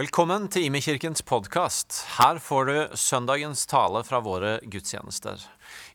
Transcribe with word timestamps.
Velkommen 0.00 0.46
til 0.48 0.64
Imekirkens 0.64 1.20
podkast. 1.28 1.92
Her 2.14 2.38
får 2.40 2.68
du 2.70 2.76
søndagens 2.96 3.66
tale 3.68 4.00
fra 4.06 4.22
våre 4.24 4.54
gudstjenester. 4.72 5.42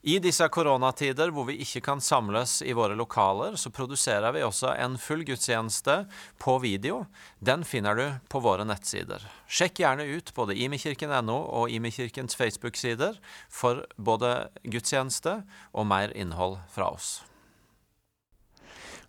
I 0.06 0.20
disse 0.22 0.46
koronatider 0.54 1.32
hvor 1.34 1.48
vi 1.48 1.56
ikke 1.64 1.82
kan 1.88 2.04
samles 2.04 2.60
i 2.62 2.76
våre 2.78 2.94
lokaler, 3.00 3.58
så 3.58 3.72
produserer 3.74 4.36
vi 4.36 4.44
også 4.46 4.76
en 4.76 5.00
full 5.02 5.26
gudstjeneste 5.26 5.98
på 6.38 6.60
video. 6.62 7.02
Den 7.42 7.66
finner 7.66 7.98
du 7.98 8.06
på 8.30 8.44
våre 8.46 8.68
nettsider. 8.70 9.26
Sjekk 9.50 9.82
gjerne 9.82 10.06
ut 10.06 10.30
både 10.38 10.60
imekirken.no 10.68 11.42
og 11.64 11.74
Imekirkens 11.74 12.38
Facebook-sider 12.38 13.18
for 13.50 13.88
både 13.98 14.52
gudstjeneste 14.70 15.40
og 15.74 15.90
mer 15.90 16.14
innhold 16.14 16.60
fra 16.78 16.94
oss. 16.94 17.24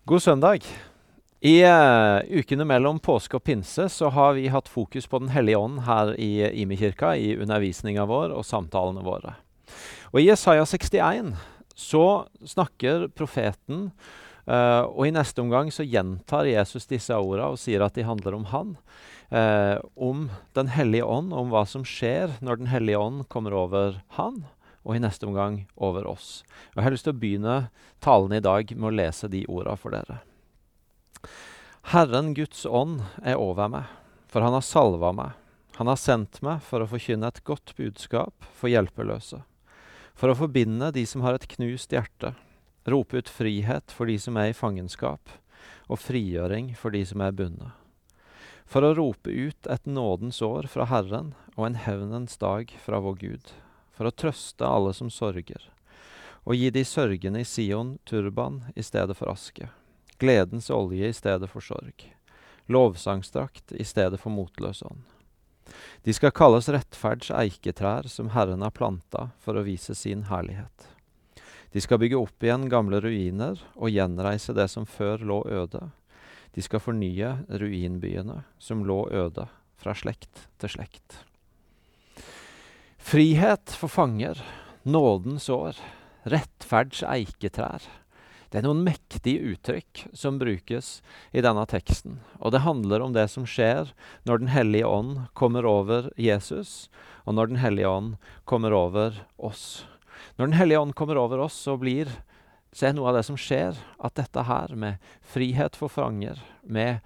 God 0.09 0.25
søndag. 0.25 0.65
I 1.45 1.61
uh, 1.69 2.23
ukene 2.33 2.65
mellom 2.65 2.97
påske 2.97 3.37
og 3.37 3.43
pinse 3.45 3.83
så 3.93 4.09
har 4.09 4.33
vi 4.33 4.47
hatt 4.49 4.69
fokus 4.71 5.05
på 5.05 5.19
Den 5.21 5.29
hellige 5.29 5.59
ånd 5.61 5.83
her 5.85 6.15
i 6.17 6.47
Imi-kirka, 6.63 7.13
i 7.13 7.35
undervisninga 7.37 8.07
vår 8.09 8.33
og 8.33 8.45
samtalene 8.45 9.03
våre. 9.05 9.35
Og 10.09 10.23
I 10.23 10.31
Jesaja 10.31 10.65
61 10.65 11.35
så 11.77 12.25
snakker 12.41 13.05
profeten, 13.13 13.91
uh, 14.49 14.89
og 14.89 15.05
i 15.05 15.13
neste 15.13 15.43
omgang 15.43 15.69
så 15.69 15.85
gjentar 15.85 16.49
Jesus 16.49 16.89
disse 16.89 17.13
ordene 17.13 17.51
og 17.53 17.61
sier 17.61 17.85
at 17.85 17.93
de 17.93 18.07
handler 18.07 18.39
om 18.39 18.47
han. 18.49 18.73
Uh, 19.29 19.77
om 19.93 20.31
Den 20.57 20.71
hellige 20.73 21.05
ånd, 21.05 21.35
om 21.37 21.51
hva 21.53 21.67
som 21.69 21.85
skjer 21.85 22.39
når 22.41 22.63
Den 22.63 22.71
hellige 22.73 22.97
ånd 22.97 23.27
kommer 23.29 23.53
over 23.53 23.99
han, 24.17 24.47
og 24.81 24.97
i 24.97 25.03
neste 25.03 25.29
omgang 25.29 25.67
over 25.75 26.07
oss. 26.09 26.41
Og 26.73 26.81
Jeg 26.81 26.87
har 26.87 26.97
lyst 26.97 27.05
til 27.05 27.13
å 27.13 27.21
begynne 27.21 27.59
talen 28.01 28.33
i 28.33 28.41
dag 28.41 28.73
med 28.73 28.89
å 28.89 28.97
lese 29.03 29.29
de 29.29 29.45
ordene 29.45 29.77
for 29.77 29.93
dere. 29.93 30.23
Herren 31.87 32.33
Guds 32.35 32.65
ånd 32.65 32.99
er 33.23 33.39
over 33.39 33.69
meg, 33.71 33.85
for 34.27 34.43
han 34.43 34.51
har 34.57 34.65
salva 34.65 35.13
meg. 35.15 35.37
Han 35.77 35.87
har 35.87 35.99
sendt 36.01 36.41
meg 36.43 36.63
for 36.65 36.83
å 36.83 36.89
forkynne 36.89 37.29
et 37.29 37.43
godt 37.47 37.71
budskap 37.77 38.47
for 38.57 38.67
hjelpeløse, 38.67 39.43
for 40.17 40.33
å 40.33 40.35
forbinde 40.35 40.89
de 40.91 41.05
som 41.07 41.23
har 41.23 41.37
et 41.37 41.47
knust 41.53 41.95
hjerte, 41.95 42.33
rope 42.91 43.21
ut 43.21 43.31
frihet 43.31 43.93
for 43.93 44.09
de 44.09 44.17
som 44.19 44.35
er 44.41 44.51
i 44.51 44.57
fangenskap, 44.57 45.31
og 45.87 46.01
frigjøring 46.01 46.73
for 46.75 46.91
de 46.91 47.05
som 47.07 47.23
er 47.23 47.31
bundet. 47.37 47.71
For 48.67 48.83
å 48.83 48.91
rope 48.97 49.31
ut 49.31 49.71
et 49.71 49.87
nådens 49.87 50.41
år 50.43 50.67
fra 50.67 50.89
Herren 50.91 51.31
og 51.55 51.69
en 51.69 51.81
hevnens 51.85 52.35
dag 52.41 52.73
fra 52.83 52.99
vår 52.99 53.19
Gud, 53.21 53.55
for 53.95 54.09
å 54.09 54.15
trøste 54.17 54.67
alle 54.67 54.91
som 54.97 55.13
sorger, 55.13 55.69
og 56.43 56.57
gi 56.57 56.73
de 56.73 56.83
sørgende 56.83 57.45
i 57.45 57.47
Sion 57.47 57.95
turban 58.03 58.65
i 58.75 58.83
stedet 58.83 59.15
for 59.15 59.31
aske 59.31 59.71
gledens 60.19 60.69
olje 60.69 61.07
i 61.07 61.13
stedet 61.13 61.49
for 61.49 61.61
sorg, 61.61 62.13
Lovsangstrakt 62.67 63.71
i 63.71 63.83
stedet 63.83 64.19
for 64.19 64.33
motløs 64.33 64.81
ånd. 64.83 65.05
De 66.03 66.13
skal 66.15 66.33
kalles 66.35 66.69
rettferds 66.71 67.31
eiketrær 67.31 68.07
som 68.11 68.31
Herren 68.35 68.63
har 68.63 68.75
planta 68.75 69.29
for 69.43 69.55
å 69.55 69.65
vise 69.67 69.95
sin 69.95 70.25
herlighet. 70.31 70.87
De 71.71 71.83
skal 71.83 71.99
bygge 72.01 72.19
opp 72.19 72.43
igjen 72.43 72.69
gamle 72.71 73.01
ruiner 73.03 73.59
og 73.75 73.91
gjenreise 73.91 74.55
det 74.55 74.69
som 74.71 74.87
før 74.87 75.23
lå 75.27 75.41
øde. 75.47 75.89
De 76.55 76.63
skal 76.63 76.81
fornye 76.81 77.33
ruinbyene 77.47 78.41
som 78.59 78.85
lå 78.87 79.03
øde, 79.11 79.47
fra 79.77 79.93
slekt 79.93 80.47
til 80.57 80.73
slekt. 80.73 81.19
Frihet 82.97 83.71
for 83.77 83.91
fanger, 83.91 84.39
nådens 84.87 85.47
år, 85.53 85.77
rettferds 86.27 87.03
eiketrær 87.05 87.85
det 88.51 88.61
er 88.61 88.65
noen 88.67 88.85
mektige 88.85 89.53
uttrykk 89.53 90.05
som 90.15 90.39
brukes 90.39 91.01
i 91.35 91.43
denne 91.43 91.65
teksten. 91.67 92.21
Og 92.39 92.53
det 92.55 92.63
handler 92.63 93.03
om 93.03 93.15
det 93.15 93.27
som 93.33 93.47
skjer 93.47 93.91
når 94.27 94.43
Den 94.43 94.53
hellige 94.53 94.87
ånd 94.87 95.27
kommer 95.35 95.67
over 95.67 96.11
Jesus, 96.15 96.87
og 97.25 97.35
når 97.35 97.51
Den 97.51 97.61
hellige 97.63 97.91
ånd 97.91 98.15
kommer 98.45 98.71
over 98.71 99.19
oss. 99.35 99.85
Når 100.37 100.47
Den 100.47 100.59
hellige 100.59 100.79
ånd 100.79 100.95
kommer 100.95 101.19
over 101.19 101.43
oss, 101.43 101.59
så 101.59 101.75
blir 101.77 102.07
så 102.77 102.89
er 102.89 102.97
noe 102.97 103.09
av 103.09 103.17
det 103.17 103.25
som 103.25 103.37
skjer, 103.39 103.77
at 104.03 104.17
dette 104.19 104.43
her 104.45 104.73
med 104.77 105.03
frihet 105.25 105.77
for 105.79 105.89
fanger, 105.89 106.37
med 106.61 106.99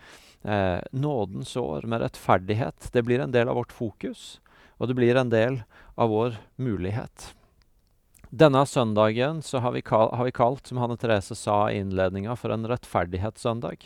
eh, 0.43 0.81
nådens 0.91 1.53
år, 1.55 1.85
med 1.87 2.01
rettferdighet, 2.03 2.89
det 2.91 3.05
blir 3.07 3.21
en 3.23 3.31
del 3.31 3.47
av 3.47 3.55
vårt 3.55 3.71
fokus, 3.71 4.41
og 4.81 4.89
det 4.89 4.97
blir 4.97 5.15
en 5.15 5.31
del 5.31 5.61
av 5.95 6.11
vår 6.11 6.35
mulighet. 6.59 7.31
Denne 8.31 8.63
søndagen 8.65 9.41
så 9.43 9.59
har 9.59 9.73
vi, 9.75 9.81
kalt, 9.83 10.13
har 10.15 10.23
vi 10.23 10.31
kalt, 10.31 10.67
som 10.67 10.79
Hanne 10.79 10.95
Therese 10.95 11.35
sa 11.35 11.65
i 11.67 11.81
innledninga, 11.81 12.37
for 12.39 12.53
en 12.55 12.63
rettferdighetssøndag. 12.69 13.83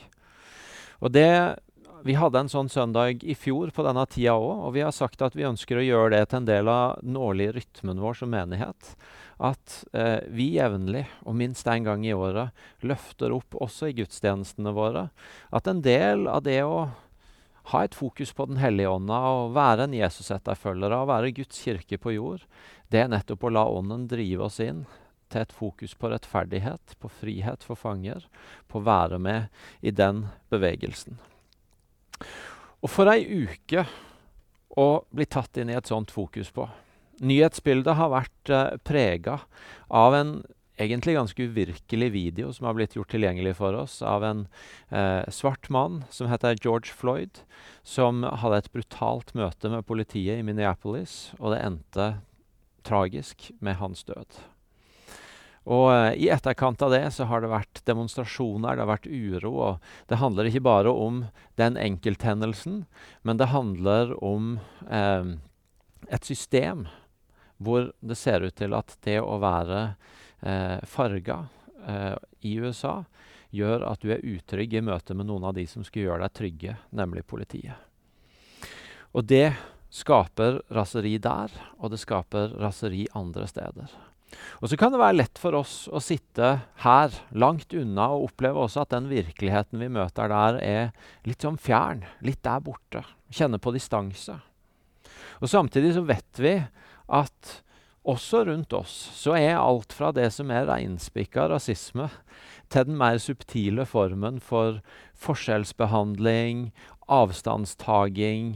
Og 1.01 1.11
det, 1.11 1.57
Vi 2.05 2.13
hadde 2.13 2.37
en 2.37 2.49
sånn 2.51 2.67
søndag 2.69 3.23
i 3.25 3.33
fjor 3.33 3.71
på 3.73 3.81
denne 3.81 4.03
tida 4.05 4.35
òg, 4.37 4.67
og 4.67 4.73
vi 4.75 4.83
har 4.85 4.91
sagt 4.93 5.23
at 5.25 5.33
vi 5.33 5.47
ønsker 5.47 5.79
å 5.79 5.85
gjøre 5.85 6.11
det 6.13 6.27
til 6.29 6.37
en 6.37 6.45
del 6.45 6.67
av 6.69 6.99
den 7.01 7.17
årlige 7.17 7.55
rytmen 7.55 7.97
vår 7.97 8.19
som 8.19 8.29
menighet. 8.29 8.91
At 9.41 9.79
eh, 9.89 10.21
vi 10.29 10.51
jevnlig, 10.59 11.07
og 11.25 11.33
minst 11.39 11.65
én 11.65 11.87
gang 11.87 12.05
i 12.05 12.13
året, 12.13 12.53
løfter 12.85 13.33
opp 13.33 13.57
også 13.57 13.89
i 13.89 13.97
gudstjenestene 13.97 14.75
våre 14.77 15.07
at 15.49 15.65
en 15.65 15.81
del 15.81 16.27
av 16.29 16.45
det 16.45 16.61
å 16.61 16.85
ha 17.71 17.81
et 17.81 17.97
fokus 17.97 18.33
på 18.37 18.45
Den 18.45 18.61
hellige 18.61 18.91
ånda 18.93 19.17
og 19.33 19.55
være 19.55 19.87
en 19.87 19.97
Jesus-etterfølger 19.97 20.93
og 20.93 21.09
være 21.09 21.33
Guds 21.39 21.63
kirke 21.65 21.97
på 21.97 22.13
jord, 22.13 22.45
det 22.93 23.01
er 23.01 23.11
nettopp 23.11 23.45
å 23.45 23.53
la 23.53 23.65
Ånden 23.69 24.07
drive 24.11 24.47
oss 24.47 24.59
inn 24.63 24.85
til 25.33 25.41
et 25.41 25.53
fokus 25.55 25.95
på 25.97 26.11
rettferdighet, 26.11 26.95
på 27.01 27.09
frihet 27.11 27.65
for 27.65 27.79
fanger, 27.79 28.27
på 28.69 28.79
å 28.79 28.85
være 28.85 29.19
med 29.19 29.47
i 29.81 29.93
den 29.95 30.27
bevegelsen. 30.53 31.17
Og 32.85 32.91
for 32.93 33.09
ei 33.09 33.25
uke 33.25 33.87
å 34.75 34.89
bli 35.15 35.25
tatt 35.25 35.57
inn 35.57 35.71
i 35.71 35.77
et 35.77 35.89
sånt 35.89 36.11
fokus 36.13 36.51
på. 36.53 36.67
Nyhetsbildet 37.25 37.95
har 37.97 38.11
vært 38.11 38.51
eh, 38.51 38.75
prega 38.83 39.39
av 39.87 40.15
en 40.17 40.35
egentlig 40.75 41.15
ganske 41.15 41.47
uvirkelig 41.47 42.09
video 42.11 42.51
som 42.53 42.67
har 42.67 42.75
blitt 42.75 42.97
gjort 42.97 43.13
tilgjengelig 43.13 43.55
for 43.61 43.77
oss 43.79 44.01
av 44.03 44.25
en 44.27 44.41
eh, 44.89 45.23
svart 45.31 45.69
mann 45.71 46.01
som 46.11 46.27
heter 46.27 46.59
George 46.59 46.91
Floyd, 46.91 47.39
som 47.83 48.23
hadde 48.27 48.59
et 48.59 48.71
brutalt 48.75 49.31
møte 49.37 49.71
med 49.71 49.87
politiet 49.87 50.41
i 50.41 50.45
Minneapolis, 50.45 51.31
og 51.39 51.55
det 51.55 51.63
endte 51.63 52.09
tragisk 52.85 53.49
med 53.59 53.79
hans 53.81 54.05
død. 54.07 54.37
Og 55.65 55.87
uh, 55.89 56.11
I 56.13 56.29
etterkant 56.33 56.81
av 56.85 56.93
det 56.93 57.07
så 57.15 57.25
har 57.29 57.41
det 57.41 57.49
vært 57.49 57.81
demonstrasjoner, 57.89 58.75
det 58.75 58.85
har 58.85 58.91
vært 58.91 59.09
uro. 59.09 59.53
og 59.69 59.89
Det 60.09 60.21
handler 60.21 60.49
ikke 60.49 60.65
bare 60.67 60.93
om 60.93 61.23
den 61.57 61.79
enkelthendelsen, 61.81 62.83
men 63.25 63.41
det 63.41 63.49
handler 63.53 64.13
om 64.23 64.59
uh, 64.91 65.33
et 66.05 66.27
system 66.27 66.85
hvor 67.57 67.89
det 68.03 68.17
ser 68.19 68.43
ut 68.43 68.55
til 68.59 68.75
at 68.77 68.97
det 69.07 69.17
å 69.23 69.39
være 69.41 69.83
uh, 70.45 70.79
farga 70.85 71.45
i 72.41 72.55
USA 72.57 73.03
gjør 73.53 73.83
at 73.85 74.01
du 74.01 74.09
er 74.09 74.23
utrygg 74.25 74.71
i 74.73 74.81
møte 74.81 75.13
med 75.13 75.27
noen 75.29 75.43
av 75.45 75.53
de 75.53 75.67
som 75.69 75.83
skulle 75.85 76.07
gjøre 76.07 76.25
deg 76.25 76.33
trygge, 76.33 76.73
nemlig 76.97 77.21
politiet. 77.29 77.77
Og 79.13 79.27
det 79.29 79.53
skaper 79.95 80.59
raseri 80.75 81.15
der, 81.23 81.53
og 81.79 81.93
det 81.93 82.01
skaper 82.01 82.55
raseri 82.59 83.05
andre 83.15 83.47
steder. 83.47 83.93
Og 84.59 84.67
så 84.67 84.77
kan 84.79 84.91
det 84.91 84.99
være 84.99 85.19
lett 85.21 85.39
for 85.39 85.55
oss 85.55 85.85
å 85.87 86.01
sitte 86.03 86.49
her, 86.83 87.13
langt 87.31 87.71
unna, 87.77 88.09
og 88.11 88.31
oppleve 88.31 88.65
også 88.65 88.83
at 88.83 88.95
den 88.95 89.07
virkeligheten 89.11 89.79
vi 89.79 89.91
møter 89.91 90.31
der, 90.31 90.59
er 90.59 90.89
litt 91.27 91.45
sånn 91.45 91.59
fjern. 91.61 92.03
Litt 92.25 92.41
der 92.43 92.63
borte. 92.65 93.05
Kjenne 93.31 93.61
på 93.61 93.73
distanse. 93.75 94.39
Og 95.39 95.51
Samtidig 95.51 95.93
så 95.95 96.03
vet 96.07 96.41
vi 96.41 96.57
at 97.05 97.59
også 98.05 98.43
rundt 98.45 98.73
oss 98.77 98.93
så 99.17 99.35
er 99.37 99.57
alt 99.57 99.93
fra 99.93 100.11
det 100.15 100.29
som 100.33 100.51
er 100.53 100.67
reinspikka 100.69 101.47
rasisme, 101.51 102.09
til 102.69 102.87
den 102.87 102.97
mer 102.97 103.19
subtile 103.21 103.85
formen 103.85 104.39
for 104.41 104.79
forskjellsbehandling, 105.21 106.71
avstandstaking, 107.11 108.55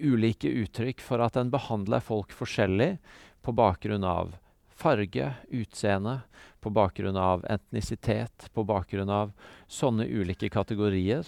ulike 0.00 0.50
uttrykk 0.64 1.00
for 1.04 1.24
at 1.24 1.38
en 1.40 1.52
behandler 1.52 2.04
folk 2.04 2.34
forskjellig 2.36 2.96
på 3.44 3.54
bakgrunn 3.56 4.04
av 4.04 4.34
farge, 4.80 5.32
utseende, 5.48 6.20
på 6.60 6.72
bakgrunn 6.72 7.16
av 7.16 7.44
etnisitet, 7.48 8.48
på 8.52 8.64
bakgrunn 8.68 9.12
av 9.12 9.32
sånne 9.68 10.06
ulike 10.08 10.48
kategorier. 10.52 11.24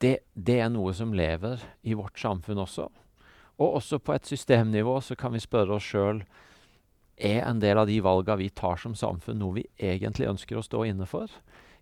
Det, 0.00 0.18
det 0.32 0.60
er 0.60 0.72
noe 0.72 0.92
som 0.96 1.14
lever 1.16 1.60
i 1.84 1.96
vårt 1.96 2.20
samfunn 2.20 2.64
også. 2.64 2.88
Og 3.56 3.78
også 3.78 4.00
på 4.00 4.12
et 4.16 4.28
systemnivå 4.28 4.98
så 5.04 5.16
kan 5.16 5.32
vi 5.32 5.40
spørre 5.40 5.78
oss 5.78 5.88
sjøl 5.88 6.20
er 7.16 7.42
en 7.46 7.60
del 7.60 7.78
av 7.80 7.88
de 7.88 7.98
valga 8.04 8.36
vi 8.36 8.50
tar 8.50 8.76
som 8.80 8.94
samfunn, 8.94 9.38
noe 9.40 9.60
vi 9.60 9.64
egentlig 9.80 10.28
ønsker 10.28 10.58
å 10.58 10.64
stå 10.64 10.84
inne 10.88 11.08
for, 11.08 11.30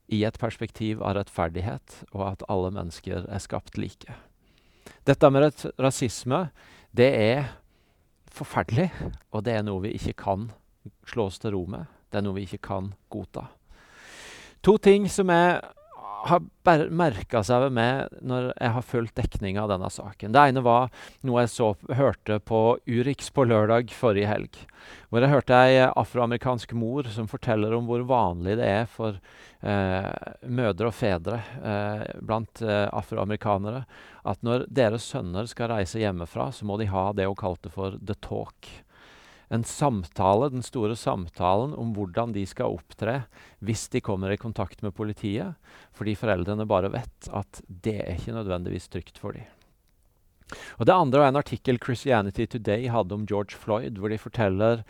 i 0.06 0.22
et 0.26 0.38
perspektiv 0.38 1.02
av 1.02 1.16
rettferdighet 1.19 2.04
og 2.12 2.26
at 2.28 2.44
alle 2.52 2.70
mennesker 2.75 3.25
er 3.25 3.42
skapt 3.42 3.78
like. 3.81 4.14
Dette 5.04 5.31
med 5.32 5.64
rasisme, 5.81 6.48
det 6.92 7.10
er 7.16 7.46
forferdelig, 8.34 8.90
og 9.32 9.44
det 9.46 9.56
er 9.58 9.64
noe 9.64 9.84
vi 9.86 9.94
ikke 9.96 10.16
kan 10.25 10.48
slå 11.08 11.28
oss 11.31 11.40
til 11.40 11.54
ro 11.54 11.64
med. 11.70 11.88
Det 12.10 12.20
er 12.20 12.26
noe 12.26 12.36
vi 12.38 12.46
ikke 12.46 12.62
kan 12.69 12.92
godta. 13.12 13.48
To 14.64 14.76
ting 14.81 15.08
som 15.12 15.32
er 15.32 15.60
har 16.25 16.88
merka 16.94 17.43
seg 17.44 17.67
ved 17.67 17.75
meg 17.76 18.21
når 18.25 18.50
jeg 18.53 18.73
har 18.76 18.87
fulgt 18.87 19.19
dekninga 19.19 19.65
av 19.65 19.73
denne 19.75 19.91
saken. 19.93 20.32
Det 20.32 20.44
ene 20.50 20.62
var 20.65 20.93
noe 21.26 21.44
jeg 21.44 21.53
så, 21.53 21.73
hørte 21.93 22.38
på 22.41 22.61
Urix 22.88 23.29
på 23.35 23.44
lørdag 23.49 23.93
forrige 23.93 24.31
helg. 24.31 24.61
Hvor 25.09 25.25
jeg 25.25 25.32
hørte 25.32 25.59
ei 25.67 25.82
afroamerikansk 25.85 26.73
mor 26.76 27.09
som 27.12 27.29
forteller 27.31 27.76
om 27.76 27.88
hvor 27.88 28.05
vanlig 28.09 28.56
det 28.61 28.69
er 28.69 28.88
for 28.91 29.21
eh, 29.61 30.11
mødre 30.49 30.91
og 30.91 30.97
fedre 30.97 31.41
eh, 31.61 32.06
blant 32.25 32.65
eh, 32.65 32.88
afroamerikanere 32.88 33.85
at 34.25 34.41
når 34.44 34.67
deres 34.73 35.06
sønner 35.12 35.49
skal 35.50 35.73
reise 35.75 36.00
hjemmefra, 36.00 36.49
så 36.53 36.65
må 36.69 36.79
de 36.81 36.88
ha 36.88 37.11
det 37.12 37.29
hun 37.29 37.38
kalte 37.38 37.73
for 37.73 37.99
the 38.00 38.17
talk 38.25 38.70
en 39.52 39.64
samtale, 39.64 40.50
den 40.52 40.64
store 40.64 40.96
samtalen 40.96 41.75
om 41.79 41.93
hvordan 41.96 42.32
de 42.37 42.44
skal 42.49 42.76
opptre 42.79 43.25
hvis 43.64 43.87
de 43.93 44.02
kommer 44.05 44.32
i 44.32 44.41
kontakt 44.41 44.82
med 44.85 44.94
politiet, 44.96 45.58
fordi 45.93 46.17
foreldrene 46.19 46.67
bare 46.69 46.93
vet 46.94 47.29
at 47.32 47.61
det 47.69 47.99
er 48.02 48.17
ikke 48.17 48.37
nødvendigvis 48.37 48.88
trygt 48.88 49.20
for 49.20 49.37
dem. 49.37 49.44
Og 50.79 50.87
Det 50.87 50.94
andre 50.94 51.25
er 51.25 51.32
en 51.32 51.41
artikkel 51.41 51.81
Christianity 51.82 52.46
Today 52.46 52.88
hadde 52.93 53.14
om 53.17 53.26
George 53.26 53.56
Floyd, 53.56 53.99
hvor 53.99 54.08
de 54.12 54.19
forteller 54.19 54.85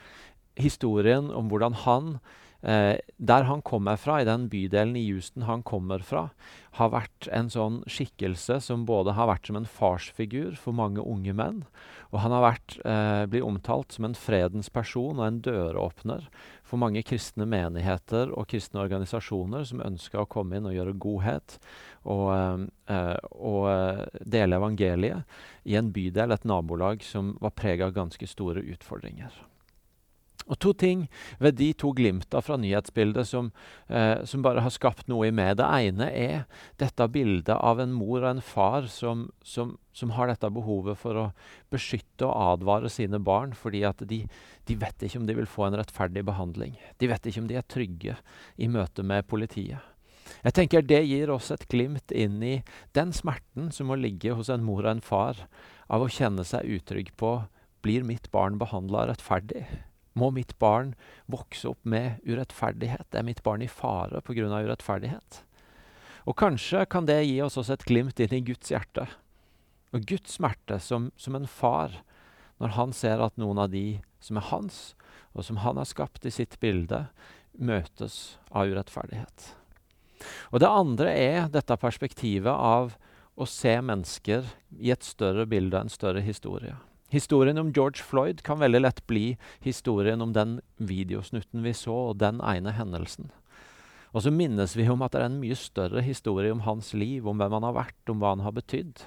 historien 0.59 1.31
om 1.31 1.49
hvordan 1.51 1.75
han 1.85 2.19
Eh, 2.65 2.97
der 3.17 3.45
han 3.45 3.61
kommer 3.63 3.99
fra, 4.01 4.23
i 4.23 4.25
den 4.25 4.47
bydelen 4.49 4.97
i 4.97 5.05
Houston 5.11 5.45
han 5.45 5.63
kommer 5.63 6.01
fra, 6.01 6.31
har 6.79 6.89
vært 6.95 7.29
en 7.29 7.51
sånn 7.53 7.83
skikkelse 7.85 8.57
som 8.65 8.87
både 8.89 9.13
har 9.19 9.29
vært 9.29 9.51
som 9.51 9.59
en 9.61 9.69
farsfigur 9.69 10.57
for 10.57 10.73
mange 10.77 11.05
unge 11.05 11.35
menn, 11.37 11.61
og 12.09 12.23
han 12.25 12.33
har 12.33 12.47
vært, 12.47 12.79
eh, 12.89 13.27
blir 13.27 13.45
omtalt 13.45 13.93
som 13.93 14.09
en 14.09 14.17
fredens 14.17 14.71
person 14.73 15.21
og 15.21 15.27
en 15.27 15.41
døråpner 15.45 16.27
for 16.65 16.81
mange 16.81 17.05
kristne 17.05 17.45
menigheter 17.45 18.33
og 18.33 18.49
kristne 18.49 18.81
organisasjoner 18.81 19.65
som 19.69 19.85
ønsker 19.85 20.25
å 20.25 20.29
komme 20.29 20.57
inn 20.57 20.67
og 20.67 20.73
gjøre 20.73 20.99
godhet 20.99 21.59
og, 22.07 22.69
eh, 22.89 23.17
og 23.31 23.69
eh, 23.69 24.07
dele 24.25 24.57
evangeliet 24.57 25.25
i 25.65 25.77
en 25.77 25.93
bydel, 25.93 26.33
et 26.33 26.45
nabolag, 26.49 27.03
som 27.03 27.37
var 27.41 27.51
prega 27.51 27.87
av 27.87 27.93
ganske 27.93 28.27
store 28.27 28.65
utfordringer. 28.65 29.45
Og 30.45 30.59
To 30.61 30.75
ting 30.77 31.07
ved 31.41 31.57
de 31.57 31.71
to 31.73 31.93
glimta 31.97 32.43
fra 32.45 32.59
nyhetsbildet 32.61 33.27
som, 33.29 33.51
eh, 33.89 34.25
som, 34.29 34.43
bare 34.45 34.61
har 34.61 34.73
skapt 34.75 35.09
noe 35.09 35.29
i 35.29 35.33
meg. 35.33 35.57
Det 35.57 35.65
ene 35.65 36.11
er 36.11 36.45
dette 36.81 37.07
bildet 37.09 37.57
av 37.57 37.81
en 37.81 37.95
mor 37.97 38.21
og 38.21 38.29
en 38.29 38.43
far 38.45 38.89
som, 38.93 39.31
som, 39.43 39.79
som 39.93 40.13
har 40.19 40.29
dette 40.29 40.51
behovet 40.53 41.01
for 41.01 41.17
å 41.17 41.25
beskytte 41.73 42.29
og 42.29 42.37
advare 42.59 42.93
sine 42.93 43.19
barn, 43.19 43.55
fordi 43.57 43.85
at 43.89 44.05
de, 44.05 44.25
de, 44.69 44.77
vet 44.77 45.07
ikke 45.07 45.23
om 45.23 45.27
de 45.27 45.39
vil 45.41 45.49
få 45.49 45.69
en 45.69 45.79
rettferdig 45.81 46.27
behandling. 46.29 46.77
De 47.01 47.09
vet 47.09 47.25
ikke 47.25 47.41
om 47.41 47.49
de 47.49 47.57
er 47.57 47.69
trygge 47.69 48.19
i 48.57 48.69
møte 48.69 49.03
med 49.03 49.25
politiet. 49.27 49.81
Jeg 50.45 50.57
tenker 50.57 50.85
Det 50.85 51.03
gir 51.05 51.31
oss 51.33 51.51
et 51.53 51.67
glimt 51.69 52.13
inn 52.13 52.43
i 52.45 52.63
den 52.97 53.13
smerten 53.13 53.71
som 53.73 53.89
må 53.89 53.97
ligge 53.97 54.37
hos 54.37 54.51
en 54.53 54.65
mor 54.65 54.85
og 54.85 54.97
en 54.97 55.05
far 55.05 55.47
av 55.89 56.05
å 56.05 56.13
kjenne 56.13 56.45
seg 56.49 56.69
utrygg 56.69 57.13
på 57.17 57.39
blir 57.85 58.05
mitt 58.05 58.31
barn 58.33 58.57
behandla 58.61 59.07
rettferdig. 59.11 59.67
Må 60.15 60.31
mitt 60.31 60.55
barn 60.63 60.95
vokse 61.31 61.73
opp 61.73 61.83
med 61.83 62.23
urettferdighet? 62.23 63.11
Er 63.15 63.27
mitt 63.27 63.43
barn 63.43 63.63
i 63.63 63.71
fare 63.71 64.23
pga. 64.23 64.47
urettferdighet? 64.47 65.43
Og 66.25 66.37
kanskje 66.39 66.87
kan 66.87 67.07
det 67.07 67.25
gi 67.27 67.41
oss 67.45 67.59
også 67.61 67.75
et 67.75 67.87
glimt 67.89 68.21
inn 68.21 68.33
i 68.33 68.45
Guds 68.47 68.71
hjerte. 68.73 69.09
Og 69.93 70.07
Guds 70.09 70.39
smerte 70.39 70.79
som, 70.81 71.11
som 71.17 71.35
en 71.37 71.47
far, 71.47 72.01
når 72.63 72.77
han 72.79 72.95
ser 72.97 73.21
at 73.21 73.37
noen 73.37 73.61
av 73.61 73.75
de 73.75 74.01
som 74.23 74.39
er 74.41 74.49
hans, 74.49 74.95
og 75.35 75.45
som 75.45 75.61
han 75.61 75.77
har 75.77 75.91
skapt 75.91 76.25
i 76.25 76.33
sitt 76.33 76.57
bilde, 76.63 77.05
møtes 77.53 78.39
av 78.51 78.71
urettferdighet. 78.71 79.51
Og 80.55 80.63
det 80.63 80.71
andre 80.71 81.13
er 81.13 81.51
dette 81.53 81.77
perspektivet 81.79 82.55
av 82.55 82.95
å 83.35 83.47
se 83.51 83.75
mennesker 83.83 84.47
i 84.79 84.93
et 84.95 85.05
større 85.05 85.47
bilde, 85.51 85.79
en 85.79 85.93
større 85.93 86.23
historie. 86.25 86.77
Historien 87.15 87.61
om 87.63 87.71
George 87.71 88.03
Floyd 88.03 88.43
kan 88.43 88.59
veldig 88.59 88.81
lett 88.81 89.01
bli 89.07 89.37
historien 89.63 90.23
om 90.25 90.33
den 90.35 90.57
videosnutten 90.83 91.63
vi 91.63 91.71
så, 91.79 91.95
og 92.11 92.19
den 92.19 92.41
ene 92.43 92.73
hendelsen. 92.75 93.29
Og 94.11 94.25
så 94.25 94.33
minnes 94.35 94.75
vi 94.75 94.89
om 94.91 95.03
at 95.07 95.15
det 95.15 95.21
er 95.23 95.29
en 95.31 95.39
mye 95.43 95.59
større 95.59 96.03
historie 96.03 96.51
om 96.51 96.65
hans 96.67 96.91
liv, 96.95 97.27
om 97.27 97.39
hvem 97.39 97.55
han 97.55 97.67
har 97.69 97.77
vært, 97.77 98.01
om 98.11 98.19
hva 98.19 98.35
han 98.35 98.43
har 98.43 98.55
betydd. 98.57 99.05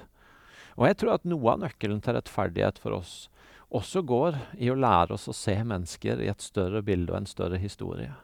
Og 0.80 0.86
jeg 0.88 0.98
tror 1.00 1.18
at 1.18 1.28
noe 1.28 1.52
av 1.52 1.60
nøkkelen 1.66 2.00
til 2.04 2.16
rettferdighet 2.16 2.80
for 2.80 2.96
oss 2.96 3.26
også 3.68 4.00
går 4.08 4.36
i 4.56 4.70
å 4.72 4.78
lære 4.78 5.12
oss 5.18 5.28
å 5.28 5.36
se 5.36 5.52
mennesker 5.60 6.22
i 6.24 6.30
et 6.32 6.40
større 6.40 6.80
bilde 6.84 7.12
og 7.12 7.20
en 7.20 7.28
større 7.28 7.60
historie. 7.60 8.14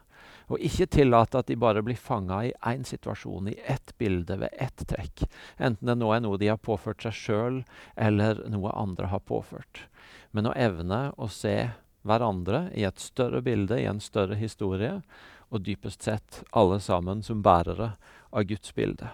Og 0.51 0.61
ikke 0.61 0.87
tillate 0.97 1.39
at 1.41 1.49
de 1.49 1.57
bare 1.57 1.81
blir 1.85 1.97
fanga 1.97 2.43
i 2.45 2.53
én 2.69 2.85
situasjon, 2.85 3.49
i 3.49 3.57
ett 3.65 3.95
bilde, 3.97 4.37
ved 4.43 4.53
ett 4.53 4.85
trekk. 4.87 5.25
Enten 5.57 5.89
det 5.89 5.97
nå 5.97 6.11
er 6.13 6.21
noe 6.25 6.39
de 6.41 6.51
har 6.51 6.61
påført 6.61 7.05
seg 7.05 7.17
sjøl, 7.17 7.63
eller 7.95 8.43
noe 8.53 8.73
andre 8.77 9.09
har 9.13 9.25
påført. 9.25 9.85
Men 10.31 10.51
å 10.51 10.55
evne 10.57 11.09
å 11.17 11.29
se 11.31 11.71
hverandre 12.05 12.69
i 12.77 12.85
et 12.85 13.01
større 13.01 13.41
bilde, 13.41 13.79
i 13.81 13.89
en 13.89 14.03
større 14.03 14.37
historie, 14.37 14.99
og 15.49 15.65
dypest 15.65 16.05
sett 16.05 16.43
alle 16.51 16.79
sammen 16.81 17.23
som 17.23 17.41
bærere 17.45 17.95
av 18.29 18.45
Guds 18.49 18.73
bilde. 18.75 19.09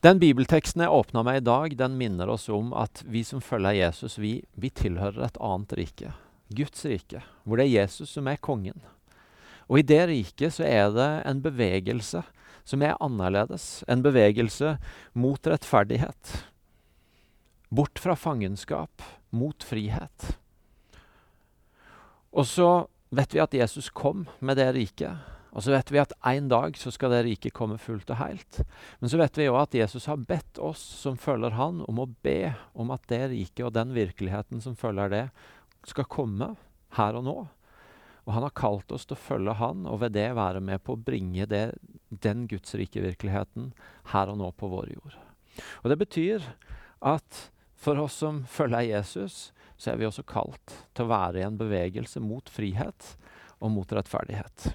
Den 0.00 0.20
bibelteksten 0.22 0.84
jeg 0.84 0.94
åpna 0.94 1.24
med 1.26 1.40
i 1.40 1.44
dag, 1.44 1.72
den 1.76 1.96
minner 1.98 2.30
oss 2.30 2.46
om 2.48 2.70
at 2.76 3.02
vi 3.02 3.24
som 3.26 3.42
følger 3.42 3.74
Jesus, 3.80 4.18
vi, 4.18 4.44
vi 4.54 4.70
tilhører 4.70 5.24
et 5.26 5.40
annet 5.42 5.74
rike. 5.74 6.12
Guds 6.54 6.84
rike, 6.86 7.24
hvor 7.42 7.58
det 7.58 7.66
er 7.66 7.82
Jesus 7.82 8.12
som 8.14 8.30
er 8.30 8.38
kongen. 8.38 8.78
Og 9.68 9.80
i 9.80 9.86
det 9.86 10.02
riket 10.08 10.56
så 10.56 10.66
er 10.66 10.90
det 10.96 11.08
en 11.28 11.42
bevegelse 11.44 12.24
som 12.68 12.84
er 12.84 12.98
annerledes. 13.04 13.84
En 13.88 14.02
bevegelse 14.04 14.76
mot 15.16 15.46
rettferdighet. 15.46 16.34
Bort 17.68 18.00
fra 18.00 18.16
fangenskap, 18.16 19.04
mot 19.30 19.64
frihet. 19.64 20.30
Og 22.32 22.48
så 22.48 22.70
vet 23.12 23.34
vi 23.34 23.44
at 23.44 23.56
Jesus 23.56 23.90
kom 23.92 24.26
med 24.40 24.56
det 24.60 24.70
riket. 24.76 25.16
Og 25.56 25.64
så 25.64 25.72
vet 25.72 25.90
vi 25.92 26.00
at 26.00 26.12
en 26.28 26.48
dag 26.50 26.76
så 26.76 26.92
skal 26.92 27.12
det 27.12 27.22
riket 27.26 27.56
komme 27.56 27.78
fullt 27.80 28.10
og 28.12 28.20
helt. 28.20 28.60
Men 29.00 29.10
så 29.10 29.20
vet 29.20 29.40
vi 29.40 29.48
òg 29.48 29.62
at 29.62 29.76
Jesus 29.80 30.08
har 30.10 30.20
bedt 30.28 30.60
oss 30.60 30.82
som 31.00 31.16
følger 31.20 31.56
han, 31.56 31.80
om 31.88 32.02
å 32.04 32.10
be 32.24 32.54
om 32.78 32.92
at 32.94 33.08
det 33.10 33.24
riket 33.32 33.64
og 33.66 33.74
den 33.76 33.94
virkeligheten 33.96 34.62
som 34.64 34.76
følger 34.78 35.12
det, 35.12 35.24
skal 35.88 36.08
komme 36.08 36.52
her 36.98 37.16
og 37.16 37.24
nå. 37.24 37.38
Og 38.28 38.34
han 38.36 38.44
har 38.44 38.52
kalt 38.52 38.92
oss 38.92 39.06
til 39.08 39.16
å 39.16 39.22
følge 39.24 39.54
han, 39.56 39.86
og 39.88 40.02
ved 40.02 40.12
det 40.12 40.26
være 40.36 40.60
med 40.60 40.82
på 40.84 40.92
å 40.92 41.00
bringe 41.00 41.46
det, 41.48 41.78
den 42.12 42.44
gudsrike 42.50 43.00
virkeligheten 43.00 43.70
her 44.12 44.28
og 44.28 44.36
nå 44.42 44.50
på 44.52 44.68
vår 44.68 44.90
jord. 44.92 45.14
Og 45.80 45.88
Det 45.88 45.96
betyr 45.96 46.44
at 47.00 47.46
for 47.78 47.96
oss 48.02 48.18
som 48.20 48.42
følger 48.50 48.90
Jesus, 48.90 49.48
så 49.80 49.92
er 49.92 50.00
vi 50.00 50.08
også 50.08 50.26
kalt 50.28 50.74
til 50.92 51.06
å 51.06 51.12
være 51.12 51.40
i 51.40 51.46
en 51.46 51.56
bevegelse 51.56 52.20
mot 52.20 52.50
frihet 52.52 53.14
og 53.62 53.72
mot 53.72 53.96
rettferdighet. 53.96 54.68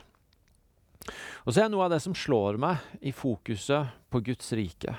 Og 1.46 1.54
så 1.54 1.66
er 1.66 1.70
Noe 1.70 1.86
av 1.86 1.94
det 1.94 2.01
som 2.01 2.16
slår 2.16 2.58
meg 2.58 2.82
i 3.06 3.13
fokuset 3.13 3.92
på 4.10 4.24
Guds 4.24 4.50
rike, 4.56 4.96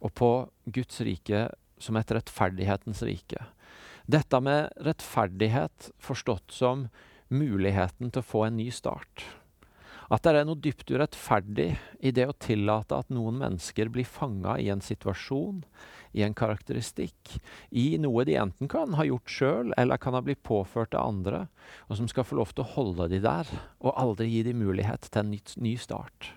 og 0.00 0.14
på 0.16 0.30
Guds 0.72 1.02
rike 1.04 1.48
som 1.76 1.98
et 2.00 2.16
rettferdighetens 2.16 3.02
rike, 3.04 3.44
dette 4.10 4.40
med 4.42 4.70
rettferdighet 4.80 5.90
forstått 6.02 6.54
som 6.54 6.88
muligheten 7.30 8.10
til 8.10 8.22
å 8.22 8.26
få 8.26 8.46
en 8.46 8.58
ny 8.60 8.70
start. 8.74 9.24
At 10.10 10.24
det 10.26 10.40
er 10.40 10.46
noe 10.48 10.58
dypt 10.58 10.90
urettferdig 10.90 11.70
i 12.02 12.10
det 12.10 12.26
å 12.26 12.34
tillate 12.34 12.98
at 12.98 13.12
noen 13.14 13.38
mennesker 13.38 13.92
blir 13.94 14.08
fanga 14.08 14.56
i 14.58 14.66
en 14.72 14.82
situasjon, 14.82 15.62
i 16.18 16.24
en 16.26 16.34
karakteristikk, 16.34 17.36
i 17.70 17.94
noe 18.02 18.24
de 18.26 18.34
enten 18.42 18.70
kan 18.70 18.96
ha 18.98 19.06
gjort 19.06 19.30
sjøl 19.30 19.70
eller 19.78 20.02
kan 20.02 20.16
ha 20.18 20.24
blitt 20.26 20.42
påført 20.42 20.96
av 20.98 21.12
andre, 21.12 21.44
og 21.86 22.00
som 22.00 22.10
skal 22.10 22.26
få 22.26 22.40
lov 22.40 22.50
til 22.50 22.66
å 22.66 22.72
holde 22.74 23.06
de 23.14 23.22
der 23.22 23.54
og 23.78 23.94
aldri 23.94 24.26
gi 24.32 24.42
de 24.50 24.56
mulighet 24.58 25.06
til 25.06 25.22
en 25.22 25.34
ny 25.62 25.76
start. 25.78 26.32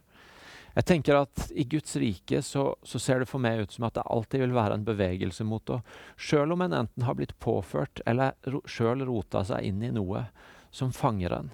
Jeg 0.74 0.88
tenker 0.90 1.20
at 1.20 1.52
I 1.54 1.66
Guds 1.70 1.94
rike 2.02 2.40
så, 2.42 2.72
så, 2.82 3.02
ser 3.02 3.22
det 3.22 3.30
for 3.30 3.42
meg 3.42 3.62
ut 3.62 3.76
som 3.76 3.86
at 3.86 3.94
det 3.98 4.06
alltid 4.10 4.42
vil 4.42 4.56
være 4.56 4.80
en 4.80 4.86
bevegelse 4.88 5.46
mot 5.46 5.70
å 5.70 5.84
Selv 6.18 6.56
om 6.56 6.64
en 6.66 6.74
enten 6.74 7.06
har 7.06 7.18
blitt 7.18 7.36
påført 7.42 8.02
eller 8.10 8.34
ro, 8.50 8.64
sjøl 8.66 9.06
rota 9.06 9.44
seg 9.46 9.70
inn 9.70 9.84
i 9.86 9.92
noe, 9.94 10.26
som 10.74 10.94
fanger 10.94 11.36
en, 11.38 11.52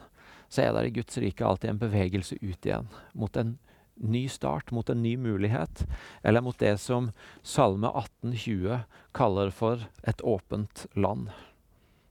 så 0.49 0.63
er 0.63 0.73
det 0.73 0.85
i 0.87 0.93
Guds 0.99 1.19
rike 1.21 1.45
alltid 1.45 1.73
en 1.73 1.81
bevegelse 1.81 2.39
ut 2.41 2.65
igjen. 2.65 2.87
Mot 3.13 3.35
en 3.37 3.57
ny 3.99 4.23
start, 4.31 4.71
mot 4.71 4.89
en 4.89 5.01
ny 5.03 5.17
mulighet. 5.17 5.85
Eller 6.23 6.41
mot 6.41 6.57
det 6.57 6.77
som 6.81 7.11
Salme 7.43 7.91
1820 7.91 8.79
kaller 9.11 9.51
for 9.53 9.85
et 10.07 10.21
åpent 10.21 10.85
land. 10.95 11.29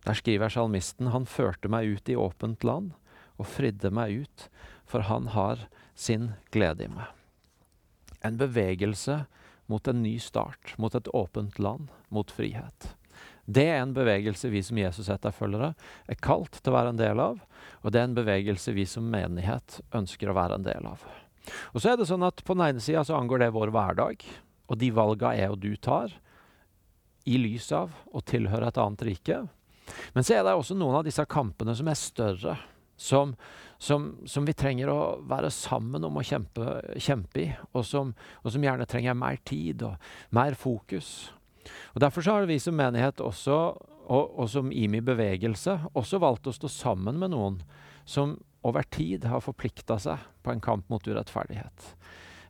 Der 0.06 0.14
skriver 0.14 0.52
salmisten 0.52 1.10
han 1.12 1.26
førte 1.26 1.68
meg 1.72 1.88
ut 1.88 2.08
i 2.08 2.16
åpent 2.16 2.64
land 2.64 2.92
og 3.38 3.48
fridde 3.50 3.90
meg 3.94 4.24
ut, 4.24 4.46
for 4.86 5.06
han 5.08 5.32
har 5.34 5.66
sin 5.94 6.32
glede 6.54 6.86
i 6.86 6.92
meg. 6.92 7.06
En 8.24 8.38
bevegelse 8.38 9.24
mot 9.66 9.88
en 9.88 10.02
ny 10.02 10.16
start, 10.22 10.74
mot 10.78 10.94
et 10.94 11.10
åpent 11.14 11.58
land, 11.58 11.90
mot 12.08 12.30
frihet. 12.30 12.94
Det 13.48 13.64
er 13.64 13.80
en 13.80 13.94
bevegelse 13.96 14.50
vi 14.52 14.60
som 14.64 14.76
Jesus-etterfølgere 14.76 15.72
er 16.12 16.20
kalt 16.20 16.58
til 16.60 16.72
å 16.72 16.76
være 16.76 16.92
en 16.92 17.00
del 17.00 17.22
av, 17.22 17.38
og 17.80 17.94
det 17.94 18.02
er 18.02 18.10
en 18.10 18.18
bevegelse 18.18 18.74
vi 18.76 18.84
som 18.88 19.08
menighet 19.08 19.80
ønsker 19.96 20.28
å 20.28 20.36
være 20.36 20.58
en 20.58 20.66
del 20.66 20.88
av. 20.90 21.04
Og 21.72 21.80
så 21.80 21.94
er 21.94 21.96
det 21.96 22.08
sånn 22.10 22.26
at 22.26 22.42
På 22.44 22.52
den 22.52 22.66
ene 22.66 22.82
sida 22.84 23.06
angår 23.16 23.40
det 23.40 23.54
vår 23.56 23.72
hverdag, 23.72 24.24
og 24.68 24.76
de 24.76 24.90
valga 24.92 25.32
jeg 25.32 25.54
og 25.54 25.62
du 25.62 25.70
tar 25.80 26.12
i 27.28 27.38
lys 27.40 27.70
av 27.72 27.92
å 28.12 28.20
tilhøre 28.20 28.68
et 28.68 28.80
annet 28.80 29.04
rike. 29.08 29.38
Men 30.12 30.24
så 30.24 30.36
er 30.36 30.44
det 30.44 30.52
også 30.56 30.76
noen 30.76 30.98
av 31.00 31.06
disse 31.06 31.24
kampene 31.28 31.72
som 31.76 31.88
er 31.88 31.96
større, 31.96 32.58
som, 32.98 33.32
som, 33.80 34.10
som 34.28 34.44
vi 34.44 34.56
trenger 34.58 34.90
å 34.92 35.00
være 35.28 35.50
sammen 35.54 36.04
om 36.04 36.18
å 36.18 36.24
kjempe, 36.26 36.80
kjempe 37.00 37.44
i, 37.44 37.48
og 37.72 37.86
som, 37.86 38.12
og 38.42 38.52
som, 38.52 38.64
gjerne 38.64 38.88
trenger 38.90 39.16
mer 39.16 39.40
tid 39.48 39.84
og 39.88 40.10
mer 40.36 40.56
fokus. 40.58 41.30
Og 41.94 42.02
Derfor 42.04 42.24
så 42.24 42.38
har 42.38 42.48
vi 42.50 42.58
som 42.62 42.76
menighet 42.78 43.20
også, 43.24 43.58
og, 44.08 44.38
og 44.38 44.48
som 44.48 44.72
IMI 44.72 45.02
bevegelse 45.04 45.78
også 45.94 46.20
valgt 46.22 46.48
å 46.48 46.56
stå 46.56 46.70
sammen 46.72 47.18
med 47.20 47.34
noen 47.34 47.60
som 48.08 48.38
over 48.66 48.86
tid 48.90 49.26
har 49.28 49.44
forplikta 49.44 49.98
seg 50.00 50.24
på 50.42 50.52
en 50.52 50.64
kamp 50.64 50.88
mot 50.90 51.04
urettferdighet. 51.04 51.92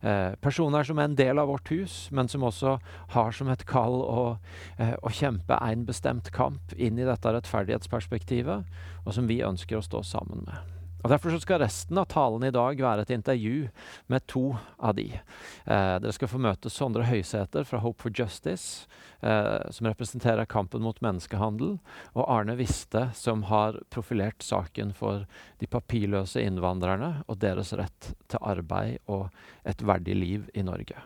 Eh, 0.00 0.34
personer 0.38 0.86
som 0.86 0.98
er 0.98 1.08
en 1.08 1.18
del 1.18 1.40
av 1.42 1.50
vårt 1.50 1.70
hus, 1.74 2.06
men 2.14 2.30
som 2.30 2.46
også 2.46 2.76
har 3.16 3.34
som 3.34 3.50
et 3.50 3.66
kall 3.66 3.98
å, 3.98 4.38
eh, 4.78 4.94
å 5.02 5.10
kjempe 5.10 5.58
en 5.58 5.84
bestemt 5.84 6.30
kamp 6.30 6.72
inn 6.76 6.98
i 6.98 7.06
dette 7.08 7.34
rettferdighetsperspektivet, 7.34 8.64
og 9.04 9.14
som 9.14 9.26
vi 9.26 9.42
ønsker 9.42 9.78
å 9.78 9.82
stå 9.84 10.04
sammen 10.06 10.46
med. 10.46 10.77
Og 10.98 11.12
Derfor 11.12 11.36
skal 11.38 11.60
resten 11.62 11.98
av 12.00 12.08
talen 12.10 12.42
i 12.48 12.54
dag 12.54 12.80
være 12.82 13.04
et 13.04 13.12
intervju 13.14 13.68
med 14.10 14.26
to 14.26 14.56
av 14.82 14.96
de. 14.98 15.06
Eh, 15.14 15.94
dere 16.02 16.14
skal 16.14 16.30
få 16.32 16.40
møte 16.42 16.72
Sondre 16.72 17.06
Høysæter 17.06 17.66
fra 17.68 17.78
Hope 17.84 18.02
for 18.02 18.14
Justice, 18.14 18.88
eh, 19.22 19.70
som 19.70 19.86
representerer 19.86 20.48
kampen 20.50 20.82
mot 20.82 20.98
menneskehandel, 21.04 21.76
og 22.16 22.24
Arne 22.26 22.58
Viste, 22.58 23.08
som 23.14 23.46
har 23.46 23.78
profilert 23.94 24.42
saken 24.42 24.90
for 24.96 25.28
de 25.62 25.70
papirløse 25.70 26.42
innvandrerne 26.42 27.22
og 27.28 27.38
deres 27.44 27.72
rett 27.78 28.12
til 28.26 28.42
arbeid 28.42 28.98
og 29.06 29.28
et 29.64 29.86
verdig 29.86 30.18
liv 30.18 30.50
i 30.54 30.66
Norge. 30.66 30.98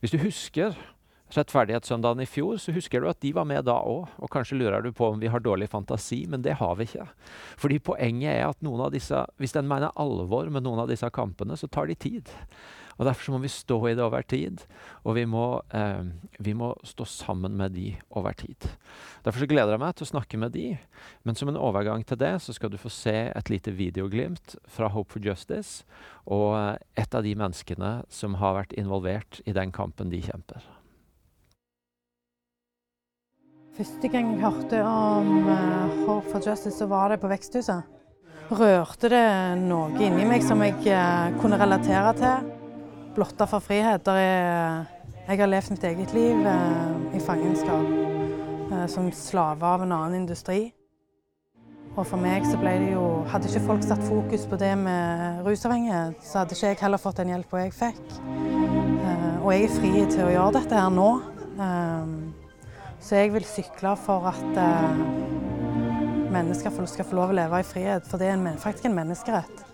Hvis 0.00 0.12
du 0.12 0.20
husker 0.20 0.76
Rettferdighetssøndagen 1.32 2.22
i 2.24 2.28
fjor, 2.28 2.58
så 2.60 2.74
husker 2.76 3.00
du 3.00 3.08
at 3.08 3.20
de 3.24 3.32
var 3.36 3.46
med 3.48 3.64
da 3.68 3.78
òg. 3.80 4.10
Og 4.20 4.30
kanskje 4.32 4.58
lurer 4.60 4.84
du 4.84 4.90
på 4.96 5.08
om 5.12 5.22
vi 5.22 5.30
har 5.32 5.40
dårlig 5.40 5.70
fantasi, 5.72 6.24
men 6.28 6.44
det 6.44 6.58
har 6.60 6.76
vi 6.76 6.88
ikke. 6.90 7.08
Fordi 7.60 7.80
poenget 7.82 8.34
er 8.34 8.46
at 8.50 8.60
noen 8.64 8.84
av 8.86 8.92
disse, 8.94 9.24
hvis 9.40 9.56
en 9.56 9.70
mener 9.70 9.94
alvor 10.00 10.50
med 10.52 10.66
noen 10.66 10.84
av 10.84 10.92
disse 10.92 11.08
kampene, 11.14 11.56
så 11.56 11.70
tar 11.72 11.88
de 11.88 11.96
tid. 11.96 12.32
Og 12.98 13.06
Derfor 13.08 13.34
må 13.34 13.40
vi 13.42 13.50
stå 13.50 13.78
i 13.88 13.94
det 13.96 14.04
over 14.04 14.22
tid, 14.22 14.60
og 15.02 15.16
vi 15.16 15.24
må, 15.26 15.62
eh, 15.72 16.04
vi 16.38 16.52
må 16.54 16.72
stå 16.84 17.06
sammen 17.08 17.56
med 17.56 17.72
de 17.72 17.96
over 18.10 18.36
tid. 18.36 18.68
Derfor 19.24 19.48
gleder 19.48 19.72
jeg 19.72 19.80
meg 19.80 19.96
til 19.96 20.06
å 20.06 20.12
snakke 20.12 20.38
med 20.38 20.52
de, 20.52 20.78
men 21.24 21.34
som 21.34 21.48
en 21.48 21.56
overgang 21.56 22.04
til 22.06 22.20
det 22.20 22.34
så 22.42 22.52
skal 22.52 22.70
du 22.70 22.76
få 22.76 22.92
se 22.92 23.32
et 23.32 23.50
lite 23.50 23.72
videoglimt 23.72 24.56
fra 24.68 24.88
Hope 24.88 25.12
for 25.12 25.24
Justice 25.24 25.84
og 26.26 26.54
eh, 26.58 26.78
et 27.02 27.14
av 27.14 27.24
de 27.24 27.34
menneskene 27.34 28.04
som 28.12 28.34
har 28.34 28.54
vært 28.60 28.76
involvert 28.76 29.40
i 29.46 29.56
den 29.56 29.72
kampen 29.72 30.12
de 30.12 30.20
kjemper. 30.22 30.81
Første 33.72 34.08
gang 34.12 34.34
jeg 34.34 34.42
hørte 34.42 34.82
om 34.84 35.46
Hope 36.04 36.28
for 36.28 36.44
Justice, 36.44 36.76
så 36.76 36.86
var 36.86 37.08
det 37.08 37.22
på 37.22 37.28
Veksthuset. 37.30 37.86
Rørte 38.52 39.08
det 39.08 39.24
noe 39.62 39.96
inni 39.96 40.26
meg 40.28 40.44
som 40.44 40.60
jeg 40.60 40.76
uh, 40.92 41.32
kunne 41.40 41.56
relatere 41.56 42.10
til. 42.18 42.50
Blotta 43.16 43.46
for 43.48 43.64
frihet. 43.64 44.10
Er, 44.12 44.84
jeg 45.24 45.40
har 45.40 45.48
levd 45.48 45.72
mitt 45.72 45.86
eget 45.88 46.12
liv 46.12 46.44
i 47.16 47.20
fangenskap 47.22 48.88
som 48.92 49.08
slave 49.16 49.64
av 49.64 49.86
en 49.86 49.96
annen 49.96 50.20
industri. 50.20 50.66
Og 51.92 52.04
for 52.08 52.20
meg 52.20 52.44
så 52.48 52.56
ble 52.60 52.72
det 52.80 52.92
jo 52.94 53.06
Hadde 53.28 53.48
ikke 53.48 53.66
folk 53.66 53.84
satt 53.84 54.04
fokus 54.04 54.46
på 54.48 54.56
det 54.60 54.72
med 54.80 55.44
rusavhengighet, 55.46 56.20
så 56.24 56.42
hadde 56.42 56.56
ikke 56.56 56.72
jeg 56.72 56.80
heller 56.84 57.00
fått 57.00 57.20
den 57.20 57.32
hjelpa 57.32 57.64
jeg 57.64 57.74
fikk. 57.76 58.04
og 59.42 59.50
jeg 59.52 59.64
er 59.64 59.74
fri 59.80 59.92
til 60.12 60.24
å 60.26 60.32
gjøre 60.36 60.54
dette 60.60 60.80
her 60.84 60.92
nå. 60.92 61.10
Så 63.02 63.18
jeg 63.18 63.32
vil 63.34 63.42
sykle 63.42 63.96
for 63.98 64.28
at 64.30 64.58
eh, 64.62 65.00
mennesker 66.30 66.70
skal 66.86 67.06
få 67.08 67.18
lov 67.18 67.32
å 67.32 67.34
leve 67.34 67.58
i 67.58 67.66
frihet, 67.66 68.06
for 68.06 68.22
det 68.22 68.28
er 68.30 68.36
en, 68.36 68.46
faktisk 68.62 68.86
en 68.86 68.94
menneskerett. 68.94 69.64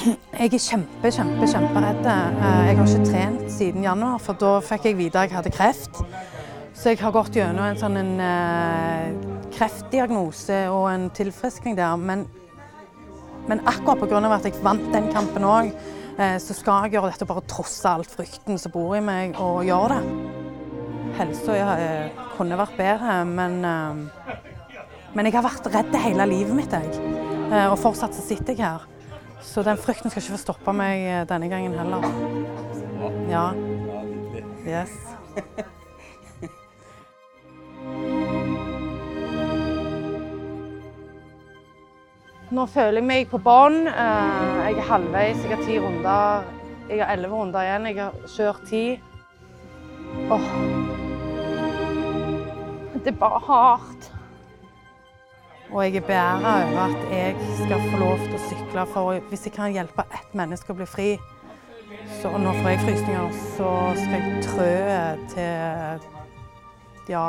Jeg 0.00 0.46
er 0.46 0.62
kjempe, 0.62 1.10
kjempe, 1.12 1.50
kjemperedd. 1.50 2.06
Eh, 2.06 2.62
jeg 2.70 2.78
har 2.78 2.86
ikke 2.86 3.10
trent 3.10 3.44
siden 3.52 3.84
januar, 3.84 4.22
for 4.22 4.38
da 4.38 4.54
fikk 4.70 4.92
jeg 4.92 5.00
vite 5.02 5.18
at 5.18 5.32
jeg 5.32 5.40
hadde 5.40 5.56
kreft. 5.58 6.02
Så 6.70 6.94
jeg 6.94 7.02
har 7.02 7.18
gått 7.18 7.34
gjennom 7.34 7.66
en 7.66 7.76
sånn 7.76 7.98
en, 7.98 8.14
uh, 8.22 9.48
kreftdiagnose 9.52 10.62
og 10.72 10.86
en 10.94 11.10
tilfriskning 11.12 11.74
der. 11.76 11.98
Men, 11.98 12.28
men 13.50 13.60
akkurat 13.68 14.00
pga. 14.06 14.22
at 14.38 14.46
jeg 14.46 14.62
vant 14.62 14.86
den 14.94 15.10
kampen 15.12 15.44
òg, 15.44 15.74
Eh, 15.74 15.99
så 16.20 16.54
skal 16.56 16.84
jeg 16.84 16.96
gjøre 16.96 17.10
dette 17.12 17.28
bare 17.28 17.42
trosse 17.48 17.88
alt 17.88 18.10
frykten 18.12 18.58
som 18.60 18.72
bor 18.74 18.92
i 18.96 19.00
meg, 19.04 19.38
og 19.40 19.62
gjøre 19.64 19.96
det. 19.96 20.36
Helsa 21.16 21.56
eh, 21.56 22.20
kunne 22.36 22.58
vært 22.60 22.76
bedre, 22.78 23.16
men, 23.28 23.58
eh, 23.64 24.36
men 25.16 25.28
jeg 25.28 25.36
har 25.38 25.46
vært 25.46 25.70
redd 25.72 25.96
hele 26.04 26.28
livet 26.30 26.56
mitt, 26.56 26.76
jeg. 26.76 27.16
Og 27.66 27.78
fortsatt 27.82 28.14
så 28.14 28.22
sitter 28.22 28.54
jeg 28.54 28.62
her. 28.62 28.84
Så 29.42 29.64
den 29.66 29.80
frykten 29.80 30.12
skal 30.12 30.22
ikke 30.22 30.36
få 30.36 30.42
stoppe 30.44 30.74
meg 30.76 31.26
denne 31.30 31.48
gangen 31.50 31.74
heller. 31.80 32.04
Ja. 33.32 33.48
Yes. 34.68 34.94
Nå 42.50 42.64
føler 42.66 42.98
jeg 42.98 43.06
meg 43.06 43.28
på 43.30 43.38
bånn. 43.38 43.84
Eh, 43.86 44.56
jeg 44.66 44.80
er 44.82 44.88
halvveis, 44.88 45.42
jeg 45.44 45.54
har 45.54 45.60
ti 45.62 45.76
runder. 45.78 46.48
Jeg 46.90 46.98
har 46.98 47.12
elleve 47.14 47.38
runder 47.38 47.62
igjen. 47.62 47.86
Jeg 47.86 47.98
har 48.00 48.16
kjørt 48.26 48.64
ti. 48.66 48.84
Åh. 50.34 50.48
Det 52.96 53.12
er 53.14 53.20
bare 53.22 53.40
hardt. 53.46 54.10
Og 55.70 55.84
jeg 55.84 56.02
er 56.02 56.06
beæra 56.10 56.56
over 56.66 56.82
at 56.88 57.14
jeg 57.14 57.36
skal 57.62 57.86
få 57.86 58.02
lov 58.02 58.18
til 58.26 58.34
å 58.34 58.44
sykle. 58.48 58.86
For 58.96 59.22
hvis 59.30 59.46
jeg 59.46 59.54
kan 59.54 59.70
hjelpe 59.70 60.08
ett 60.10 60.34
menneske 60.34 60.74
å 60.74 60.80
bli 60.82 60.90
fri, 60.90 61.10
så 62.18 62.34
nå 62.34 62.50
får 62.58 62.72
jeg 62.72 62.86
frysninger, 62.88 63.42
så 63.54 63.74
skal 63.94 64.16
jeg 64.18 64.46
trø 64.50 64.72
til 65.36 66.08
Ja 67.10 67.26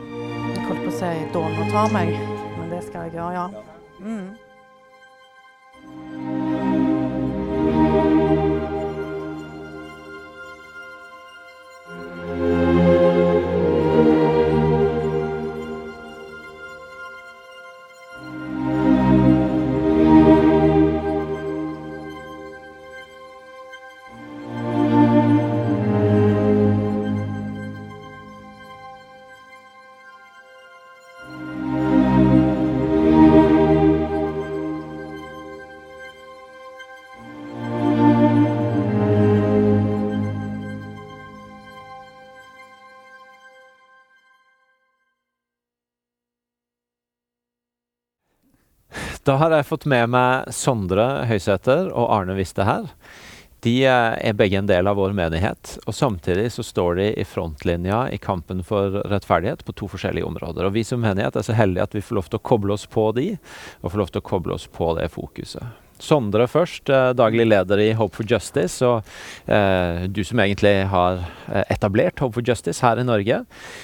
Jeg 0.00 0.64
holdt 0.64 0.84
på 0.84 0.92
å 0.92 0.96
si 0.96 1.16
dårlig 1.34 1.72
tar 1.72 1.92
meg, 1.92 2.14
men 2.56 2.72
det 2.72 2.86
skal 2.88 3.06
jeg 3.10 3.20
gjøre, 3.20 3.34
ja. 3.36 3.76
Mm. 4.00 4.47
Da 49.28 49.34
har 49.36 49.52
jeg 49.52 49.66
fått 49.68 49.84
med 49.84 50.08
meg 50.08 50.46
Sondre 50.56 51.04
Høysæter 51.28 51.90
og 51.90 52.06
Arne 52.14 52.32
Viste 52.38 52.64
her. 52.64 52.86
De 53.66 53.74
eh, 53.84 54.14
er 54.24 54.36
begge 54.38 54.56
en 54.56 54.70
del 54.70 54.88
av 54.88 54.96
vår 54.96 55.12
menighet, 55.18 55.74
og 55.84 55.92
samtidig 55.92 56.46
så 56.54 56.64
står 56.64 56.96
de 56.96 57.08
i 57.12 57.26
frontlinja 57.28 58.06
i 58.14 58.16
kampen 58.24 58.62
for 58.64 58.96
rettferdighet 59.12 59.66
på 59.68 59.74
to 59.76 59.90
forskjellige 59.92 60.24
områder. 60.24 60.64
Og 60.64 60.78
Vi 60.78 60.86
som 60.88 61.04
menighet 61.04 61.36
er 61.36 61.44
så 61.44 61.58
heldige 61.58 61.84
at 61.84 61.98
vi 61.98 62.04
får 62.06 62.22
lov 62.22 62.30
til 62.30 62.40
å 62.40 62.46
koble 62.52 62.78
oss 62.78 62.86
på 62.88 63.04
de, 63.18 63.26
og 63.82 63.92
får 63.92 64.02
lov 64.04 64.14
til 64.14 64.22
å 64.22 64.28
koble 64.30 64.56
oss 64.56 64.64
på 64.78 64.94
det 64.96 65.10
fokuset. 65.12 65.87
Sondre 65.98 66.46
først, 66.50 66.88
eh, 66.92 67.10
daglig 67.18 67.48
leder 67.48 67.82
i 67.82 67.92
Hope 67.98 68.16
for 68.16 68.28
Justice. 68.28 68.78
Og 68.86 69.02
eh, 69.50 70.06
du 70.06 70.22
som 70.26 70.40
egentlig 70.44 70.74
har 70.92 71.22
eh, 71.48 71.64
etablert 71.74 72.22
Hope 72.22 72.38
for 72.38 72.46
Justice 72.46 72.84
her 72.84 73.00
i 73.00 73.06
Norge. 73.06 73.42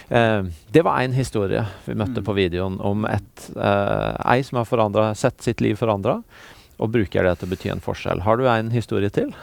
Eh, 0.08 0.40
det 0.74 0.84
var 0.86 1.02
én 1.02 1.16
historie 1.16 1.64
vi 1.88 1.98
møtte 1.98 2.22
mm. 2.22 2.26
på 2.28 2.38
videoen 2.38 2.80
om 2.84 3.06
et, 3.10 3.50
eh, 3.56 4.10
ei 4.34 4.40
som 4.46 4.62
har 4.62 5.14
sett 5.14 5.42
sitt 5.42 5.60
liv 5.60 5.76
forandra, 5.76 6.20
og 6.78 6.90
bruker 6.90 7.22
det 7.26 7.38
til 7.38 7.48
å 7.48 7.54
bety 7.54 7.70
en 7.74 7.84
forskjell. 7.84 8.24
Har 8.26 8.38
du 8.38 8.48
en 8.50 8.70
historie 8.74 9.10
til? 9.10 9.34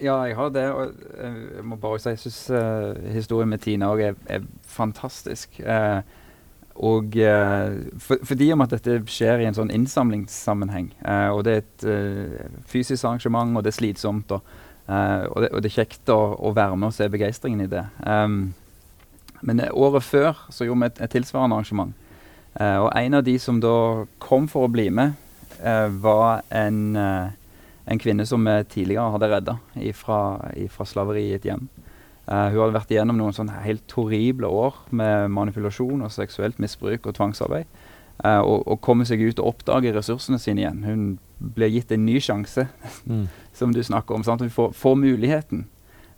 Ja, 0.00 0.18
jeg 0.26 0.36
har 0.36 0.50
det. 0.52 0.66
Og 0.72 0.92
jeg 1.16 1.64
må 1.64 1.78
bare 1.80 2.00
si 2.00 2.12
jeg 2.12 2.22
syns 2.26 2.40
uh, 2.52 2.92
historien 3.14 3.50
med 3.50 3.62
Tina 3.64 3.88
òg 3.92 4.02
er, 4.10 4.18
er, 4.28 4.44
fantastisk. 4.68 5.56
Uh, 5.64 6.02
og 6.76 7.16
eh, 7.16 7.76
for, 7.98 8.20
fordi 8.26 8.50
om 8.52 8.60
at 8.64 8.74
dette 8.74 8.98
skjer 9.08 9.40
i 9.40 9.48
en 9.48 9.56
sånn 9.56 9.72
innsamlingssammenheng, 9.72 10.90
eh, 11.00 11.28
og 11.32 11.44
det 11.46 11.54
er 11.54 11.62
et 11.62 11.86
eh, 11.88 12.62
fysisk 12.68 13.06
arrangement, 13.06 13.56
og 13.56 13.64
det 13.64 13.72
er 13.72 13.78
slitsomt, 13.78 14.34
og, 14.36 14.54
og, 14.86 15.38
det, 15.42 15.50
og 15.50 15.62
det, 15.62 15.70
er 15.70 15.76
kjekt 15.80 16.12
å, 16.12 16.20
å, 16.36 16.52
være 16.54 16.76
med 16.78 16.92
og 16.92 16.94
se 16.94 17.08
begeistringen 17.10 17.64
i 17.64 17.70
det. 17.70 17.82
Um, 18.06 18.52
men 19.42 19.64
året 19.74 20.04
før 20.06 20.44
så 20.52 20.66
gjorde 20.66 20.84
vi 20.84 20.90
et, 20.92 21.00
et 21.02 21.14
tilsvarende 21.16 21.56
arrangement. 21.56 21.96
og 22.56 22.86
en 22.96 23.14
av 23.18 23.24
de 23.26 23.34
som 23.38 23.58
da 23.60 24.06
kom 24.22 24.46
for 24.48 24.64
å 24.64 24.70
bli 24.72 24.86
med, 24.94 25.18
var 26.00 26.44
en, 26.54 26.96
en, 26.96 27.98
kvinne 27.98 28.26
som 28.26 28.46
vi 28.46 28.54
tidligere 28.70 29.10
hadde 29.12 29.28
redda 29.32 29.56
fra 29.98 30.86
slaveri 30.86 31.26
i 31.32 31.34
et 31.36 31.44
hjem. 31.50 31.66
Uh, 32.26 32.48
hun 32.50 32.58
hadde 32.58 32.74
vært 32.74 32.90
igjennom 32.90 33.20
noen 33.20 33.34
sånne 33.36 33.60
helt 33.62 33.92
horrible 33.94 34.48
år 34.50 34.80
med 34.98 35.30
manipulasjon 35.30 36.02
og 36.02 36.10
seksuelt 36.10 36.58
misbruk 36.62 37.06
og 37.06 37.14
tvangsarbeid. 37.14 37.70
Uh, 38.18 38.40
og, 38.40 38.64
og 38.66 38.80
komme 38.82 39.06
seg 39.06 39.22
ut 39.22 39.38
og 39.38 39.52
oppdage 39.52 39.92
ressursene 39.94 40.40
sine 40.42 40.64
igjen. 40.64 40.82
Hun 40.82 41.04
blir 41.54 41.70
gitt 41.70 41.94
en 41.94 42.02
ny 42.06 42.16
sjanse, 42.24 42.66
mm. 43.06 43.26
som 43.58 43.74
du 43.76 43.82
snakker 43.84 44.18
om. 44.18 44.26
Sant? 44.26 44.42
Hun 44.42 44.50
får, 44.50 44.74
får 44.74 44.98
muligheten 44.98 45.66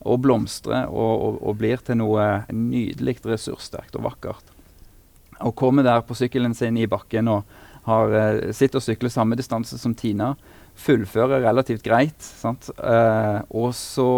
å 0.09 0.17
blomstre 0.23 0.85
og, 0.87 1.13
og, 1.13 1.39
og, 1.43 1.57
blir 1.59 1.83
til 1.85 1.99
noe 2.01 2.29
nydelig, 2.55 3.19
ressurssterkt 3.27 3.99
og 3.99 4.07
vakkert. 4.09 4.55
Og 5.45 5.53
kommer 5.59 5.85
der 5.85 6.01
på 6.07 6.17
sykkelen 6.17 6.57
sin 6.57 6.79
i 6.81 6.89
bakken 6.89 7.29
og 7.35 7.59
har, 7.91 8.17
uh, 8.17 8.49
sitter 8.57 8.81
og 8.81 8.89
sykler 8.89 9.13
samme 9.13 9.37
distanse 9.37 9.77
som 9.77 9.93
Tina. 9.93 10.33
Fullfører 10.79 11.45
relativt 11.45 11.85
greit. 11.85 12.33
og 12.49 13.75
så 13.75 14.11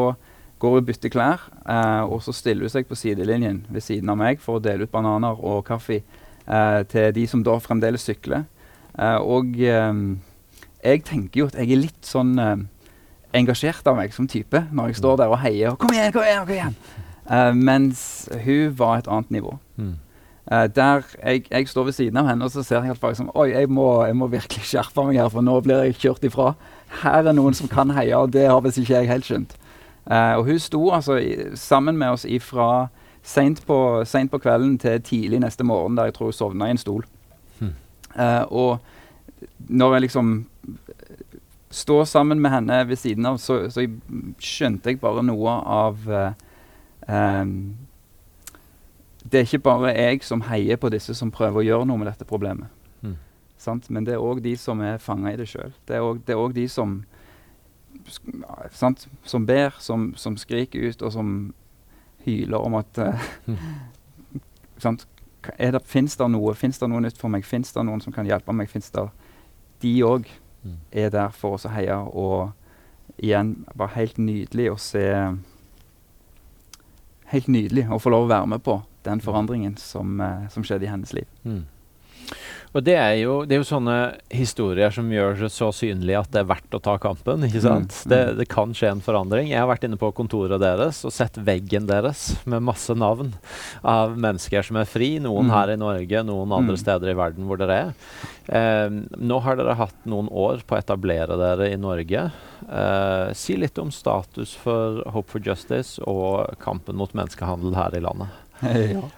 går 0.60 0.80
og 0.80 0.88
bytter 0.88 1.12
klær, 1.12 1.46
eh, 1.64 2.02
og 2.04 2.20
så 2.24 2.34
stiller 2.36 2.68
hun 2.68 2.72
seg 2.72 2.88
på 2.88 2.98
sidelinjen 2.98 3.62
ved 3.72 3.84
siden 3.84 4.12
av 4.12 4.18
meg 4.20 4.42
for 4.42 4.58
å 4.58 4.64
dele 4.64 4.84
ut 4.84 4.92
bananer 4.92 5.38
og 5.40 5.64
kaffe 5.68 6.00
eh, 6.00 6.80
til 6.90 7.14
de 7.16 7.26
som 7.30 7.44
da 7.46 7.56
fremdeles 7.62 8.04
sykler. 8.04 8.44
Eh, 8.98 9.16
og 9.20 9.56
eh, 9.56 10.02
jeg 10.84 11.06
tenker 11.08 11.42
jo 11.42 11.48
at 11.50 11.56
jeg 11.60 11.72
er 11.72 11.82
litt 11.86 12.04
sånn 12.06 12.34
eh, 12.40 12.58
engasjert 13.36 13.86
av 13.88 13.96
meg 14.00 14.12
som 14.16 14.28
type 14.28 14.64
når 14.74 14.90
jeg 14.90 15.00
står 15.00 15.20
der 15.22 15.32
og 15.32 15.40
heier 15.44 15.72
og 15.72 15.80
'Kom 15.80 15.94
igjen, 15.94 16.12
kom 16.12 16.26
igjen!' 16.26 16.46
kom 16.46 16.54
igjen. 16.56 16.78
Eh, 17.30 17.52
mens 17.54 18.28
hun 18.44 18.76
var 18.76 18.98
et 18.98 19.08
annet 19.08 19.30
nivå. 19.30 19.58
Mm. 19.76 19.96
der 20.50 21.04
jeg, 21.22 21.44
jeg, 21.50 21.68
står 21.68 21.84
ved 21.84 21.92
siden 21.92 22.16
av 22.16 22.26
henne 22.26 22.44
og 22.44 22.50
så 22.50 22.62
ser 22.66 22.82
jeg 22.82 22.90
at 22.90 23.02
liksom, 23.02 23.30
Oi, 23.34 23.52
jeg 23.52 23.68
må, 23.70 24.04
jeg 24.04 24.16
må, 24.16 24.26
virkelig 24.26 24.64
skjerpe 24.66 25.04
meg 25.06 25.20
her, 25.20 25.28
for 25.28 25.40
nå 25.46 25.60
blir 25.60 25.84
jeg 25.84 25.94
kjørt 25.94 26.24
ifra. 26.26 26.54
Her 27.04 27.28
er 27.28 27.32
noen 27.32 27.54
som 27.54 27.68
kan 27.68 27.90
heie, 27.94 28.16
og 28.16 28.32
det 28.32 28.48
har 28.48 28.60
visst 28.60 28.80
ikke 28.82 28.98
jeg 28.98 29.08
helt 29.08 29.28
skjønt. 29.28 29.54
Uh, 30.10 30.38
og 30.40 30.44
hun 30.44 30.58
sto 30.58 30.90
altså 30.90 31.20
i, 31.22 31.34
sammen 31.54 31.98
med 31.98 32.16
oss 32.16 32.24
ifra 32.26 32.88
seint 33.22 33.66
på, 33.66 34.04
på, 34.30 34.38
kvelden 34.38 34.78
til 34.78 35.02
tidlig 35.02 35.40
neste 35.40 35.64
morgen, 35.64 35.96
der 35.96 36.04
jeg 36.04 36.14
tror 36.14 36.30
hun 36.30 36.32
sovna 36.32 36.66
i 36.66 36.70
en 36.70 36.78
stol. 36.78 37.04
Hmm. 37.58 37.74
Eh, 38.16 38.42
og 38.52 38.78
når 39.68 39.92
jeg 39.94 40.00
liksom 40.00 40.46
står 41.70 42.04
sammen 42.04 42.40
med 42.40 42.50
henne 42.50 42.88
ved 42.88 42.96
siden 42.96 43.26
av, 43.26 43.38
så, 43.38 43.70
så 43.70 43.86
skjønte 44.38 44.90
jeg 44.90 45.00
bare 45.00 45.22
noe 45.22 45.50
av 45.50 46.08
eh, 46.10 46.32
um, 47.42 47.76
Det 49.22 49.38
er 49.38 49.46
ikke 49.46 49.58
bare 49.68 49.94
jeg 49.94 50.24
som 50.24 50.42
heier 50.48 50.76
på 50.76 50.88
disse 50.90 51.14
som 51.14 51.30
prøver 51.30 51.60
å 51.60 51.66
gjøre 51.66 51.86
noe 51.86 52.00
med 52.00 52.08
dette 52.08 52.24
problemet. 52.24 52.72
Hmm. 53.00 53.18
Men 53.88 54.04
det 54.04 54.16
er 54.16 54.24
òg 54.24 54.40
de 54.42 54.56
som 54.56 54.80
er 54.80 54.98
fanga 54.98 55.32
i 55.32 55.36
det 55.36 55.46
sjøl. 55.48 55.72
Det 55.86 56.00
er 56.00 56.40
òg 56.40 56.54
de 56.56 56.66
som 56.68 57.02
sant, 58.72 59.06
som 59.24 59.46
ber, 59.46 59.74
som, 59.78 60.10
som, 60.16 60.36
skriker 60.36 60.90
ut, 60.90 61.02
og 61.02 61.12
som 61.12 61.32
hyler 62.24 62.58
om 62.58 62.76
at 62.80 63.00
uh, 63.04 63.30
sant, 64.78 65.06
det, 65.56 65.80
Fins 65.88 66.16
det 66.20 66.28
noe 66.28 66.54
Fins 66.54 66.78
det 66.78 66.88
noe 66.90 67.00
nytt 67.00 67.18
for 67.20 67.32
meg? 67.32 67.46
Fins 67.48 67.72
det 67.72 67.84
noen 67.86 68.02
som 68.04 68.12
kan 68.12 68.28
hjelpe 68.28 68.52
meg? 68.52 68.68
Fins 68.68 68.90
det 68.92 69.06
De 69.80 69.94
òg 70.04 70.28
mm. 70.62 70.76
er 70.92 71.08
der 71.14 71.32
for 71.32 71.56
oss 71.56 71.64
å 71.64 71.72
heie. 71.72 71.96
Og 71.96 72.52
igjen, 73.16 73.54
bare 73.72 73.96
helt 73.96 74.20
nydelig 74.20 74.70
å 74.74 74.76
se 74.80 75.06
Helt 77.30 77.46
nydelig 77.46 77.86
å 77.88 78.00
få 78.02 78.10
lov 78.10 78.26
å 78.26 78.32
være 78.32 78.50
med 78.50 78.62
på 78.66 78.80
den 79.06 79.20
forandringen 79.22 79.76
som, 79.78 80.18
uh, 80.20 80.48
som 80.50 80.64
skjedde 80.66 80.88
i 80.88 80.90
hennes 80.90 81.12
liv. 81.14 81.28
Mm. 81.46 81.62
Og 82.70 82.84
det 82.86 82.94
er, 82.94 83.16
jo, 83.18 83.40
det 83.48 83.56
er, 83.56 83.62
jo, 83.64 83.66
sånne 83.66 83.94
historier 84.30 84.92
som 84.94 85.08
gjør 85.10 85.40
det 85.40 85.48
så 85.50 85.72
synlig 85.74 86.14
at 86.20 86.30
det 86.30 86.44
er 86.44 86.50
verdt 86.52 86.76
å 86.76 86.80
ta 86.82 86.94
kampen. 87.02 87.42
ikke 87.48 87.62
sant? 87.64 87.90
Mm, 87.90 88.04
mm. 88.04 88.10
Det, 88.12 88.20
det, 88.38 88.46
kan 88.52 88.74
skje 88.76 88.92
en 88.92 89.02
forandring. 89.02 89.50
Jeg 89.50 89.58
har 89.58 89.66
vært 89.70 89.88
inne 89.88 89.98
på 89.98 90.12
kontoret 90.14 90.62
deres 90.62 91.00
og 91.06 91.14
sett 91.14 91.40
veggen 91.42 91.88
deres 91.90 92.28
med 92.46 92.62
masse 92.62 92.94
navn 92.94 93.32
av 93.82 94.14
mennesker 94.14 94.68
som 94.68 94.78
er 94.78 94.86
fri. 94.86 95.16
Noen 95.22 95.50
mm. 95.50 95.54
her 95.56 95.74
i 95.74 95.80
Norge, 95.82 96.22
noen 96.28 96.54
andre 96.60 96.78
mm. 96.78 96.82
steder 96.84 97.10
i 97.10 97.18
verden 97.18 97.50
hvor 97.50 97.58
dere 97.58 97.80
er. 97.88 97.92
Eh, 98.46 98.86
nå 99.18 99.42
har 99.42 99.58
dere 99.58 99.78
hatt 99.80 100.06
noen 100.10 100.30
år 100.30 100.62
på 100.62 100.78
å 100.78 100.80
etablere 100.80 101.40
dere 101.42 101.72
i 101.74 101.80
Norge. 101.80 102.28
Eh, 102.70 103.26
si 103.34 103.58
litt 103.58 103.82
om 103.82 103.90
status 103.90 104.54
for 104.62 105.02
Hope 105.10 105.34
for 105.34 105.42
Justice 105.42 105.98
og 106.06 106.54
kampen 106.62 107.02
mot 107.02 107.18
menneskehandel 107.18 107.74
her 107.82 107.98
i 107.98 108.04
landet. 108.06 108.38
Ja. 108.90 109.08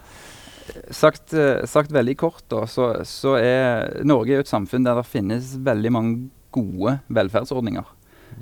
Sagt, 0.93 1.33
eh, 1.33 1.65
sagt, 1.69 1.91
veldig 1.91 2.15
kort, 2.19 2.43
da, 2.51 2.63
så, 2.69 2.91
så, 3.07 3.35
er 3.39 4.03
Norge 4.07 4.39
et 4.39 4.51
samfunn 4.51 4.85
der 4.85 4.99
det 4.99 5.09
finnes 5.09 5.55
veldig 5.63 5.91
mange 5.91 6.13
gode 6.55 6.97
velferdsordninger. 7.13 7.89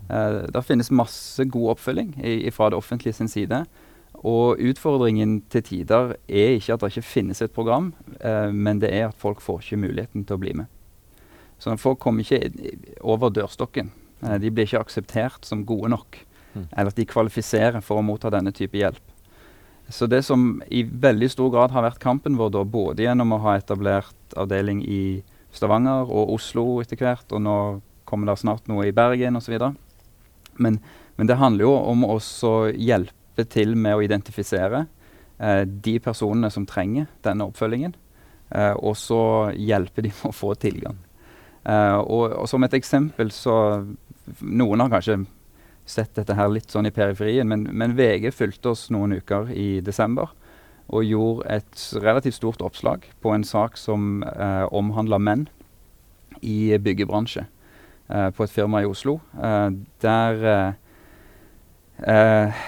Eh, 0.10 0.42
det 0.52 0.66
finnes 0.68 0.92
masse 0.94 1.46
god 1.50 1.76
oppfølging 1.76 2.14
fra 2.54 2.70
det 2.72 2.80
offentlige 2.80 3.18
sin 3.18 3.32
side. 3.32 3.64
Og 4.22 4.60
utfordringen 4.62 5.40
til 5.50 5.64
tider 5.66 6.14
er 6.30 6.58
ikke 6.58 6.76
at 6.76 6.84
det 6.84 6.92
ikke 6.92 7.08
finnes 7.08 7.42
et 7.42 7.54
program, 7.56 7.94
eh, 8.20 8.52
men 8.54 8.82
det 8.82 8.92
er 8.94 9.08
at 9.08 9.18
folk 9.18 9.42
får 9.42 9.64
ikke 9.64 9.82
muligheten 9.88 10.26
til 10.26 10.38
å 10.38 10.42
bli 10.42 10.54
med. 10.62 10.70
Så 11.62 11.74
folk 11.78 12.00
kommer 12.02 12.26
ikke 12.26 12.52
over 13.02 13.34
dørstokken. 13.34 13.90
Eh, 14.22 14.38
de 14.42 14.52
blir 14.52 14.68
ikke 14.68 14.84
akseptert 14.84 15.46
som 15.46 15.66
gode 15.66 15.90
nok. 15.94 16.20
Mm. 16.54 16.68
Eller 16.68 16.92
at 16.92 17.00
de 17.00 17.08
kvalifiserer 17.08 17.82
for 17.82 17.98
å 17.98 18.06
motta 18.06 18.30
denne 18.34 18.54
type 18.54 18.78
hjelp. 18.78 19.02
Så 19.92 20.08
det 20.08 20.22
som 20.24 20.62
i 20.72 20.84
veldig 20.84 21.28
stor 21.32 21.52
grad 21.52 21.74
har 21.76 21.84
vært 21.84 22.02
kampen 22.02 22.38
vår, 22.40 22.54
da, 22.56 22.64
både 22.64 23.04
gjennom 23.04 23.36
å 23.36 23.42
ha 23.44 23.58
etablert 23.60 24.36
avdeling 24.40 24.82
i 24.88 25.22
Stavanger 25.52 26.08
og 26.08 26.32
Oslo 26.38 26.66
etter 26.82 27.00
hvert, 27.00 27.28
og 27.36 27.44
nå 27.44 27.56
kommer 28.08 28.32
det 28.32 28.40
snart 28.42 28.70
noe 28.72 28.88
i 28.88 28.96
Bergen 28.96 29.40
osv. 29.40 29.58
Men, 30.62 30.80
men 31.18 31.30
det 31.30 31.40
handler 31.40 31.68
jo 31.68 31.74
om 31.92 32.06
å 32.08 32.18
hjelpe 32.72 33.48
til 33.52 33.76
med 33.76 33.98
å 33.98 34.04
identifisere 34.06 34.86
eh, 35.40 35.64
de 35.66 35.98
personene 36.04 36.52
som 36.54 36.68
trenger 36.68 37.10
denne 37.26 37.48
oppfølgingen, 37.52 37.96
eh, 38.56 38.74
og 38.80 38.96
så 39.00 39.22
hjelpe 39.56 40.06
de 40.06 40.14
med 40.14 40.30
å 40.32 40.36
få 40.36 40.56
tilgang. 40.60 41.00
Eh, 41.64 42.00
og, 42.00 42.32
og, 42.32 42.48
som 42.50 42.64
et 42.66 42.80
eksempel 42.80 43.34
så 43.36 43.56
Noen 44.42 44.80
har 44.80 44.90
kanskje 44.94 45.16
sett 45.92 46.14
dette 46.18 46.36
her 46.38 46.52
litt 46.52 46.72
sånn 46.72 46.88
i 46.90 46.94
periferien. 46.96 47.50
Men, 47.50 47.68
men 47.72 47.96
VG 47.98 48.32
fulgte 48.36 48.74
oss 48.74 48.88
noen 48.94 49.18
uker 49.20 49.52
i 49.54 49.70
desember 49.86 50.32
og 50.92 51.08
gjorde 51.08 51.48
et 51.56 51.84
relativt 52.04 52.36
stort 52.36 52.62
oppslag 52.66 53.06
på 53.24 53.32
en 53.36 53.46
sak 53.48 53.78
som 53.80 54.24
eh, 54.28 54.66
omhandla 54.76 55.20
menn 55.22 55.48
i 56.44 56.76
byggebransje 56.78 57.46
eh, 57.46 58.30
på 58.36 58.44
et 58.44 58.54
firma 58.54 58.82
i 58.84 58.90
Oslo. 58.90 59.20
Eh, 59.40 59.70
der 60.04 60.46
eh, 60.52 60.74
eh, 62.12 62.66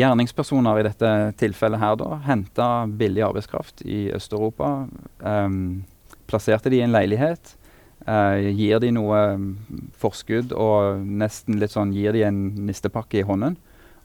gjerningspersoner 0.00 0.80
i 0.80 0.86
dette 0.88 1.12
tilfellet 1.42 1.82
her 1.82 2.00
da 2.00 2.22
henta 2.24 2.70
billig 2.88 3.26
arbeidskraft 3.28 3.84
i 3.84 4.06
Øst-Europa. 4.16 4.88
Eh, 5.20 5.48
plasserte 6.28 6.72
de 6.72 6.80
i 6.80 6.86
en 6.86 6.96
leilighet 6.96 7.56
Uh, 8.08 8.40
gir 8.56 8.80
de 8.80 8.88
noe 8.96 9.16
um, 9.36 9.48
forskudd 10.00 10.54
og 10.56 11.02
nesten 11.04 11.58
litt 11.60 11.74
sånn 11.74 11.90
gir 11.92 12.14
de 12.16 12.22
en 12.24 12.38
nistepakke 12.64 13.20
i 13.20 13.24
hånden. 13.28 13.58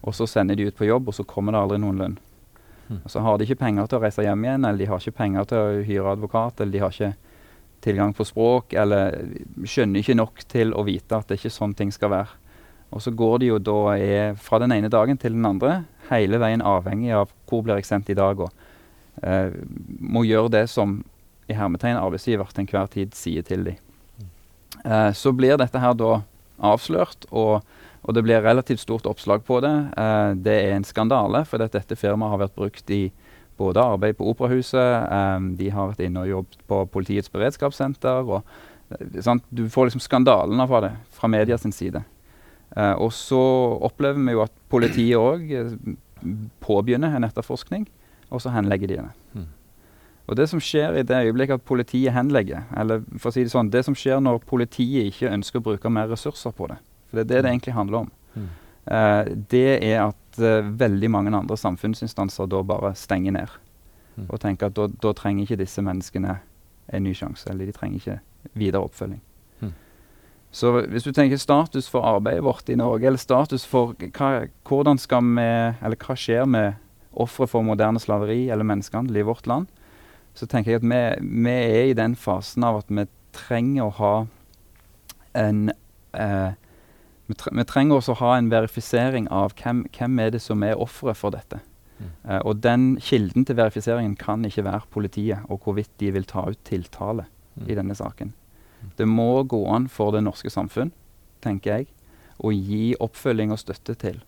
Og 0.04 0.12
så 0.12 0.26
sender 0.28 0.58
de 0.58 0.66
ut 0.68 0.76
på 0.76 0.84
jobb, 0.84 1.08
og 1.08 1.16
så 1.16 1.24
kommer 1.24 1.54
det 1.54 1.62
aldri 1.62 1.78
noen 1.80 2.00
lønn. 2.02 2.16
Mm. 2.90 2.98
Og 2.98 3.06
så 3.08 3.22
har 3.24 3.38
de 3.38 3.46
ikke 3.46 3.62
penger 3.62 3.88
til 3.88 3.96
å 3.96 4.02
reise 4.02 4.26
hjem 4.26 4.44
igjen, 4.44 4.66
eller 4.68 4.82
de 4.82 4.88
har 4.90 5.00
ikke 5.00 5.20
penger 5.22 5.48
til 5.48 5.60
å 5.60 5.84
hyre 5.88 6.10
advokat, 6.12 6.60
eller 6.60 6.74
de 6.74 6.82
har 6.82 6.92
ikke 6.92 7.14
tilgang 7.84 8.12
på 8.16 8.26
språk, 8.28 8.76
eller 8.80 9.16
skjønner 9.64 10.02
ikke 10.02 10.18
nok 10.18 10.44
til 10.52 10.76
å 10.76 10.84
vite 10.84 11.16
at 11.16 11.30
det 11.30 11.38
ikke 11.40 11.48
er 11.52 11.56
sånn 11.56 11.76
ting 11.78 11.92
skal 11.94 12.12
være. 12.12 12.36
Og 12.94 13.02
så 13.02 13.14
går 13.16 13.40
de 13.40 13.50
jo 13.54 13.62
da 13.70 13.78
er, 13.96 14.36
fra 14.36 14.60
den 14.60 14.76
ene 14.76 14.92
dagen 14.92 15.16
til 15.20 15.32
den 15.32 15.48
andre, 15.48 15.80
hele 16.10 16.38
veien 16.42 16.60
avhengig 16.64 17.14
av 17.16 17.32
hvor 17.48 17.64
blir 17.64 17.80
jeg 17.80 17.88
sendt 17.88 18.12
i 18.12 18.18
dag, 18.18 18.44
og 18.44 19.24
eh, 19.24 19.56
må 19.98 20.26
gjøre 20.28 20.52
det 20.58 20.66
som 20.72 21.00
i 21.48 21.56
hermetegn 21.56 22.00
arbeidsgiver 22.00 22.52
til 22.52 22.64
enhver 22.66 22.92
tid 22.92 23.16
sier 23.16 23.48
til 23.48 23.64
dem. 23.66 23.80
Eh, 24.84 25.12
så 25.12 25.32
blir 25.32 25.56
dette 25.58 25.80
her 25.80 25.96
da 25.96 26.18
avslørt, 26.64 27.26
og, 27.32 27.64
og, 28.02 28.14
det 28.14 28.24
blir 28.26 28.44
relativt 28.44 28.84
stort 28.84 29.08
oppslag 29.08 29.44
på 29.46 29.60
det. 29.64 29.72
Eh, 30.00 30.30
det 30.44 30.56
er 30.66 30.76
en 30.76 30.86
skandale, 30.86 31.44
for 31.48 31.62
dette 31.62 31.98
firmaet 31.98 32.34
har 32.34 32.42
vært 32.44 32.58
brukt 32.58 32.94
i 32.94 33.02
både 33.58 33.82
arbeid 33.94 34.18
på 34.18 34.28
Operahuset, 34.32 35.08
eh, 35.08 35.48
de 35.60 35.72
har 35.72 35.92
vært 35.92 36.04
inne 36.04 36.24
og 36.24 36.32
jobbet 36.32 36.64
på 36.70 36.84
Politiets 36.92 37.32
beredskapssenter. 37.32 38.28
og 38.28 38.42
sant? 39.24 39.44
Du 39.50 39.68
får 39.72 39.88
liksom 39.88 40.04
skandalene 40.04 40.68
fra 40.68 40.80
det 40.84 40.92
fra 41.10 41.28
media 41.28 41.56
sin 41.58 41.72
side. 41.72 42.04
Og 42.74 43.12
så 43.14 43.40
opplever 43.86 44.18
vi 44.18 44.34
jo 44.34 44.42
at 44.42 44.52
politiet 44.68 45.16
òg 45.16 45.94
påbegynner 46.60 47.14
en 47.14 47.24
etterforskning, 47.24 47.86
og 48.30 48.42
så 48.42 48.50
henlegger 48.50 48.90
de 48.90 48.96
det. 48.98 49.44
Mm. 50.24 50.30
Og 50.30 50.36
det 50.36 50.48
som 50.48 50.60
skjer 50.60 50.96
i 50.96 51.02
det 51.04 51.16
øyeblikket 51.26 51.60
at 51.60 51.62
politiet 51.68 52.12
henlegger, 52.12 52.62
eller 52.76 53.02
for 53.18 53.28
å 53.28 53.32
si 53.34 53.42
det 53.44 53.52
sånn, 53.52 53.70
det 53.70 53.84
som 53.84 53.94
skjer 53.94 54.22
når 54.24 54.38
politiet 54.48 55.10
ikke 55.12 55.32
ønsker 55.32 55.60
å 55.60 55.66
bruke 55.66 55.90
mer 55.92 56.08
ressurser 56.08 56.54
på 56.56 56.68
det, 56.68 56.78
for 57.10 57.18
det 57.20 57.24
er 57.26 57.28
det 57.34 57.42
det 57.44 57.50
egentlig 57.52 57.74
handler 57.74 57.98
om, 57.98 58.10
Mm. 58.34 58.48
eh, 58.86 59.24
det 59.50 59.84
er 59.84 60.00
at 60.08 60.38
eh, 60.40 60.64
veldig 60.78 61.10
mange 61.10 61.36
andre 61.36 61.56
samfunnsinstanser 61.56 62.48
da 62.48 62.62
bare 62.62 62.94
stenger 62.94 63.32
ned. 63.32 63.48
Mm. 64.16 64.26
Og 64.30 64.40
tenker 64.40 64.66
at 64.66 64.74
da, 64.74 64.88
da 64.88 65.12
trenger 65.12 65.44
ikke 65.44 65.60
disse 65.60 65.82
menneskene 65.82 66.38
en 66.88 67.02
ny 67.02 67.12
sjanse, 67.14 67.46
eller 67.50 67.66
de 67.66 67.72
trenger 67.72 67.96
ikke 67.96 68.18
videre 68.54 68.82
oppfølging. 68.82 69.20
Mm. 69.60 69.72
Så 70.50 70.72
hvis 70.88 71.04
du 71.04 71.12
tenker 71.12 71.36
status 71.36 71.88
for 71.88 72.02
arbeidet 72.02 72.42
vårt 72.44 72.68
i 72.68 72.74
Norge, 72.76 73.06
eller 73.06 73.18
status 73.18 73.64
for 73.66 73.94
hva, 73.94 74.48
hvordan 74.64 74.98
skal 74.98 75.22
vi, 75.22 75.46
eller 75.84 75.96
hva 75.96 76.16
skjer 76.16 76.46
med 76.46 76.74
ofre 77.14 77.46
for 77.46 77.62
moderne 77.62 78.00
slaveri 78.00 78.48
eller 78.50 78.64
menneskehandel 78.64 79.16
i 79.16 79.22
vårt 79.26 79.46
land, 79.46 79.66
så 80.34 80.48
tenker 80.50 80.74
jeg 80.74 80.82
at 80.82 80.88
vi, 80.88 81.00
vi 81.44 81.54
er 81.54 81.90
i 81.90 81.98
den 81.98 82.16
fasen 82.18 82.66
av 82.66 82.82
at 82.82 82.90
vi 82.90 83.06
trenger 83.34 83.86
å 83.86 83.94
ha 83.98 84.14
en 85.34 85.68
eh, 86.14 86.54
vi, 87.26 87.36
tre, 87.40 87.54
vi 87.56 87.64
trenger 87.66 87.98
også 87.98 88.14
å 88.14 88.20
ha 88.20 88.32
en 88.38 88.50
verifisering 88.52 89.28
av 89.32 89.54
hvem, 89.58 89.86
hvem 89.94 90.18
er 90.20 90.34
det 90.34 90.42
som 90.44 90.62
er 90.66 90.80
offeret 90.80 91.18
for 91.18 91.34
dette. 91.34 91.60
Mm. 91.98 92.10
Eh, 92.28 92.40
og 92.42 92.60
den 92.66 92.88
kilden 93.00 93.46
til 93.46 93.58
verifiseringen 93.58 94.18
kan 94.20 94.44
ikke 94.44 94.66
være 94.66 94.90
politiet, 94.90 95.46
og 95.48 95.64
hvorvidt 95.64 95.94
de 96.02 96.10
vil 96.14 96.28
ta 96.28 96.44
ut 96.50 96.60
tiltale 96.66 97.26
Mm. 97.56 97.70
i 97.70 97.74
denne 97.74 97.94
saken. 97.94 98.32
Det 98.98 99.06
må 99.08 99.42
gå 99.42 99.60
an 99.70 99.88
for 99.88 100.12
det 100.12 100.24
norske 100.24 100.50
samfunn, 100.50 100.92
tenker 101.42 101.78
jeg, 101.78 101.86
å 102.42 102.50
gi 102.50 102.94
oppfølging 103.00 103.52
og 103.54 103.60
støtte 103.62 103.94
til 103.94 104.20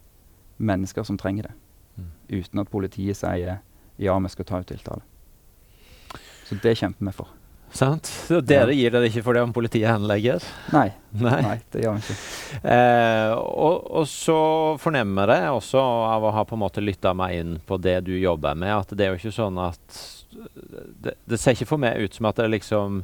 mennesker 0.58 1.04
som 1.04 1.18
trenger 1.18 1.50
det. 1.50 1.54
Mm. 1.96 2.10
Uten 2.38 2.62
at 2.62 2.70
politiet 2.70 3.18
sier 3.18 3.58
ja, 3.98 4.18
vi 4.18 4.28
skal 4.28 4.44
ta 4.44 4.60
ut 4.60 4.70
tiltale. 4.70 5.02
Så 6.46 6.58
det 6.62 6.76
kjemper 6.78 7.10
vi 7.10 7.16
for. 7.16 7.32
Sant? 7.76 8.06
Så 8.06 8.38
dere 8.46 8.72
gir 8.72 8.92
dere 8.94 9.08
ikke 9.10 9.24
for 9.26 9.36
det 9.36 9.42
om 9.44 9.52
politiet 9.52 9.88
henlegger? 9.90 10.44
Nei, 10.72 10.86
Nei. 11.18 11.40
nei 11.44 11.56
det 11.74 11.82
gjør 11.82 11.96
vi 11.98 12.04
ikke. 12.04 12.16
Eh, 12.72 13.32
og, 13.36 13.88
og 14.00 14.06
så 14.08 14.36
fornemmer 14.80 15.32
jeg 15.34 15.50
også 15.58 15.82
av 15.82 16.24
å 16.24 16.32
ha 16.38 16.44
på 16.46 16.56
en 16.56 16.62
måte 16.62 16.84
lytta 16.84 17.12
meg 17.18 17.34
inn 17.40 17.56
på 17.66 17.76
det 17.82 17.98
du 18.06 18.14
jobber 18.16 18.56
med, 18.56 18.70
at 18.78 18.94
det 18.96 19.08
er 19.08 19.12
jo 19.12 19.20
ikke 19.20 19.34
sånn 19.42 19.58
at 19.66 20.04
Det, 20.36 21.14
det 21.26 21.38
ser 21.40 21.56
ikke 21.56 21.68
for 21.74 21.80
meg 21.80 21.96
ut 22.06 22.14
som 22.16 22.28
at 22.28 22.36
det 22.40 22.48
liksom 22.54 23.02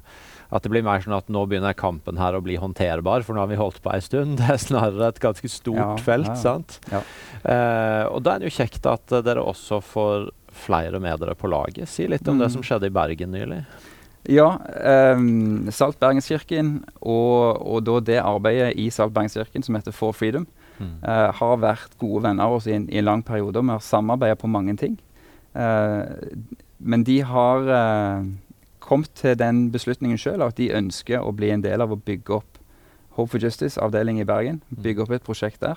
at 0.53 0.67
det 0.67 0.69
blir 0.69 0.85
mer 0.85 1.01
sånn 1.01 1.15
at 1.17 1.31
nå 1.33 1.47
begynner 1.49 1.73
kampen 1.73 2.19
her 2.21 2.37
å 2.37 2.43
bli 2.45 2.59
håndterbar, 2.61 3.23
for 3.25 3.33
nå 3.33 3.41
har 3.41 3.49
vi 3.49 3.57
holdt 3.57 3.79
på 3.81 3.89
ei 3.95 4.03
stund. 4.05 4.35
Det 4.41 4.51
er 4.53 4.61
snarere 4.61 5.09
et 5.09 5.21
ganske 5.23 5.49
stort 5.49 5.81
Ja, 5.81 5.95
felt, 5.97 6.29
ja, 6.29 6.35
ja. 6.37 6.43
sant? 6.43 6.77
Ja. 6.93 7.01
Eh, 7.41 8.05
og 8.13 8.21
da 8.27 8.35
er 8.35 8.43
det 8.43 8.51
jo 8.51 8.59
kjekt 8.59 8.85
at 8.91 9.15
dere 9.25 9.41
også 9.49 9.81
får 9.81 10.29
flere 10.53 11.01
med 11.01 11.19
dere 11.21 11.35
på 11.39 11.49
laget. 11.51 11.89
Si 11.89 12.07
litt 12.07 12.27
om 12.29 12.39
det 12.39 12.49
Mm. 12.51 12.53
som 12.53 12.63
skjedde 12.63 12.87
i 12.87 12.95
Bergen 12.95 13.33
nylig. 13.33 13.65
Ja, 14.29 14.59
um, 15.17 15.69
Salt 15.71 15.99
Bergenskirken 15.99 16.85
og, 17.01 17.59
og 17.67 17.85
da 17.85 17.99
det 18.01 18.21
arbeidet 18.23 18.77
i 18.79 18.89
Salt 18.91 19.13
Bergenskirken 19.13 19.65
som 19.65 19.75
heter 19.75 19.93
For 19.93 20.13
Freedom, 20.13 20.47
Mm. 20.81 20.99
uh, 21.07 21.31
har 21.33 21.57
vært 21.59 21.99
gode 21.99 22.23
venner 22.25 22.45
av 22.45 22.53
oss 22.57 22.67
i 22.67 22.73
en, 22.73 22.89
i 22.91 22.99
en 22.99 23.05
lang 23.05 23.23
periode. 23.23 23.61
Vi 23.61 23.69
har 23.69 23.79
samarbeidet 23.79 24.39
på 24.39 24.49
mange 24.49 24.77
ting. 24.77 24.99
Uh, 25.55 26.07
men 26.81 27.05
de 27.05 27.21
har 27.23 27.59
uh, 27.69 28.25
kommet 28.81 29.11
til 29.15 29.37
den 29.39 29.71
beslutningen 29.71 30.19
sjøl 30.19 30.43
at 30.43 30.57
de 30.57 30.71
ønsker 30.75 31.21
å 31.23 31.31
bli 31.37 31.51
en 31.51 31.63
del 31.63 31.81
av 31.81 31.93
å 31.93 32.01
bygge 32.01 32.35
opp 32.41 32.59
Hope 33.19 33.31
for 33.35 33.39
Justice, 33.39 33.77
avdeling 33.79 34.21
i 34.21 34.25
Bergen. 34.25 34.63
Mm. 34.73 34.83
Bygge 34.83 35.03
opp 35.05 35.11
et 35.13 35.23
prosjekt 35.27 35.61
der. 35.61 35.77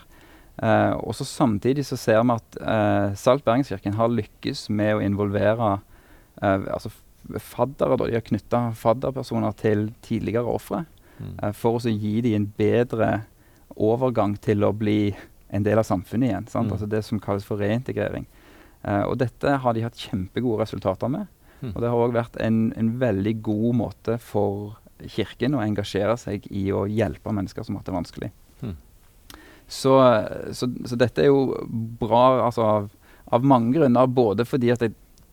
Eh, 0.64 0.92
og 1.02 1.16
så 1.18 1.26
Samtidig 1.28 1.86
så 1.86 1.98
ser 2.00 2.22
vi 2.24 2.32
at 2.36 2.58
eh, 2.62 3.16
Salt 3.20 3.44
Bergenskirken 3.46 3.98
har 3.98 4.08
lykkes 4.14 4.70
med 4.70 4.96
å 4.96 5.04
involvere 5.04 5.80
eh, 6.42 6.68
altså 6.72 6.92
faddere. 7.42 7.98
Da. 7.98 8.06
De 8.08 8.14
har 8.20 8.22
knytta 8.26 8.62
fadderpersoner 8.80 9.56
til 9.62 9.90
tidligere 10.06 10.46
ofre 10.52 10.86
Mm. 11.16 11.36
eh, 11.44 11.52
for 11.56 11.78
å 11.80 11.80
gi 11.88 12.22
dem 12.22 12.34
en 12.36 12.46
bedre 12.58 13.10
overgang 13.80 14.34
til 14.42 14.66
å 14.68 14.74
bli 14.76 15.16
en 15.50 15.64
del 15.64 15.80
av 15.80 15.86
samfunnet 15.88 16.28
igjen. 16.30 16.48
Sant? 16.52 16.68
Mm. 16.68 16.74
Altså 16.76 16.90
det 16.92 17.00
som 17.08 17.22
kalles 17.24 17.46
for 17.48 17.56
reintegrering. 17.58 18.26
Eh, 18.84 19.04
og 19.08 19.18
dette 19.22 19.54
har 19.64 19.74
de 19.74 19.86
hatt 19.86 19.96
kjempegode 19.96 20.60
resultater 20.66 21.08
med. 21.08 21.28
Mm. 21.62 21.72
Og 21.72 21.80
det 21.82 21.90
har 21.90 22.04
òg 22.04 22.18
vært 22.18 22.36
en, 22.44 22.74
en 22.76 22.90
veldig 23.00 23.42
god 23.48 23.76
måte 23.80 24.18
for 24.20 24.76
Kirken 25.08 25.56
å 25.56 25.64
engasjere 25.64 26.18
seg 26.20 26.46
i 26.52 26.66
å 26.76 26.84
hjelpe 26.88 27.32
mennesker 27.32 27.64
som 27.64 27.76
har 27.76 27.86
hatt 27.86 27.90
det 27.94 27.96
vanskelig. 27.96 28.32
Mm. 28.62 28.76
Så, 29.68 29.96
så, 30.54 30.68
så 30.86 30.96
dette 30.98 31.24
er 31.24 31.32
jo 31.32 31.56
bra 32.00 32.46
altså 32.46 32.62
av, 32.62 32.90
av 33.34 33.44
mange 33.44 33.74
grunner. 33.74 34.08
Både 34.08 34.46
fordi 34.46 34.70
at 34.72 34.80
det, 34.86 34.92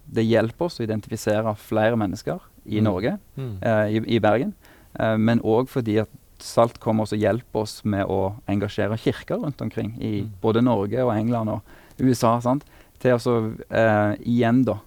det 0.09 0.25
hjelper 0.25 0.67
oss 0.67 0.81
å 0.81 0.85
identifisere 0.87 1.55
flere 1.61 1.97
mennesker 2.01 2.41
i 2.65 2.79
Mm. 2.81 2.85
Norge, 2.85 3.19
Mm. 3.37 3.59
eh, 3.63 3.87
i, 3.99 4.03
i 4.17 4.19
Bergen. 4.21 4.55
Eh, 4.99 5.17
men 5.19 5.41
òg 5.41 5.69
fordi 5.69 5.99
at 6.01 6.09
Salt 6.43 6.81
kommer 6.83 7.05
og 7.07 7.19
hjelper 7.19 7.61
oss 7.61 7.85
med 7.85 8.07
å 8.11 8.35
engasjere 8.51 8.97
kirker 8.99 9.39
rundt 9.45 9.61
omkring 9.63 9.93
i 10.01 10.23
Mm. 10.23 10.31
både 10.43 10.63
Norge 10.63 11.05
og 11.05 11.13
England 11.15 11.49
og 11.49 11.63
USA. 12.01 12.39
Sant? 12.41 12.65
Til 12.99 13.15
å 13.15 13.19
så, 13.21 13.35
eh, 13.71 14.17
igjen 14.27 14.65
da 14.65 14.79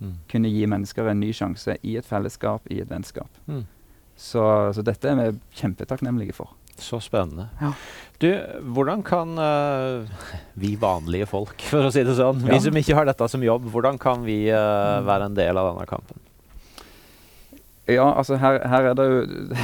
Mm. 0.00 0.14
kunne 0.28 0.48
gi 0.50 0.66
mennesker 0.66 1.08
en 1.10 1.20
ny 1.20 1.32
sjanse 1.32 1.76
i 1.82 1.96
et 1.96 2.04
fellesskap, 2.04 2.60
i 2.70 2.80
et 2.80 2.88
vennskap. 2.88 3.28
Mm. 3.48 3.64
Så, 4.16 4.72
så 4.74 4.82
dette 4.82 5.04
er 5.08 5.16
vi 5.32 5.38
kjempetakknemlige 5.54 6.34
for. 6.34 6.50
Så 6.78 7.00
spennende. 7.00 7.48
Ja. 7.60 7.72
Du, 8.22 8.28
hvordan 8.74 9.02
kan 9.02 9.36
uh, 9.38 10.06
vi 10.54 10.76
vanlige 10.78 11.26
folk, 11.26 11.62
for 11.70 11.88
å 11.88 11.92
si 11.92 12.02
det 12.06 12.14
sånn, 12.18 12.44
Ja. 12.46 12.52
vi 12.54 12.60
som 12.60 12.76
ikke 12.78 12.94
har 12.94 13.08
dette 13.08 13.28
som 13.28 13.42
jobb, 13.42 13.66
hvordan 13.72 13.98
kan 13.98 14.22
vi 14.24 14.44
Mm. 14.52 15.04
være 15.06 15.24
en 15.30 15.34
del 15.34 15.58
av 15.58 15.72
denne 15.74 15.86
kampen? 15.90 16.18
Ja, 17.90 18.12
altså 18.14 18.36
her, 18.38 18.60
her 18.68 18.84
er 18.92 18.94
det 18.94 19.04
jo 19.10 19.56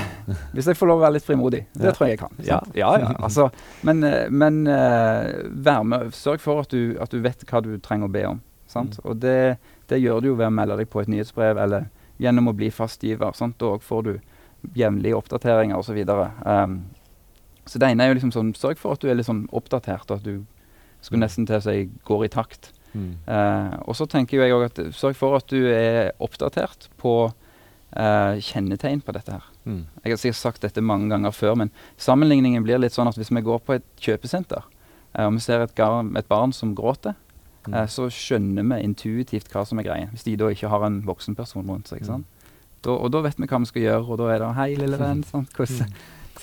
Hvis 0.52 0.66
jeg 0.66 0.76
får 0.76 0.88
lov 0.90 0.98
å 0.98 1.04
være 1.04 1.14
litt 1.14 1.24
frimodig. 1.24 1.60
Det 1.72 1.84
Ja. 1.86 1.92
tror 1.94 2.08
jeg 2.08 2.18
jeg 2.18 2.18
kan. 2.18 2.34
Ja. 2.44 2.58
ja, 2.74 2.88
ja 2.98 3.12
altså, 3.22 3.48
men 3.86 4.02
eh, 4.04 4.26
men 4.28 4.64
vær 4.66 5.84
med. 5.86 6.10
Sørg 6.12 6.40
for 6.42 6.60
at 6.60 6.68
du, 6.74 6.96
at 7.00 7.10
du 7.14 7.20
vet 7.22 7.44
hva 7.46 7.62
du 7.62 7.78
trenger 7.78 8.08
å 8.08 8.12
be 8.12 8.24
om. 8.26 8.40
Sant? 8.66 8.98
Mm. 8.98 9.06
Og 9.10 9.20
det, 9.22 9.58
det 9.88 10.00
gjør 10.02 10.20
du 10.20 10.28
jo 10.32 10.34
ved 10.34 10.50
å 10.50 10.52
melde 10.52 10.76
deg 10.82 10.90
på 10.90 11.00
et 11.00 11.08
nyhetsbrev 11.08 11.56
eller 11.62 11.86
gjennom 12.20 12.50
å 12.50 12.56
bli 12.58 12.68
fastgiver. 12.74 13.32
Sant? 13.38 13.56
Da 13.62 13.78
får 13.78 14.02
du 14.04 14.12
jevnlige 14.74 15.14
oppdateringer 15.16 15.78
osv. 15.78 16.02
Um, 16.44 16.80
så 17.68 17.78
det 17.78 17.90
ene 17.92 18.04
er 18.04 18.08
jo 18.12 18.16
liksom 18.18 18.32
sånn 18.32 18.54
Sørg 18.56 18.78
for 18.80 18.96
at 18.96 19.00
du 19.04 19.08
er 19.10 19.14
litt 19.18 19.28
sånn 19.28 19.44
oppdatert, 19.52 20.08
og 20.10 20.16
at 20.18 20.24
du 20.24 20.44
skulle 21.04 21.20
nesten 21.22 21.46
til 21.46 21.56
å 21.60 21.62
si 21.62 21.88
går 22.08 22.24
i 22.26 22.28
takt. 22.32 22.72
Eh, 22.98 23.74
og 23.86 23.94
så 23.94 24.06
tenker 24.10 24.40
jeg 24.40 24.50
òg 24.56 24.64
at 24.70 24.78
sørg 24.96 25.14
for 25.14 25.36
at 25.36 25.46
du 25.52 25.60
er 25.70 26.10
oppdatert 26.18 26.88
på 26.98 27.12
eh, 27.96 28.40
kjennetegn 28.42 29.02
på 29.04 29.12
dette 29.14 29.36
her. 29.36 29.44
Mm. 29.68 29.84
Jeg 30.02 30.12
har 30.14 30.20
sikkert 30.24 30.40
sagt 30.40 30.62
dette 30.64 30.82
mange 30.82 31.10
ganger 31.12 31.30
før, 31.36 31.54
men 31.60 31.70
sammenligningen 32.00 32.64
blir 32.66 32.80
litt 32.80 32.96
sånn 32.96 33.08
at 33.12 33.16
hvis 33.20 33.30
vi 33.30 33.44
går 33.44 33.60
på 33.68 33.76
et 33.76 33.86
kjøpesenter 34.02 34.64
eh, 35.14 35.26
og 35.28 35.36
vi 35.36 35.44
ser 35.44 35.62
et, 35.68 35.78
et 35.78 36.28
barn 36.28 36.52
som 36.56 36.74
gråter, 36.74 37.14
Mm. 37.68 37.74
eh, 37.74 37.86
så 37.90 38.06
skjønner 38.08 38.64
vi 38.64 38.84
intuitivt 38.86 39.50
hva 39.52 39.64
som 39.66 39.78
er 39.78 39.84
greia. 39.84 40.06
Hvis 40.14 40.24
de 40.24 40.36
da 40.40 40.46
ikke 40.48 40.70
har 40.72 40.84
en 40.86 41.02
voksen 41.04 41.34
person 41.36 41.66
rundt 41.68 41.88
seg. 41.90 42.04
sant? 42.06 42.24
Da, 42.80 42.94
og 42.94 43.10
da 43.12 43.20
vet 43.26 43.36
vi 43.36 43.44
hva 43.50 43.58
vi 43.60 43.68
skal 43.68 43.82
gjøre, 43.82 44.04
og 44.08 44.18
da 44.18 44.28
er 44.32 44.38
det 44.38 44.54
'Hei, 44.56 44.74
lille 44.78 44.96
venn'. 44.96 45.24
Sant? 45.32 45.52
Hvordan, 45.52 45.90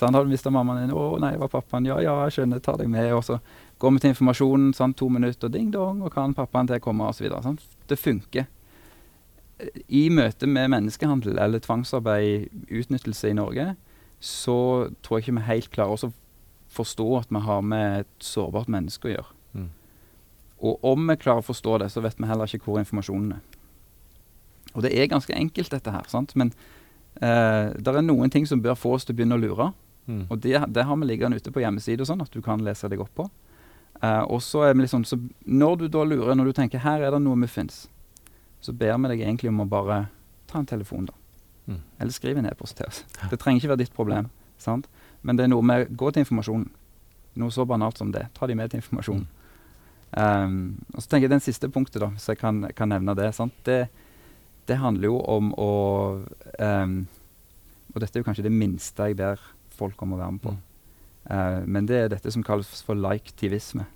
sant? 0.00 0.14
Har 0.16 0.24
du 0.24 0.30
mista 0.30 0.50
mammaen 0.50 0.86
din? 0.86 0.96
'Å 0.96 1.18
nei, 1.20 1.32
det 1.32 1.40
var 1.40 1.52
pappaen.' 1.52 1.86
'Ja, 1.86 2.00
ja, 2.00 2.16
jeg 2.24 2.36
skjønner. 2.36 2.60
Ta 2.60 2.76
deg 2.76 2.88
med.' 2.88 3.12
Og 3.12 3.24
så 3.24 3.38
går 3.78 3.92
vi 3.92 3.98
til 3.98 4.10
informasjonen, 4.10 4.74
sant? 4.74 4.96
to 4.96 5.08
minutter, 5.08 5.48
ding 5.48 5.72
dong, 5.72 6.02
og 6.02 6.12
kan 6.12 6.34
pappaen 6.34 6.66
til 6.66 6.80
komme, 6.80 7.08
osv. 7.08 7.30
Det 7.88 7.98
funker. 7.98 8.46
I 9.88 10.08
møte 10.08 10.46
med 10.46 10.68
menneskehandel 10.68 11.38
eller 11.38 11.58
tvangsarbeid, 11.58 12.48
utnyttelse 12.68 13.30
i 13.30 13.32
Norge, 13.32 13.76
så 14.20 14.90
tror 15.02 15.18
jeg 15.18 15.28
ikke 15.28 15.38
vi 15.40 15.48
helt 15.48 15.70
klarer 15.70 15.96
å 15.96 16.12
forstå 16.76 17.06
at 17.18 17.32
vi 17.32 17.40
har 17.40 17.62
med 17.62 18.00
et 18.00 18.24
sårbart 18.24 18.68
menneske 18.68 19.08
å 19.08 19.14
gjøre. 19.14 19.32
Mm. 19.54 19.70
Og 20.60 20.84
om 20.84 21.08
vi 21.08 21.16
klarer 21.20 21.44
å 21.44 21.46
forstå 21.46 21.78
det, 21.78 21.90
så 21.92 22.02
vet 22.04 22.18
vi 22.20 22.28
heller 22.28 22.48
ikke 22.48 22.68
hvor 22.68 22.80
informasjonen 22.80 23.38
er. 23.38 23.44
Og 24.74 24.84
det 24.84 24.92
er 24.92 25.08
ganske 25.08 25.32
enkelt, 25.32 25.72
dette 25.72 25.92
her. 25.92 26.04
sant? 26.08 26.34
Men 26.36 26.52
eh, 27.22 27.72
det 27.72 27.92
er 27.92 28.04
noen 28.04 28.32
ting 28.32 28.46
som 28.48 28.60
bør 28.62 28.76
få 28.76 28.96
oss 28.96 29.08
til 29.08 29.16
å 29.16 29.20
begynne 29.20 29.38
å 29.38 29.40
lure. 29.40 29.70
Mm. 30.06 30.24
Og 30.30 30.38
det, 30.42 30.54
det 30.74 30.84
har 30.86 30.96
vi 30.96 31.08
liggende 31.08 31.40
ute 31.40 31.52
på 31.52 31.62
hjemmeside, 31.62 32.00
og 32.02 32.10
sånn, 32.10 32.22
at 32.22 32.32
du 32.32 32.40
kan 32.44 32.62
lese 32.64 32.88
deg 32.90 33.02
opp 33.02 33.12
på. 33.18 33.28
Uh, 34.02 34.22
og 34.28 34.42
så 34.44 34.66
er 34.66 34.74
vi 34.74 34.84
liksom, 34.84 35.06
så 35.08 35.16
Når 35.48 35.76
du 35.80 35.86
da 35.88 36.02
lurer, 36.04 36.34
når 36.36 36.50
du 36.50 36.52
tenker 36.52 36.82
her 36.84 37.00
er 37.00 37.14
det 37.14 37.20
noe 37.24 37.38
muffins, 37.40 37.86
så 38.60 38.72
ber 38.72 38.98
vi 38.98 39.12
deg 39.14 39.22
egentlig 39.24 39.48
om 39.48 39.62
å 39.64 39.68
bare 39.70 40.06
ta 40.50 40.60
en 40.60 40.68
telefon, 40.68 41.08
da. 41.08 41.14
Mm. 41.66 41.80
Eller 41.98 42.12
skriv 42.12 42.38
en 42.38 42.46
e-post 42.46 42.76
til 42.78 42.86
oss. 42.86 43.04
Det 43.30 43.38
trenger 43.40 43.62
ikke 43.62 43.72
være 43.74 43.84
ditt 43.84 43.94
problem. 43.96 44.28
sant? 44.58 44.86
Men 45.22 45.36
det 45.36 45.46
er 45.46 45.50
noe 45.50 45.64
med 45.64 45.90
Gå 45.98 46.10
til 46.12 46.22
informasjonen. 46.22 46.68
Noe 47.36 47.52
så 47.52 47.66
banalt 47.68 47.98
som 47.98 48.12
det. 48.12 48.28
Ta 48.34 48.46
de 48.46 48.54
med 48.54 48.70
til 48.70 48.80
informasjon. 48.80 49.26
Um, 50.16 50.78
og 50.94 51.02
så 51.02 51.10
tenker 51.10 51.26
jeg 51.26 51.34
Den 51.34 51.42
siste 51.44 51.68
punktet, 51.68 52.00
da, 52.00 52.06
hvis 52.14 52.28
jeg 52.30 52.38
kan, 52.38 52.62
kan 52.78 52.88
nevne 52.88 53.14
det, 53.18 53.34
sant? 53.34 53.52
det 53.66 53.88
Det 54.68 54.78
handler 54.78 55.10
jo 55.10 55.18
om 55.20 55.50
å 55.58 55.72
um, 56.62 56.94
Og 57.92 58.00
dette 58.00 58.16
er 58.16 58.22
jo 58.22 58.28
kanskje 58.28 58.46
det 58.46 58.54
minste 58.54 59.10
jeg 59.10 59.18
ber 59.18 59.42
folk 59.78 60.00
om 60.02 60.14
å 60.16 60.20
være 60.20 60.32
med 60.36 60.42
på. 60.42 60.54
Uh, 61.30 61.62
men 61.66 61.86
det 61.88 61.96
er 61.98 62.08
dette 62.12 62.30
som 62.30 62.44
kalles 62.46 62.68
for 62.86 62.94
like-tivisme. 62.98 63.86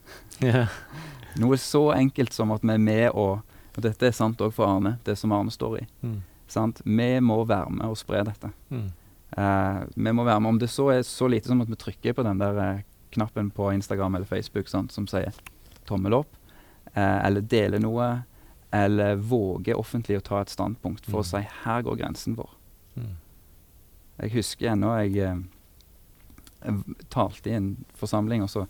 Noe 1.41 1.59
så 1.63 1.85
enkelt 1.95 2.35
som 2.35 2.51
at 2.55 2.65
vi 2.67 2.75
er 2.75 2.83
med 2.83 3.11
og 3.15 3.41
Og 3.77 3.85
dette 3.85 4.03
er 4.09 4.11
sant 4.13 4.41
òg 4.43 4.51
for 4.53 4.67
Arne, 4.67 4.97
det 5.07 5.15
som 5.17 5.31
Arne 5.33 5.53
står 5.55 5.77
i. 5.79 5.85
Mm. 6.03 6.17
Sant? 6.51 6.81
Vi 6.85 7.05
må 7.23 7.37
være 7.47 7.71
med 7.71 7.87
og 7.87 7.95
spre 8.01 8.25
dette. 8.27 8.49
Mm. 8.69 8.89
Uh, 9.39 9.85
vi 9.95 10.11
må 10.13 10.25
være 10.27 10.41
med 10.43 10.51
Om 10.51 10.59
det 10.59 10.69
så 10.75 10.89
er 10.91 11.05
så 11.07 11.29
lite 11.31 11.47
som 11.53 11.61
at 11.63 11.71
vi 11.71 11.79
trykker 11.79 12.17
på 12.19 12.25
den 12.27 12.41
der 12.43 12.59
uh, 12.59 12.81
knappen 13.15 13.53
på 13.55 13.69
Instagram 13.73 14.19
eller 14.19 14.27
Facebook 14.27 14.67
sant, 14.69 14.91
som 14.93 15.07
sier 15.07 15.31
tommel 15.87 16.15
opp, 16.19 16.35
eller 16.95 17.41
deler 17.43 17.81
noe, 17.83 18.09
eller 18.75 19.17
våger 19.19 19.79
offentlig 19.79 20.19
å 20.21 20.23
ta 20.27 20.41
et 20.43 20.51
standpunkt 20.53 21.07
for 21.09 21.19
Mm. 21.19 21.23
å 21.23 21.27
si 21.31 21.41
her 21.65 21.83
går 21.83 21.97
grensen 21.99 22.37
vår. 22.39 22.51
Mm. 22.97 23.17
Jeg 24.21 24.31
husker 24.37 24.71
ennå 24.75 24.93
jeg, 25.01 25.43
talte 27.11 27.51
i 27.51 27.57
en 27.57 27.71
forsamling, 27.97 28.43
og 28.45 28.51
så 28.53 28.67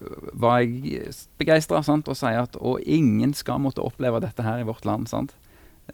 øh, 0.00 0.30
var 0.40 0.60
jeg 0.62 1.12
begeistra 1.38 1.80
og 1.82 2.16
sier 2.16 2.42
at 2.42 2.56
og 2.56 2.80
ingen 2.82 3.34
skal 3.34 3.60
måtte 3.60 3.84
oppleve 3.84 4.20
dette 4.20 4.42
her 4.42 4.60
i 4.60 4.66
vårt 4.68 4.84
land. 4.84 5.08
sant? 5.08 5.34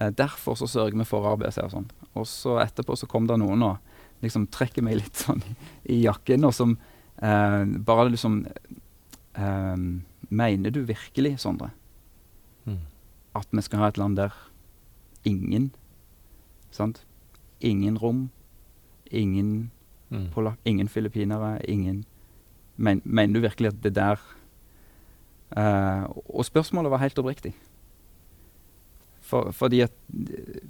Eh, 0.01 0.11
derfor 0.11 0.55
så 0.55 0.67
sørger 0.67 0.99
vi 0.99 1.05
for 1.09 1.27
ABC 1.33 1.59
og 1.65 1.73
sånn. 1.73 1.89
Og 2.15 2.27
så 2.27 2.59
etterpå 2.63 2.97
så 2.97 3.09
kom 3.11 3.27
det 3.27 3.39
noen 3.41 3.63
og 3.63 3.79
liksom 4.23 4.47
trekker 4.53 4.83
meg 4.83 5.01
litt 5.03 5.17
sånn 5.17 5.43
i, 5.45 5.55
i 5.97 6.03
jakken, 6.05 6.45
og 6.45 6.55
som 6.55 6.77
eh, 7.23 7.65
bare 7.65 8.11
liksom 8.11 8.45
eh, 9.37 9.77
Mener 10.27 10.73
du 10.75 10.81
virkelig, 10.85 11.37
Sondre, 11.39 11.71
Mm. 12.67 12.81
at 13.39 13.47
vi 13.53 13.63
skal 13.63 13.79
ha 13.79 13.89
et 13.89 13.99
land 13.99 14.17
der 14.17 14.33
ingen 15.23 15.69
Sant? 16.71 17.05
Ingen 17.61 17.97
rom, 17.97 18.31
ingen 19.11 19.71
Mm. 20.11 20.29
polakk, 20.31 20.59
ingen 20.65 20.89
filippinere, 20.89 21.59
ingen 21.69 22.05
men, 22.77 23.01
Mener 23.05 23.35
du 23.35 23.41
virkelig 23.41 23.69
at 23.73 23.83
det 23.83 23.95
der 23.97 24.21
uh, 25.57 26.05
Og 26.29 26.45
spørsmålet 26.45 26.91
var 26.93 27.01
helt 27.03 27.19
oppriktig. 27.19 27.55
For, 29.27 29.51
fordi 29.51 29.81
at 29.81 29.91
eh, 30.15 30.61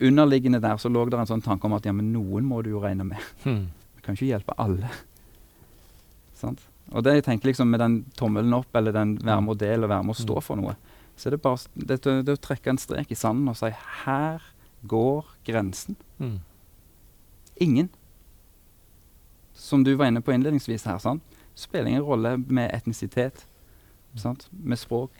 underliggende 0.00 0.60
der 0.60 0.76
så 0.76 0.88
lå 0.90 1.04
det 1.06 1.18
en 1.18 1.26
sånn 1.30 1.44
tanke 1.44 1.68
om 1.68 1.76
at 1.76 1.86
ja, 1.86 1.92
men 1.94 2.10
noen 2.12 2.44
må 2.48 2.62
du 2.62 2.72
jo 2.72 2.82
regne 2.82 3.06
med. 3.06 3.22
Mm. 3.46 3.68
Vi 3.94 4.02
kan 4.02 4.16
ikke 4.16 4.30
hjelpe 4.32 4.56
alle. 4.58 4.88
Sant? 6.34 6.62
Og 6.90 7.04
det 7.04 7.18
jeg 7.18 7.24
tenker 7.26 7.50
liksom 7.50 7.68
med 7.70 7.82
den 7.82 7.96
tommelen 8.16 8.54
opp, 8.56 8.70
eller 8.74 8.94
den 8.96 9.18
være 9.20 9.42
med 9.44 9.52
å 9.52 9.58
dele 9.60 9.84
og 9.84 9.92
være 9.92 10.06
med 10.08 10.16
å 10.16 10.22
stå 10.22 10.38
Mm. 10.38 10.42
for 10.46 10.56
noe, 10.56 10.74
så 11.16 11.28
er 11.28 11.30
det 11.36 11.42
bare 11.42 11.58
det, 11.74 12.00
det, 12.02 12.14
det 12.26 12.34
å 12.38 12.40
trekke 12.40 12.70
en 12.72 12.78
strek 12.80 13.10
i 13.12 13.18
sanden 13.18 13.50
og 13.50 13.58
si 13.60 13.70
her 14.04 14.42
går 14.88 15.26
grensen. 15.44 15.96
Mm. 16.18 16.38
Ingen. 17.60 17.90
Som 19.58 19.82
du 19.84 19.94
var 19.98 20.06
inne 20.06 20.22
på 20.22 20.32
innledningsvis 20.32 20.86
her, 20.86 21.00
sant? 21.02 21.24
spiller 21.58 21.90
ingen 21.90 22.04
rolle 22.06 22.36
med 22.38 22.70
etnisitet, 22.70 23.42
sant? 24.14 24.46
med 24.50 24.78
språk, 24.78 25.10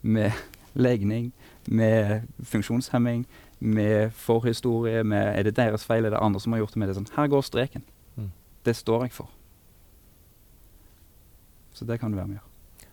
med 0.00 0.30
legning, 0.78 1.32
med 1.66 2.28
funksjonshemming, 2.46 3.24
med 3.58 4.12
forhistorie, 4.14 5.02
med 5.02 5.38
er 5.38 5.42
det 5.46 5.56
deres 5.58 5.84
feil, 5.86 6.06
er 6.06 6.14
det 6.14 6.22
andre 6.22 6.40
som 6.40 6.54
har 6.54 6.62
gjort 6.62 6.74
det 6.74 6.82
med 6.82 6.90
det. 6.90 6.96
Sånn. 6.98 7.10
Her 7.16 7.28
går 7.30 7.44
streken. 7.46 7.84
Mm. 8.14 8.30
Det 8.66 8.76
står 8.78 9.06
jeg 9.06 9.16
for. 9.18 9.28
Så 11.74 11.86
det 11.88 11.98
kan 12.00 12.12
du 12.12 12.18
være 12.18 12.30
med 12.30 12.38
å 12.38 12.40
gjøre. 12.40 12.88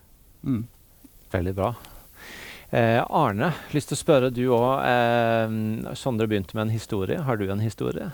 Mm. 0.49 0.67
Veldig 1.32 1.56
bra. 1.58 1.71
Eh, 2.69 2.99
Arne, 3.02 3.52
lyst 3.73 3.89
til 3.89 3.97
å 3.97 4.02
spørre 4.04 4.30
du 4.34 4.43
òg. 4.54 4.84
Eh, 4.86 5.93
Sondre 5.97 6.30
begynte 6.30 6.58
med 6.58 6.67
en 6.67 6.75
historie. 6.78 7.21
Har 7.25 7.38
du 7.38 7.47
en 7.49 7.65
historie? 7.65 8.12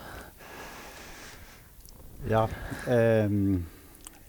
Ja. 2.29 2.47
Um, 2.87 3.65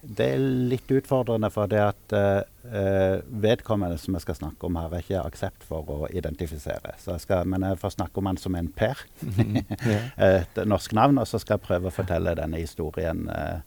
det 0.06 0.26
er 0.36 0.42
litt 0.70 0.90
utfordrende 0.92 1.48
for 1.50 1.70
det 1.70 1.80
at 1.82 2.12
eh, 2.14 2.42
eh, 2.70 3.16
vedkommende 3.42 3.96
som 3.98 4.14
jeg 4.14 4.22
skal 4.22 4.36
snakke 4.38 4.68
om 4.68 4.76
her, 4.78 4.92
er 4.92 5.02
ikke 5.02 5.22
aksept 5.24 5.64
for 5.66 5.88
å 5.90 6.10
identifisere. 6.14 6.92
Så 7.02 7.16
jeg 7.16 7.24
skal, 7.24 7.48
men 7.50 7.64
jeg 7.66 7.80
får 7.80 7.96
snakke 7.96 8.22
om 8.22 8.28
han 8.30 8.38
som 8.38 8.54
en 8.54 8.68
Per, 8.70 9.02
et 10.28 10.60
norsk 10.62 10.94
navn, 10.94 11.18
og 11.18 11.26
så 11.26 11.40
skal 11.42 11.56
jeg 11.56 11.66
prøve 11.66 11.90
å 11.90 11.96
fortelle 11.96 12.36
denne 12.38 12.60
historien 12.62 13.24
uh, 13.26 13.58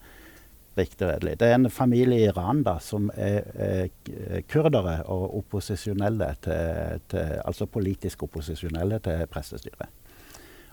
riktig 0.80 1.10
redelig. 1.10 1.36
Det 1.42 1.50
er 1.50 1.58
en 1.58 1.68
familie 1.74 2.22
i 2.22 2.30
Iran 2.30 2.64
da, 2.64 2.78
som 2.80 3.12
er 3.18 3.44
er 3.60 4.46
kurdere 4.48 5.02
og 5.12 5.36
opposisjonelle 5.42 6.30
til, 6.46 7.04
til, 7.12 7.36
altså 7.44 7.68
politisk 7.68 8.24
opposisjonelle 8.30 9.02
til 9.04 9.28
prestestyret. 9.32 9.92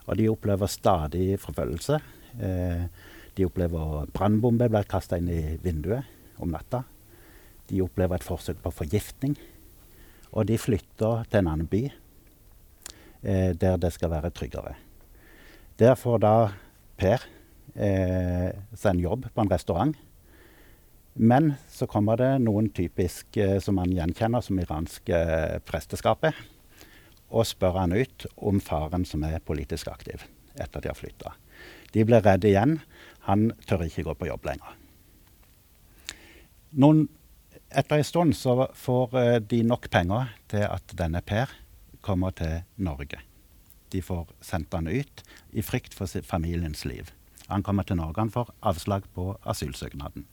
Og 0.07 0.15
de 0.15 0.29
opplever 0.31 0.71
stadig 0.71 1.35
forfølgelse. 1.43 1.99
Eh, 2.39 2.83
de 3.37 3.45
opplever 3.45 4.09
brannbomber 4.15 4.71
blir 4.73 4.87
kasta 4.89 5.19
inn 5.21 5.29
i 5.29 5.57
vinduet 5.61 6.41
om 6.41 6.49
natta. 6.51 6.83
De 7.69 7.83
opplever 7.83 8.17
et 8.17 8.25
forsøk 8.25 8.59
på 8.63 8.73
forgiftning. 8.73 9.35
Og 10.33 10.47
de 10.49 10.57
flytter 10.59 11.27
til 11.29 11.41
en 11.41 11.51
annen 11.53 11.69
by 11.69 11.83
eh, 11.87 13.53
der 13.53 13.77
det 13.81 13.93
skal 13.95 14.11
være 14.11 14.33
tryggere. 14.35 14.75
Der 15.77 15.95
får 15.95 16.23
da 16.23 16.35
Per 16.97 17.21
eh, 17.77 18.49
seg 18.73 18.95
en 18.95 19.03
jobb 19.03 19.27
på 19.33 19.43
en 19.43 19.51
restaurant. 19.51 19.93
Men 21.17 21.53
så 21.69 21.87
kommer 21.89 22.17
det 22.17 22.31
noen 22.43 22.69
typisk 22.73 23.37
eh, 23.41 23.57
som 23.61 23.79
han 23.81 23.93
gjenkjenner 23.93 24.43
som 24.45 24.59
iranske 24.61 25.17
eh, 25.17 25.57
presteskapet, 25.65 26.37
og 27.33 27.45
spør 27.45 27.81
han 27.81 27.93
ut 27.93 28.25
om 28.37 28.61
faren 28.63 29.05
som 29.05 29.25
er 29.27 29.43
politisk 29.45 29.89
aktiv 29.91 30.25
etter 30.57 30.79
at 30.79 30.85
de 30.85 30.89
har 30.89 30.97
flytta. 30.97 31.33
De 31.93 32.05
blir 32.05 32.23
redde 32.25 32.49
igjen. 32.49 32.77
Han 33.27 33.51
tør 33.67 33.85
ikke 33.87 34.05
gå 34.07 34.15
på 34.15 34.29
jobb 34.29 34.47
lenger. 34.47 34.75
Noen, 36.79 37.07
etter 37.67 37.99
en 37.99 38.07
stund 38.07 38.35
så 38.37 38.69
får 38.75 39.15
eh, 39.19 39.39
de 39.43 39.61
nok 39.67 39.89
penger 39.91 40.31
til 40.51 40.63
at 40.67 40.93
denne 40.99 41.21
Per 41.25 41.51
kommer 42.05 42.35
til 42.35 42.61
Norge. 42.79 43.19
De 43.91 44.01
får 44.03 44.31
sendt 44.43 44.75
han 44.75 44.87
ut 44.87 45.23
i 45.51 45.63
frykt 45.63 45.95
for 45.95 46.07
familiens 46.27 46.85
liv. 46.87 47.11
Han 47.47 47.63
kommer 47.63 47.87
til 47.87 47.99
Norge, 47.99 48.19
han 48.19 48.31
får 48.31 48.51
avslag 48.67 49.07
på 49.15 49.33
asylsøknaden. 49.47 50.25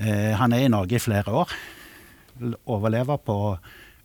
Eh, 0.00 0.32
han 0.36 0.56
er 0.56 0.64
i 0.64 0.72
Norge 0.72 0.96
i 0.96 1.02
flere 1.02 1.36
år. 1.42 1.52
Overlever 2.64 3.20
på 3.20 3.36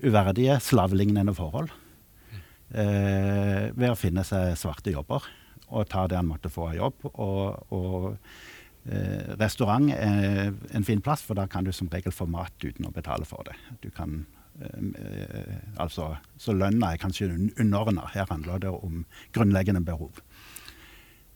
uverdige, 0.04 0.60
slavlignende 0.60 1.36
forhold. 1.36 1.72
Eh, 2.76 3.72
ved 3.72 3.92
å 3.92 4.00
finne 4.00 4.28
seg 4.28 4.58
svarte 4.60 4.92
jobber 4.92 5.24
og 5.70 5.88
ta 5.92 6.06
det 6.08 6.20
han 6.20 6.30
måtte 6.30 6.52
få 6.52 6.70
av 6.72 6.78
jobb. 6.78 7.08
Og, 7.14 7.74
og 7.76 8.08
eh, 8.86 9.36
restaurant 9.42 9.92
er 9.96 10.54
en 10.76 10.88
fin 10.88 11.04
plass, 11.04 11.26
for 11.26 11.38
da 11.38 11.48
kan 11.52 11.66
du 11.66 11.74
som 11.76 11.90
regel 11.92 12.16
få 12.16 12.28
mat 12.30 12.54
uten 12.64 12.88
å 12.88 12.94
betale 12.96 13.28
for 13.30 13.46
det. 13.48 13.56
Du 13.84 13.90
kan, 13.94 14.26
eh, 14.62 14.90
eh, 15.06 15.56
altså, 15.82 16.14
så 16.38 16.56
lønna 16.58 16.94
er 16.94 17.02
kanskje 17.02 17.32
un 17.34 17.50
underordna. 17.58 18.10
Her 18.14 18.30
handler 18.30 18.62
det 18.66 18.76
om 18.76 19.06
grunnleggende 19.34 19.86
behov. 19.86 20.22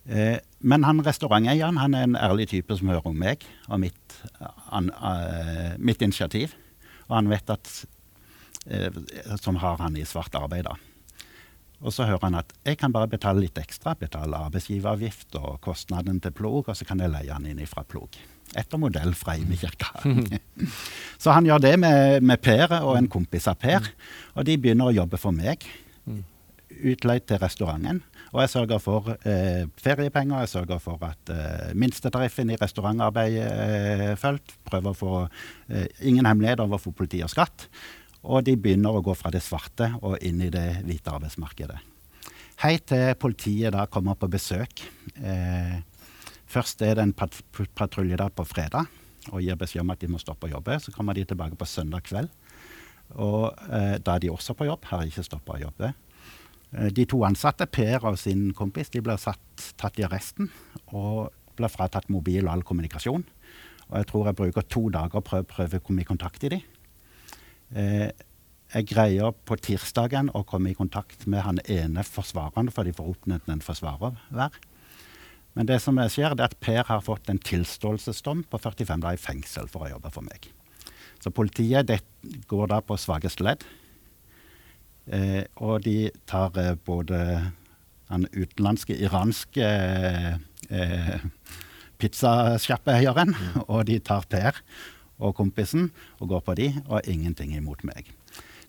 Eh, 0.10 0.40
men 0.60 0.84
han 0.88 1.04
restauranteieren 1.06 1.78
han 1.78 1.94
er 1.94 2.08
en 2.08 2.18
ærlig 2.18 2.50
type 2.50 2.76
som 2.78 2.90
hører 2.90 3.12
om 3.12 3.18
meg 3.20 3.44
og 3.68 3.82
mitt, 3.84 4.16
an, 4.74 4.90
uh, 4.90 5.76
mitt 5.78 6.02
initiativ. 6.02 6.56
Og 7.10 7.18
han 7.18 7.30
vet 7.30 7.50
at 7.50 7.70
eh, 8.70 8.94
Som 9.42 9.58
har 9.62 9.78
han 9.82 9.98
i 9.98 10.06
svart 10.06 10.36
arbeid, 10.38 10.68
da. 10.68 10.76
Og 11.80 11.94
så 11.96 12.08
hører 12.08 12.26
han 12.28 12.40
at 12.42 12.52
jeg 12.68 12.80
kan 12.80 12.92
bare 12.92 13.08
betale 13.12 13.46
litt 13.46 13.60
ekstra, 13.62 13.94
betale 14.00 14.40
arbeidsgiveravgift 14.50 15.38
og 15.40 15.62
kostnaden 15.64 16.20
til 16.24 16.36
plog, 16.36 16.68
og 16.68 16.76
så 16.76 16.88
kan 16.88 17.00
jeg 17.00 17.14
leie 17.14 17.32
han 17.32 17.48
inn 17.48 17.62
fra 17.70 17.86
plog. 17.88 18.20
Etter 18.58 18.82
modell 18.82 19.14
fra 19.16 19.38
Ime 19.40 19.56
kirke. 19.60 19.92
så 21.22 21.36
han 21.36 21.48
gjør 21.48 21.64
det 21.64 21.76
med, 21.80 22.26
med 22.26 22.42
Per 22.44 22.74
og 22.82 22.98
en 22.98 23.08
kompis 23.12 23.48
av 23.48 23.60
Per, 23.62 23.88
og 24.36 24.48
de 24.48 24.58
begynner 24.60 24.90
å 24.90 24.98
jobbe 24.98 25.20
for 25.22 25.36
meg. 25.36 25.64
Utleid 26.80 27.28
til 27.30 27.40
restauranten. 27.42 28.02
Og 28.30 28.44
jeg 28.44 28.52
sørger 28.52 28.82
for 28.84 29.08
eh, 29.26 29.64
feriepenger, 29.82 30.44
jeg 30.44 30.52
sørger 30.52 30.82
for 30.84 31.02
at 31.08 31.32
eh, 31.34 31.72
minstetariffen 31.80 32.52
i 32.54 32.60
restaurantarbeid 32.62 33.40
er 33.42 34.04
eh, 34.12 34.18
fulgt. 34.20 34.54
Prøver 34.70 34.92
å 34.92 34.98
få 34.98 35.14
eh, 35.24 35.88
ingen 36.06 36.28
hemmeligheter 36.30 36.68
overfor 36.68 36.94
politi 36.98 37.24
og 37.26 37.32
skatt. 37.34 37.70
Og 38.28 38.44
de 38.44 38.56
begynner 38.60 38.96
å 38.96 39.04
gå 39.04 39.14
fra 39.16 39.32
det 39.32 39.42
svarte 39.44 39.94
og 40.04 40.18
inn 40.26 40.42
i 40.44 40.52
det 40.52 40.82
hvite 40.84 41.14
arbeidsmarkedet. 41.14 41.78
Hei 42.60 42.76
til 42.84 43.14
politiet 43.16 43.72
da 43.72 43.86
kommer 43.88 44.18
på 44.20 44.28
besøk. 44.32 44.82
Eh, 45.16 45.78
først 46.50 46.82
er 46.84 46.98
det 47.00 47.06
en 47.06 47.16
pat 47.16 47.38
patrulje 47.78 48.18
der 48.20 48.34
på 48.36 48.44
fredag 48.44 48.90
og 49.30 49.40
gir 49.44 49.56
beskjed 49.60 49.86
om 49.86 49.94
at 49.94 50.02
de 50.02 50.10
må 50.12 50.20
stoppe 50.20 50.50
å 50.50 50.54
jobbe. 50.58 50.76
Så 50.84 50.92
kommer 50.92 51.16
de 51.16 51.24
tilbake 51.30 51.56
på 51.56 51.68
søndag 51.70 52.04
kveld. 52.10 52.28
Og 53.16 53.48
eh, 53.72 53.96
da 54.04 54.18
er 54.18 54.26
de 54.26 54.34
også 54.34 54.56
på 54.58 54.68
jobb, 54.68 54.84
har 54.92 55.08
ikke 55.08 55.24
stoppa 55.26 55.56
å 55.56 55.62
jobbe. 55.64 55.94
Eh, 56.76 56.90
de 56.92 57.06
to 57.08 57.22
ansatte, 57.24 57.70
Per 57.72 58.04
og 58.12 58.20
sin 58.20 58.50
kompis, 58.58 58.92
de 58.92 59.02
blir 59.06 59.22
satt, 59.22 59.72
tatt 59.80 60.00
i 60.02 60.06
arresten 60.06 60.52
og 60.92 61.32
blir 61.56 61.72
fratatt 61.72 62.12
mobil 62.12 62.44
og 62.44 62.58
all 62.58 62.68
kommunikasjon. 62.68 63.24
Og 63.90 63.96
jeg 63.98 64.10
tror 64.12 64.28
jeg 64.28 64.40
bruker 64.44 64.68
to 64.68 64.84
dager 64.94 65.24
på 65.24 65.40
å 65.40 65.48
prøve 65.48 65.80
å 65.80 65.86
komme 65.86 66.04
i 66.04 66.10
kontakt 66.10 66.44
i 66.44 66.52
dem. 66.58 66.68
Eh, 67.76 68.10
jeg 68.70 68.86
greier 68.92 69.34
på 69.50 69.58
tirsdagen 69.58 70.30
å 70.38 70.44
komme 70.46 70.72
i 70.72 70.78
kontakt 70.78 71.26
med 71.30 71.42
han 71.46 71.62
ene 71.66 72.04
forsvareren, 72.06 72.70
for 72.74 72.86
de 72.86 72.94
får 72.94 73.16
oppnevnt 73.16 73.50
en 73.50 73.66
forsvarer 73.66 74.20
hver. 74.30 74.60
Men 75.58 75.68
det 75.70 75.80
som 75.82 75.98
skjer, 75.98 76.36
er 76.38 76.46
at 76.46 76.60
Per 76.62 76.86
har 76.86 77.02
fått 77.02 77.30
en 77.32 77.42
tilståelsesdom 77.42 78.46
på 78.50 78.60
45 78.62 79.02
dager 79.02 79.18
i 79.18 79.22
fengsel 79.22 79.70
for 79.72 79.88
å 79.88 79.94
jobbe 79.96 80.12
for 80.14 80.26
meg. 80.26 80.52
Så 81.20 81.34
politiet 81.36 81.90
det 81.90 82.00
går 82.48 82.70
da 82.72 82.80
på 82.86 82.98
svakeste 83.00 83.44
ledd. 83.44 83.66
Eh, 85.10 85.44
og 85.58 85.82
de 85.88 86.12
tar 86.30 86.54
eh, 86.62 86.76
både 86.86 87.18
den 88.10 88.28
utenlandske 88.34 88.94
iranske 89.02 89.66
eh, 90.70 91.26
pizzasjappeeieren, 92.00 93.34
mm. 93.34 93.60
og 93.66 93.84
de 93.90 93.98
tar 94.06 94.30
Per 94.30 94.62
og 95.20 95.36
kompisen 95.38 95.92
og 96.20 96.32
går 96.34 96.46
på 96.48 96.56
de, 96.60 96.72
og 96.88 97.06
ingenting 97.08 97.54
imot 97.58 97.84
meg. 97.88 98.10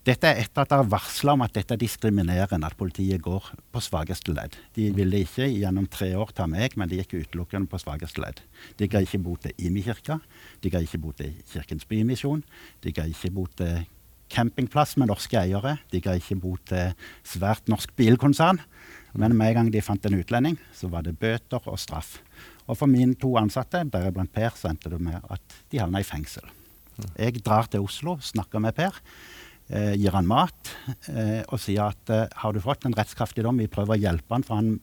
Dette 0.01 0.25
er 0.25 0.39
etter 0.41 0.63
at 0.63 0.71
det 0.71 0.77
har 0.79 0.87
varsla 0.89 1.35
om 1.35 1.43
at 1.45 1.53
dette 1.53 1.75
er 1.75 1.81
diskriminerende, 1.81 2.65
at 2.65 2.77
politiet 2.77 3.21
går 3.21 3.51
på 3.69 3.81
svakeste 3.85 4.33
ledd. 4.33 4.55
De 4.73 4.87
ville 4.97 5.19
ikke 5.21 5.45
gjennom 5.45 5.85
tre 5.93 6.09
år 6.17 6.31
ta 6.33 6.47
meg, 6.49 6.73
men 6.73 6.89
de 6.89 6.97
gikk 6.97 7.19
utelukkende 7.19 7.69
på 7.69 7.77
svakeste 7.83 8.23
ledd. 8.23 8.41
De 8.81 8.89
ga 8.89 9.03
ikke 9.05 9.21
bot 9.21 9.45
til 9.45 9.53
Imi 9.61 9.83
kirka, 9.85 10.17
de 10.65 10.73
ga 10.73 10.81
ikke 10.81 11.03
bot 11.03 11.21
til 11.21 11.35
Kirkens 11.51 11.85
Bymisjon, 11.85 12.41
de 12.81 12.95
ga 12.97 13.05
ikke 13.05 13.29
bot 13.35 13.53
til 13.61 13.83
campingplass 14.31 14.95
med 14.97 15.11
norske 15.11 15.37
eiere, 15.37 15.75
de 15.93 16.01
ga 16.01 16.15
ikke 16.17 16.39
bot 16.41 16.65
til 16.71 16.95
svært 17.27 17.69
norsk 17.69 17.93
bilkonsern. 17.99 18.63
Men 19.13 19.35
med 19.37 19.51
en 19.51 19.59
gang 19.59 19.71
de 19.73 19.85
fant 19.85 20.05
en 20.07 20.17
utlending, 20.17 20.57
så 20.73 20.89
var 20.89 21.05
det 21.05 21.19
bøter 21.19 21.61
og 21.67 21.77
straff. 21.77 22.17
Og 22.71 22.79
for 22.79 22.87
mine 22.87 23.17
to 23.19 23.33
ansatte, 23.39 23.83
deriblant 23.91 24.31
Per, 24.31 24.53
så 24.55 24.71
endte 24.71 24.91
det 24.93 25.01
med 25.03 25.19
at 25.27 25.55
de 25.71 25.81
havna 25.81 25.99
i 25.99 26.07
fengsel. 26.07 26.47
Jeg 27.17 27.41
drar 27.43 27.67
til 27.71 27.83
Oslo, 27.83 28.17
snakker 28.23 28.61
med 28.63 28.75
Per 28.77 28.99
eh, 29.71 29.95
gir 29.99 30.15
han 30.15 30.29
mat 30.29 30.71
eh, 31.09 31.41
og 31.47 31.59
sier 31.61 31.91
at 31.91 32.11
eh, 32.13 32.27
har 32.43 32.53
du 32.53 32.61
fått 32.63 32.85
en 32.87 32.95
rettskraftig 32.97 33.45
dom, 33.45 33.59
vi 33.61 33.71
prøver 33.71 33.97
å 33.97 34.01
hjelpe 34.01 34.35
han, 34.35 34.45
for 34.47 34.59
han 34.59 34.75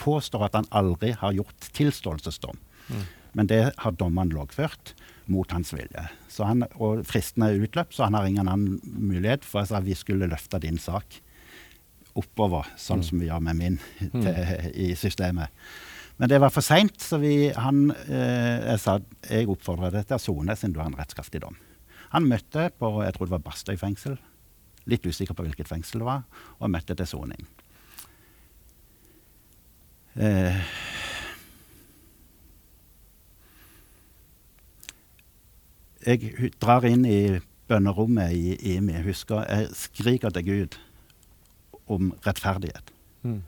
påstår 0.00 0.48
at 0.48 0.58
han 0.58 0.70
aldri 0.74 1.12
har 1.18 1.34
gjort 1.36 1.68
tilståelsesdom. 1.76 2.60
Mm. 2.88 3.04
Men 3.34 3.50
det 3.50 3.62
har 3.82 3.96
dommeren 3.98 4.32
loggført 4.34 4.94
mot 5.30 5.50
hans 5.54 5.72
vilje. 5.74 6.04
Så 6.30 6.46
han, 6.46 6.66
og 6.76 7.02
fristen 7.08 7.46
er 7.46 7.58
utløpt, 7.58 7.96
så 7.96 8.06
han 8.06 8.18
har 8.18 8.28
ingen 8.28 8.50
annen 8.50 8.80
mulighet. 8.84 9.46
For 9.46 9.62
altså, 9.62 9.80
vi 9.82 9.96
skulle 9.98 10.28
løfte 10.30 10.60
din 10.62 10.78
sak 10.82 11.18
oppover, 12.14 12.68
sånn 12.78 13.02
mm. 13.02 13.06
som 13.08 13.22
vi 13.22 13.30
gjør 13.30 13.42
med 13.42 13.58
min 13.58 13.80
mm. 13.80 14.20
til, 14.20 14.38
i 14.86 14.92
systemet. 14.98 15.50
Men 16.16 16.30
det 16.30 16.38
var 16.38 16.52
for 16.54 16.62
seint, 16.62 17.00
så 17.02 17.18
vi, 17.18 17.50
han, 17.58 17.88
eh, 18.06 18.70
jeg 18.70 18.82
sa 18.82 18.98
jeg 19.26 19.48
oppfordra 19.50 19.90
deg 19.90 20.06
til 20.06 20.18
å 20.18 20.22
sone 20.22 20.54
siden 20.54 20.76
du 20.76 20.80
har 20.82 20.90
en 20.90 20.98
rettskraftig 20.98 21.42
dom. 21.42 21.56
Han 22.14 22.28
møtte 22.30 22.68
på 22.78 22.90
jeg 23.02 23.16
tror 23.16 23.26
det 23.26 23.34
var 23.34 23.44
Bastøy 23.48 23.76
fengsel 23.80 24.18
Litt 24.84 25.06
usikker 25.08 25.32
på 25.32 25.46
hvilket 25.46 25.70
fengsel 25.70 26.02
det 26.02 26.06
var, 26.10 26.26
og 26.60 26.68
møtte 26.68 26.92
til 26.98 27.08
soning. 27.08 27.46
Eh, 30.20 30.58
jeg 36.04 36.50
drar 36.60 36.84
inn 36.84 37.06
i 37.08 37.40
bønnerommet 37.70 38.36
i 38.36 38.74
IMI. 38.74 38.98
Jeg 38.98 39.06
husker 39.08 39.48
jeg 39.48 39.72
skriker 39.78 40.36
til 40.36 40.46
Gud 40.50 40.76
om 41.88 42.12
rettferdighet 42.26 42.92
mm. 43.24 43.40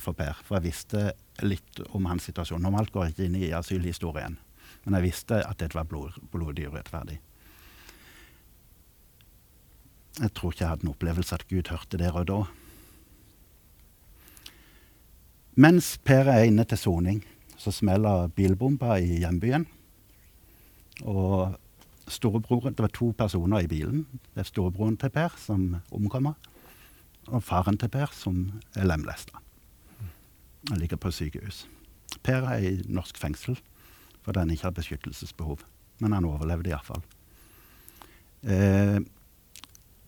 for 0.00 0.16
Per. 0.16 0.40
For 0.46 0.56
jeg 0.58 0.70
visste 0.70 1.12
litt 1.40 1.80
om 1.96 2.06
hans 2.10 2.28
situasjon. 2.28 2.62
Normalt 2.62 2.92
går 2.92 3.08
jeg 3.08 3.14
ikke 3.14 3.28
inn 3.28 3.38
i 3.40 3.52
asylhistorien, 3.56 4.36
men 4.84 4.96
jeg 4.98 5.06
visste 5.08 5.40
at 5.46 5.60
dette 5.62 5.78
var 5.78 5.88
blod, 5.88 6.18
blodig 6.32 6.68
urettferdig. 6.68 7.18
Jeg 10.20 10.32
tror 10.36 10.52
ikke 10.52 10.64
jeg 10.64 10.72
hadde 10.74 10.86
en 10.86 10.92
opplevelse 10.92 11.36
at 11.38 11.46
Gud 11.48 11.70
hørte 11.72 12.00
der 12.00 12.16
og 12.20 12.26
da. 12.28 12.40
Mens 15.56 15.94
Per 16.04 16.28
er 16.28 16.48
inne 16.48 16.64
til 16.68 16.80
soning, 16.80 17.22
så 17.56 17.72
smeller 17.72 18.28
bilbomba 18.36 18.98
i 19.00 19.22
hjembyen. 19.22 19.66
Og 21.04 21.56
storebroren 22.08 22.74
Det 22.74 22.84
var 22.84 22.92
to 22.92 23.12
personer 23.16 23.64
i 23.64 23.68
bilen. 23.68 24.06
Det 24.34 24.40
er 24.40 24.48
storebroren 24.48 24.96
til 24.96 25.10
Per 25.10 25.32
som 25.38 25.76
omkommer, 25.90 26.34
og 27.28 27.42
faren 27.42 27.78
til 27.78 27.88
Per 27.88 28.12
som 28.12 28.60
er 28.76 28.84
lemlesta. 28.84 29.40
Han 30.70 30.78
ligger 30.78 30.96
på 31.00 31.10
sykehus. 31.10 31.64
Per 32.22 32.46
er 32.46 32.62
i 32.62 32.72
norsk 32.86 33.18
fengsel 33.18 33.58
fordi 34.22 34.38
han 34.38 34.50
ikke 34.54 34.68
har 34.68 34.76
beskyttelsesbehov. 34.76 35.64
Men 35.98 36.14
han 36.14 36.26
overlevde 36.28 36.70
iallfall. 36.70 37.02
Eh, 38.42 39.00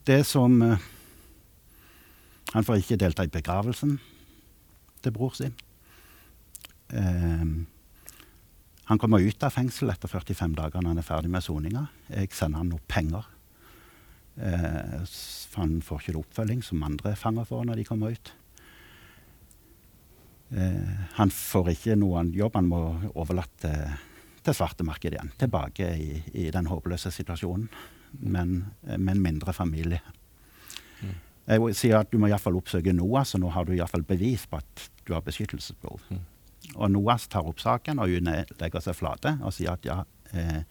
det 0.07 0.21
som 0.27 0.63
eh, 0.63 0.79
Han 2.55 2.65
får 2.65 2.77
ikke 2.77 2.97
delta 2.97 3.25
i 3.27 3.33
begravelsen 3.33 3.97
til 5.03 5.13
bror 5.13 5.35
sin. 5.35 5.55
Eh, 6.95 7.47
han 8.85 9.01
kommer 9.01 9.19
ut 9.25 9.43
av 9.43 9.51
fengsel 9.51 9.91
etter 9.91 10.09
45 10.13 10.55
dager 10.55 10.83
når 10.83 10.93
han 10.93 11.01
er 11.03 11.07
ferdig 11.09 11.31
med 11.33 11.43
soninga. 11.43 11.87
Jeg 12.13 12.31
sender 12.37 12.63
han 12.63 12.71
noe 12.71 12.85
penger. 12.87 13.27
Eh, 14.37 15.03
for 15.51 15.65
han 15.65 15.81
får 15.83 16.03
ikke 16.05 16.21
oppfølging 16.21 16.63
som 16.63 16.83
andre 16.87 17.17
fanger 17.19 17.49
får 17.49 17.65
når 17.67 17.81
de 17.81 17.89
kommer 17.89 18.15
ut. 18.15 18.33
Han 20.51 21.31
får 21.35 21.71
ikke 21.73 21.95
noen 21.99 22.29
jobb. 22.37 22.55
Han 22.59 22.69
må 22.69 22.81
overlate 23.15 23.71
til 24.45 24.55
svartemarkedet 24.55 25.17
igjen. 25.17 25.33
Tilbake 25.41 25.89
i, 25.99 26.19
i 26.45 26.51
den 26.55 26.69
håpløse 26.71 27.11
situasjonen 27.15 27.71
men 28.21 28.65
med 28.85 29.17
en 29.17 29.23
mindre 29.23 29.53
familie. 29.53 30.01
Mm. 31.01 31.15
Jeg 31.47 31.77
sier 31.77 32.01
at 32.01 32.13
du 32.13 32.19
må 32.21 32.31
iallfall 32.31 32.57
oppsøke 32.59 32.95
NOAS, 32.95 33.35
og 33.37 33.45
nå 33.45 33.53
har 33.55 33.67
du 33.67 33.75
iallfall 33.75 34.07
bevis 34.07 34.47
på 34.51 34.61
at 34.61 34.87
du 35.05 35.15
har 35.15 35.25
beskyttelsesbehov. 35.27 36.05
Mm. 36.09 36.23
Og 36.75 36.91
NOAS 36.95 37.29
tar 37.29 37.47
opp 37.49 37.61
saken, 37.61 38.01
og 38.01 38.13
legger 38.15 38.85
seg 38.85 38.97
flate 38.97 39.37
og 39.43 39.55
sier 39.55 39.75
at 39.75 39.89
ja, 39.89 40.01
eh, 40.33 40.63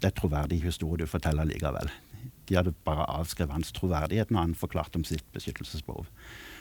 det 0.00 0.10
er 0.10 0.16
troverdig 0.16 0.62
historie 0.64 1.04
du 1.04 1.10
forteller 1.10 1.48
likevel. 1.48 1.92
De 2.48 2.56
hadde 2.58 2.74
bare 2.84 3.06
avskrevet 3.12 3.54
hans 3.54 3.72
troverdighet 3.76 4.32
når 4.32 4.48
han 4.48 4.58
forklarte 4.58 4.98
om 4.98 5.06
sitt 5.06 5.26
beskyttelsesbehov. 5.34 6.08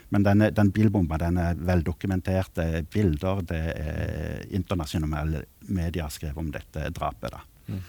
Men 0.10 0.26
denne, 0.26 0.50
den 0.56 0.72
bilbomba 0.74 1.20
den 1.22 1.38
er 1.42 1.60
veldokumentert. 1.70 2.54
Det 2.58 2.66
er 2.66 2.88
bilder, 2.94 3.44
det 3.46 3.60
er 3.76 4.46
internasjonale 4.58 5.44
medier 5.70 6.10
skrev 6.14 6.40
om 6.42 6.50
dette 6.54 6.90
drapet. 6.96 7.36
da. 7.36 7.44
Mm. 7.70 7.84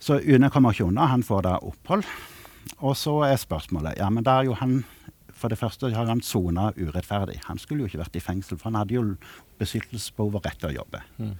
Så 0.00 0.20
UNE 0.22 0.50
kommer 0.50 0.72
ikke 0.72 0.86
unna. 0.88 1.10
Han 1.10 1.24
får 1.26 1.42
da 1.48 1.56
opphold. 1.66 2.06
Og 2.84 2.96
så 2.96 3.12
er 3.26 3.40
spørsmålet 3.40 3.98
ja, 3.98 4.08
men 4.12 4.24
da 4.24 4.38
er 4.38 4.50
jo 4.50 4.56
han 4.58 4.82
For 5.40 5.48
det 5.48 5.58
første 5.58 5.88
har 5.94 6.04
han 6.04 6.20
sona 6.20 6.68
urettferdig. 6.76 7.38
Han 7.46 7.58
skulle 7.58 7.80
jo 7.80 7.88
ikke 7.88 8.02
vært 8.02 8.16
i 8.18 8.20
fengsel, 8.20 8.58
for 8.60 8.68
han 8.68 8.76
hadde 8.76 8.92
jo 8.92 9.04
beskyttelsesbehov 9.56 10.34
og 10.36 10.44
rett 10.44 10.58
til 10.60 10.68
å 10.68 10.74
jobbe. 10.74 11.00
Mm. 11.16 11.30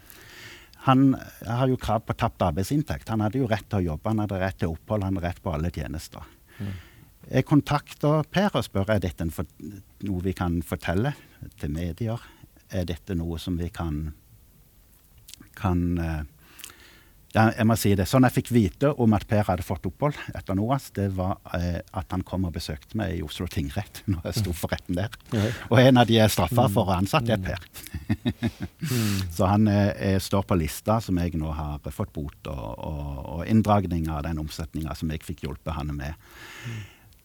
Han 0.87 1.03
har 1.45 1.69
jo 1.69 1.77
krav 1.77 2.07
på 2.09 2.17
tapt 2.17 2.41
arbeidsinntekt. 2.47 3.11
Han 3.13 3.21
hadde 3.21 3.43
jo 3.43 3.49
rett 3.51 3.67
til 3.69 3.83
å 3.83 3.87
jobbe, 3.91 4.09
han 4.09 4.23
hadde 4.25 4.39
rett 4.41 4.57
til 4.63 4.73
opphold, 4.73 5.05
han 5.05 5.19
hadde 5.19 5.27
rett 5.27 5.43
på 5.45 5.53
alle 5.53 5.69
tjenester. 5.75 6.25
Mm. 6.57 6.73
Jeg 7.31 7.47
kontakter 7.47 8.25
Per 8.27 8.59
og 8.59 8.67
spør 8.67 8.91
er 8.97 9.03
dette 9.03 9.27
noe 9.27 10.25
vi 10.25 10.35
kan 10.35 10.61
fortelle 10.67 11.15
til 11.61 11.71
medier. 11.71 12.19
Er 12.71 12.89
dette 12.89 13.15
noe 13.19 13.39
som 13.39 13.59
vi 13.59 13.69
kan, 13.75 14.11
kan 15.59 15.85
uh, 15.99 16.23
ja, 17.31 17.45
jeg 17.55 17.67
må 17.69 17.77
si 17.79 17.93
det. 17.95 18.09
Sånn 18.11 18.27
jeg 18.27 18.35
fikk 18.41 18.51
vite 18.51 18.91
om 18.99 19.15
at 19.15 19.23
Per 19.31 19.45
hadde 19.47 19.63
fått 19.63 19.87
opphold 19.87 20.19
etter 20.35 20.57
NOAS, 20.59 20.89
det 20.97 21.07
var 21.15 21.37
eh, 21.55 21.79
at 21.95 22.11
han 22.11 22.25
kom 22.27 22.49
og 22.49 22.57
besøkte 22.57 22.99
meg 22.99 23.15
i 23.15 23.23
Oslo 23.23 23.47
tingrett 23.51 24.03
når 24.11 24.27
jeg 24.27 24.41
sto 24.41 24.55
for 24.57 24.75
retten 24.75 24.99
der. 24.99 25.15
Og 25.71 25.79
en 25.79 26.03
av 26.03 26.11
de 26.11 26.19
jeg 26.19 26.35
straffa 26.35 26.67
for 26.67 26.89
å 26.89 26.91
ha 26.91 26.99
ansatt, 26.99 27.31
er 27.31 27.39
Per. 27.39 27.63
Mm. 28.83 29.31
Så 29.37 29.47
han 29.47 29.71
eh, 29.71 30.19
står 30.19 30.49
på 30.51 30.59
lista 30.59 30.99
som 31.05 31.23
jeg 31.23 31.39
nå 31.39 31.55
har 31.55 31.79
fått 31.95 32.11
bot 32.17 32.51
og, 32.51 32.67
og, 32.91 33.11
og 33.37 33.45
inndragning 33.47 34.11
av 34.11 34.25
den 34.27 34.43
omsetninga 34.43 34.99
som 34.99 35.15
jeg 35.15 35.23
fikk 35.23 35.47
hjulpet 35.47 35.79
han 35.79 35.95
med. 35.95 36.19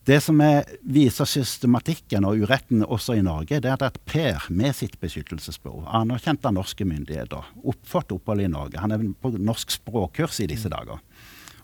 Mm. 0.05 0.11
Det 0.11 0.21
som 0.21 0.41
er, 0.41 0.67
viser 0.85 1.25
systematikken 1.25 2.25
og 2.29 2.43
uretten 2.45 2.83
også 2.85 3.15
i 3.17 3.23
Norge, 3.25 3.57
det 3.59 3.71
er 3.71 3.81
at 3.81 3.97
Per 4.05 4.45
med 4.53 4.75
sitt 4.77 4.99
beskyttelsesbehov, 5.01 5.87
anerkjent 5.89 6.45
av 6.45 6.53
norske 6.53 6.85
myndigheter, 6.85 7.41
oppfått 7.65 8.13
opphold 8.13 8.45
i 8.45 8.51
Norge. 8.51 8.77
Han 8.79 8.93
er 8.93 9.01
på 9.21 9.33
norsk 9.33 9.73
språkkurs 9.73 10.43
i 10.43 10.47
disse 10.51 10.69
dager 10.69 11.01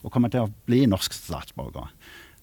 og 0.01 0.10
kommer 0.10 0.32
til 0.34 0.47
å 0.47 0.51
bli 0.65 0.88
norsk 0.89 1.13
statsborger. 1.13 1.91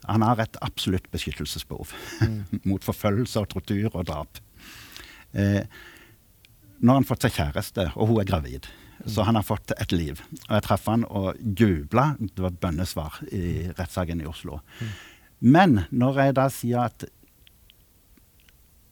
Han 0.06 0.22
har 0.22 0.38
et 0.38 0.56
absolutt 0.62 1.10
beskyttelsesbehov 1.10 1.90
mm. 2.22 2.42
mot 2.70 2.84
forfølgelse 2.86 3.42
og 3.42 3.50
tortur 3.50 3.88
og 3.90 4.06
drap. 4.06 4.38
Eh, 5.34 5.64
nå 6.78 6.92
har 6.92 7.00
han 7.00 7.08
fått 7.08 7.26
seg 7.26 7.34
kjæreste, 7.34 7.90
og 7.98 8.12
hun 8.12 8.22
er 8.22 8.28
gravid. 8.28 8.70
Mm. 9.02 9.10
Så 9.10 9.26
han 9.26 9.34
har 9.34 9.46
fått 9.46 9.74
et 9.74 9.90
liv. 9.90 10.22
Og 10.46 10.54
jeg 10.54 10.66
traff 10.68 10.86
han 10.86 11.02
og 11.10 11.34
jubla. 11.42 12.12
Det 12.22 12.44
var 12.44 12.54
bønnesvar 12.62 13.18
i 13.34 13.72
rettssaken 13.72 14.22
i 14.22 14.30
Oslo. 14.30 14.60
Mm. 14.78 14.92
Men 15.40 15.84
når 15.90 16.22
jeg 16.22 16.36
da 16.38 16.48
sier 16.52 16.88
at 16.88 17.06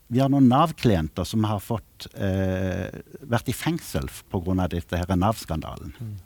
vi 0.06 0.20
har 0.22 0.30
noen 0.30 0.46
Nav-klienter 0.46 1.26
som 1.26 1.42
har 1.50 1.58
fått, 1.58 2.06
eh, 2.14 2.94
vært 3.26 3.48
i 3.50 3.56
fengsel 3.56 4.06
pga. 4.30 4.68
dette 4.68 5.16
Nav-skandalen. 5.16 5.92
Mm. 5.98 6.16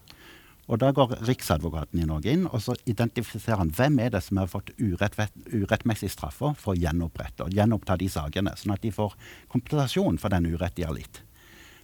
Og 0.69 0.79
Da 0.79 0.93
går 0.93 1.27
Riksadvokaten 1.27 2.01
i 2.01 2.07
Norge 2.07 2.31
inn 2.31 2.47
og 2.47 2.61
så 2.63 2.77
identifiserer 2.87 3.59
han 3.59 3.73
hvem 3.75 3.99
er 3.99 4.11
det 4.11 4.23
som 4.23 4.37
har 4.37 4.47
fått 4.47 4.71
urett, 4.79 5.17
urettmessig 5.51 6.11
straffer 6.11 6.55
for 6.55 6.75
å 6.75 6.79
gjenopprette 6.79 7.43
og 7.43 7.51
gjenoppta 7.51 7.97
de 7.99 8.07
sakene, 8.07 8.55
sånn 8.55 8.75
at 8.75 8.81
de 8.83 8.93
får 8.95 9.17
kompensasjon 9.51 10.19
for 10.19 10.29
den 10.29 10.47
urett 10.47 10.77
de 10.77 10.87
har 10.87 10.95
litt. 10.95 11.23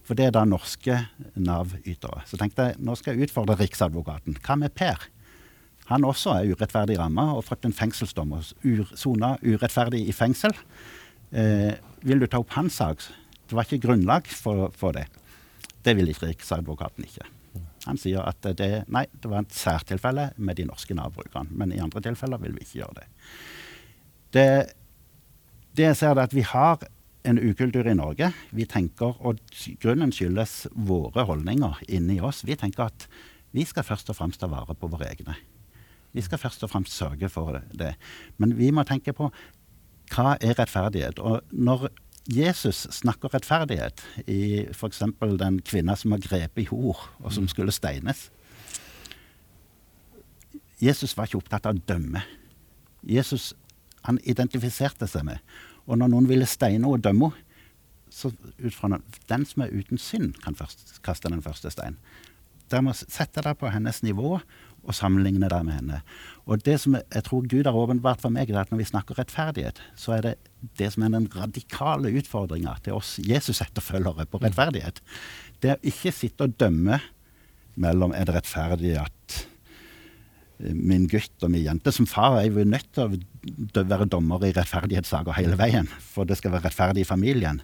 For 0.07 0.15
det 0.15 0.29
er 0.29 0.31
da 0.31 0.45
norske 0.45 1.01
Nav-ytere. 1.35 2.23
Så 2.25 2.39
tenkte 2.39 2.69
jeg 2.69 2.79
nå 2.79 2.95
skal 2.95 3.17
jeg 3.17 3.27
utfordre 3.27 3.57
Riksadvokaten. 3.59 4.39
Hva 4.39 4.55
med 4.55 4.73
Per? 4.73 5.09
Han 5.87 6.03
også 6.07 6.33
er 6.35 6.51
urettferdig 6.51 6.97
ramma 6.99 7.29
og 7.37 7.45
fått 7.47 7.67
en 7.67 7.75
fengselsdom 7.75 8.35
og 8.35 8.49
sona 8.99 9.35
urettferdig 9.43 10.03
i 10.07 10.15
fengsel. 10.15 10.55
Eh, 11.31 11.73
vil 12.03 12.19
du 12.19 12.27
ta 12.27 12.41
opp 12.43 12.51
hans 12.57 12.79
sak? 12.81 13.05
Det 13.47 13.55
var 13.55 13.67
ikke 13.67 13.85
grunnlag 13.85 14.27
for, 14.27 14.67
for 14.75 14.95
det. 14.97 15.05
Det 15.83 15.95
vil 15.95 16.11
ikke 16.11 16.33
Riksadvokaten 16.33 17.07
ikke. 17.07 17.29
Han 17.87 17.99
sier 17.99 18.25
at 18.27 18.43
det, 18.59 18.83
nei, 18.91 19.05
det 19.15 19.31
var 19.31 19.45
et 19.45 19.55
særtilfelle 19.55 20.31
med 20.35 20.59
de 20.59 20.67
norske 20.67 20.95
Nav-brukerne. 20.97 21.55
Men 21.55 21.71
i 21.71 21.79
andre 21.83 22.03
tilfeller 22.03 22.41
vil 22.43 22.57
vi 22.57 22.65
ikke 22.65 22.81
gjøre 22.81 22.99
det. 22.99 23.07
Det, 24.35 24.47
det 25.79 25.87
jeg 25.87 25.99
ser, 26.01 26.17
er 26.17 26.27
at 26.27 26.35
vi 26.35 26.43
har 26.43 26.83
en 27.27 27.39
ukultur 27.39 27.87
i 27.87 27.95
Norge. 27.95 28.33
Vi 28.51 28.67
tenker, 28.67 29.15
og 29.23 29.39
Grunnen 29.83 30.11
skyldes 30.15 30.65
våre 30.75 31.23
holdninger 31.27 31.79
inni 31.87 32.19
oss. 32.19 32.43
Vi 32.47 32.59
tenker 32.59 32.89
at 32.89 33.07
vi 33.55 33.63
skal 33.67 33.87
først 33.87 34.11
og 34.11 34.19
fremst 34.19 34.43
ta 34.43 34.51
vare 34.51 34.75
på 34.75 34.91
våre 34.91 35.07
egne. 35.07 35.37
Vi 36.17 36.25
skal 36.25 36.41
først 36.41 36.65
og 36.65 36.71
fremst 36.73 36.97
sørge 36.97 37.29
for 37.29 37.59
det. 37.77 37.93
Men 38.41 38.55
vi 38.57 38.71
må 38.73 38.85
tenke 38.87 39.13
på 39.13 39.29
hva 40.15 40.33
er 40.41 40.57
rettferdighet. 40.57 41.19
Og 41.21 41.43
når 41.51 41.89
Jesus 42.27 42.87
snakker 42.91 43.31
rettferdighet 43.31 44.01
i 44.27 44.65
f.eks. 44.73 45.03
den 45.39 45.61
kvinna 45.63 45.95
som 45.95 46.15
har 46.15 46.23
grepet 46.23 46.71
jord, 46.71 47.05
og 47.21 47.31
som 47.31 47.45
mm. 47.45 47.51
skulle 47.53 47.75
steines. 47.75 48.27
Jesus 50.83 51.15
var 51.17 51.29
ikke 51.29 51.39
opptatt 51.39 51.69
av 51.69 51.77
å 51.77 51.85
dømme. 51.87 52.25
Jesus 53.07 53.53
han 54.07 54.19
identifiserte 54.27 55.07
seg 55.07 55.25
med. 55.27 55.39
Og 55.87 55.99
når 55.99 56.11
noen 56.11 56.27
ville 56.29 56.47
steine 56.49 56.87
og 56.89 57.03
dømme 57.03 57.31
henne, 57.31 57.43
så 58.17 58.29
ut 58.31 58.73
fra 58.73 58.87
den, 58.93 59.01
den 59.27 59.43
som 59.45 59.65
er 59.65 59.73
uten 59.75 59.99
synd, 59.99 60.37
kan 60.39 60.55
først 60.55 61.01
kaste 61.03 61.27
den 61.27 61.41
første 61.43 61.69
steinen. 61.73 61.97
Dere 62.71 62.85
må 62.87 62.93
sette 62.95 63.43
det 63.43 63.51
på 63.59 63.67
hennes 63.71 63.99
nivå 64.03 64.37
og 64.87 64.95
sammenligne 64.95 65.49
deg 65.51 65.65
med 65.67 65.79
henne. 65.81 65.99
Og 66.47 66.63
det 66.63 66.77
som 66.79 66.95
jeg 66.95 67.25
tror 67.27 67.47
Gud 67.51 67.67
har 67.67 67.75
åpenbart 67.75 68.23
for 68.23 68.33
meg, 68.33 68.49
er 68.49 68.61
at 68.61 68.71
når 68.71 68.81
vi 68.81 68.87
snakker 68.87 69.19
rettferdighet, 69.19 69.81
så 69.99 70.15
er 70.17 70.23
det 70.23 70.33
det 70.79 70.93
som 70.93 71.03
er 71.03 71.13
den 71.13 71.27
radikale 71.35 72.13
utfordringa 72.17 72.77
til 72.85 72.97
oss 72.97 73.17
Jesus-etterfølgere 73.19 74.27
på 74.31 74.41
rettferdighet. 74.41 75.03
Det 75.61 75.73
er 75.73 75.77
å 75.77 75.91
ikke 75.91 76.15
sitte 76.15 76.47
og 76.47 76.55
dømme 76.61 77.01
mellom 77.77 78.15
er 78.15 78.25
det 78.25 78.37
rettferdig 78.39 78.95
at 79.01 79.37
eh, 80.63 80.73
min 80.73 81.05
gutt 81.11 81.45
og 81.45 81.51
min 81.53 81.65
jente 81.65 81.93
Som 81.93 82.07
far 82.09 82.39
er 82.39 82.47
jeg 82.47 82.65
nødt 82.65 82.89
til 82.95 83.19
å 83.77 83.87
være 83.91 84.09
dommer 84.09 84.47
i 84.47 84.53
rettferdighetssaker 84.55 85.37
hele 85.37 85.59
veien, 85.59 85.89
for 86.01 86.25
det 86.25 86.39
skal 86.39 86.55
være 86.55 86.69
rettferdig 86.69 87.03
i 87.03 87.09
familien. 87.11 87.61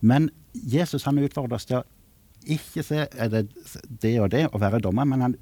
Men 0.00 0.32
Jesus 0.52 1.06
han 1.06 1.20
utfordrer 1.22 1.60
oss 1.60 1.68
til 1.68 1.82
å 1.82 1.88
ikke 2.42 2.82
se 2.82 3.04
er 3.06 3.28
det 3.30 3.44
det 4.02 4.16
og 4.18 4.32
det 4.32 4.48
å 4.50 4.58
være 4.58 4.82
dommer, 4.82 5.06
men 5.06 5.22
han 5.22 5.36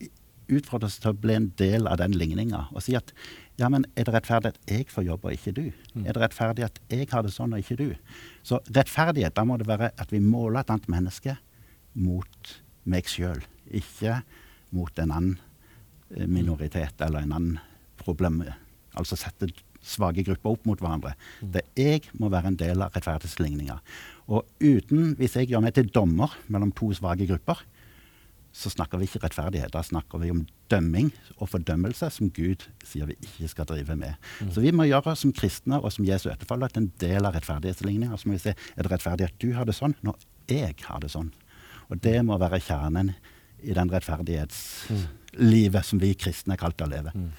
utfordres 0.53 0.99
til 1.01 1.13
å 1.13 1.19
bli 1.19 1.37
en 1.37 1.51
del 1.61 1.89
av 1.91 2.01
den 2.01 2.15
ligninga. 2.17 2.67
Og 2.75 2.85
si 2.85 2.97
at 2.99 3.13
ja, 3.61 3.69
men 3.73 3.85
er 3.99 4.09
det 4.09 4.15
rettferdig 4.15 4.55
at 4.55 4.61
jeg 4.71 4.89
får 4.89 5.07
jobb 5.07 5.27
og 5.29 5.37
ikke 5.37 5.55
du? 5.57 5.65
Mm. 5.93 6.05
Er 6.07 6.17
det 6.17 6.23
rettferdig 6.23 6.67
at 6.67 6.81
jeg 6.93 7.09
har 7.11 7.25
det 7.27 7.33
sånn 7.35 7.55
og 7.57 7.63
ikke 7.63 7.79
du? 7.81 7.89
Så 8.47 8.61
rettferdighet, 8.71 9.37
da 9.37 9.45
må 9.47 9.59
det 9.61 9.69
være 9.69 9.93
at 10.01 10.15
vi 10.15 10.23
måler 10.25 10.63
et 10.63 10.73
annet 10.73 10.89
menneske 10.93 11.37
mot 12.01 12.55
meg 12.89 13.11
sjøl. 13.11 13.43
Ikke 13.69 14.21
mot 14.75 15.03
en 15.03 15.13
annen 15.13 15.35
eh, 16.17 16.27
minoritet 16.27 17.03
eller 17.05 17.27
en 17.27 17.37
annen 17.37 17.59
problem. 18.01 18.43
Altså 18.97 19.19
sette 19.19 19.51
svake 19.85 20.25
grupper 20.27 20.55
opp 20.55 20.65
mot 20.69 20.81
hverandre. 20.81 21.15
Mm. 21.41 21.53
Det 21.57 21.65
jeg 21.79 22.09
må 22.21 22.31
være 22.33 22.53
en 22.53 22.61
del 22.61 22.85
av 22.85 22.97
rettferdighetsligninga. 22.97 23.81
Og 24.31 24.47
uten, 24.63 25.15
hvis 25.19 25.37
jeg 25.37 25.51
gjør 25.51 25.65
meg 25.65 25.77
til 25.77 25.91
dommer 25.93 26.33
mellom 26.53 26.73
to 26.77 26.93
svake 26.97 27.29
grupper, 27.29 27.63
så 28.53 28.71
snakker 28.73 28.99
vi 28.99 29.07
ikke 29.07 29.23
rettferdighet. 29.23 29.73
Da 29.75 29.83
snakker 29.87 30.19
vi 30.23 30.31
om 30.33 30.43
dømming 30.73 31.11
og 31.39 31.53
fordømmelse, 31.53 32.11
som 32.11 32.31
Gud 32.35 32.67
sier 32.87 33.07
vi 33.07 33.17
ikke 33.23 33.51
skal 33.53 33.69
drive 33.71 33.97
med. 33.99 34.17
Mm. 34.41 34.51
Så 34.55 34.65
vi 34.65 34.73
må 34.75 34.89
gjøre 34.89 35.15
som 35.19 35.35
kristne 35.37 35.79
og 35.79 35.93
som 35.95 36.07
Jesu 36.09 36.29
etterfølger 36.33 36.75
til 36.75 36.85
en 36.85 36.93
del 37.03 37.29
av 37.29 37.37
rettferdighetsligninga. 37.39 38.19
Så 38.19 38.29
må 38.29 38.37
vi 38.37 38.45
se 38.47 38.57
er 38.57 38.83
det 38.83 38.93
rettferdig 38.93 39.29
at 39.29 39.39
du 39.43 39.53
har 39.55 39.69
det 39.69 39.77
sånn, 39.79 39.95
når 40.07 40.19
jeg 40.51 40.75
har 40.89 41.03
det 41.03 41.13
sånn. 41.15 41.31
Og 41.91 42.03
det 42.03 42.19
må 42.27 42.39
være 42.41 42.63
kjernen 42.63 43.15
i 43.63 43.77
den 43.77 43.91
rettferdighetslivet 43.93 45.87
som 45.87 46.03
vi 46.03 46.15
kristne 46.19 46.57
er 46.57 46.63
kalt 46.63 46.83
å 46.83 46.91
leve. 46.91 47.15
Mm. 47.15 47.31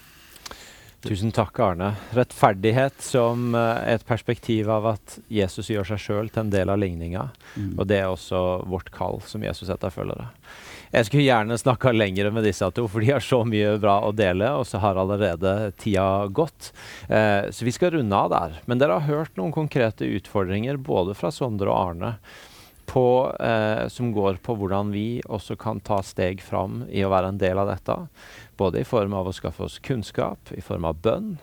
Tusen 1.02 1.32
takk, 1.34 1.58
Arne. 1.66 1.96
Rettferdighet 2.14 3.02
som 3.02 3.56
uh, 3.58 3.82
et 3.90 4.04
perspektiv 4.06 4.70
av 4.70 4.86
at 4.92 5.16
Jesus 5.34 5.72
gjør 5.74 5.88
seg 5.90 6.04
sjøl 6.04 6.30
til 6.30 6.44
en 6.44 6.52
del 6.54 6.70
av 6.70 6.78
ligninga. 6.78 7.24
Mm. 7.56 7.72
Og 7.80 7.88
det 7.90 8.04
er 8.04 8.12
også 8.12 8.62
vårt 8.70 8.92
kall 8.94 9.18
som 9.26 9.42
Jesus 9.42 9.72
etterfølgere. 9.74 10.30
Jeg 10.92 11.08
skulle 11.08 11.24
gjerne 11.24 11.56
snakka 11.56 11.94
lenger 11.96 12.28
med 12.36 12.44
disse 12.44 12.68
to, 12.76 12.84
for 12.92 13.00
de 13.00 13.14
har 13.14 13.24
så 13.24 13.46
mye 13.48 13.78
bra 13.80 13.94
å 14.04 14.12
dele, 14.12 14.50
og 14.60 14.66
så 14.68 14.82
har 14.84 14.98
allerede 15.00 15.72
tida 15.80 16.28
gått. 16.28 16.74
Eh, 17.08 17.48
så 17.48 17.64
vi 17.64 17.72
skal 17.72 17.94
runde 17.96 18.18
av 18.18 18.32
der. 18.34 18.58
Men 18.68 18.82
dere 18.82 18.98
har 19.00 19.08
hørt 19.08 19.40
noen 19.40 19.54
konkrete 19.56 20.04
utfordringer 20.20 20.82
både 20.84 21.16
fra 21.16 21.32
Sondre 21.32 21.72
og 21.72 21.94
Arne. 21.94 22.18
På, 22.92 23.32
eh, 23.40 23.88
som 23.88 24.10
går 24.12 24.42
på 24.44 24.58
hvordan 24.60 24.92
vi 24.92 25.22
også 25.32 25.56
kan 25.56 25.80
ta 25.80 26.02
steg 26.04 26.44
fram 26.44 26.82
i 26.92 27.06
å 27.08 27.14
være 27.14 27.32
en 27.32 27.40
del 27.40 27.62
av 27.62 27.72
dette. 27.72 27.96
Både 28.60 28.82
i 28.82 28.88
form 28.88 29.16
av 29.16 29.32
å 29.32 29.36
skaffe 29.36 29.64
oss 29.64 29.80
kunnskap, 29.80 30.52
i 30.52 30.60
form 30.60 30.90
av 30.92 31.00
bønn, 31.00 31.38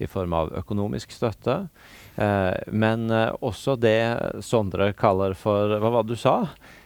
i 0.00 0.08
form 0.08 0.32
av 0.32 0.56
økonomisk 0.56 1.12
støtte. 1.12 1.66
Eh, 2.16 2.56
men 2.66 3.10
eh, 3.10 3.30
også 3.42 3.74
det 3.80 3.98
Sondre 4.46 4.92
kaller 4.94 5.34
for 5.34 5.72
Hva 5.82 5.90
var 5.96 6.04
det 6.06 6.14
du 6.14 6.20
sa? 6.20 6.36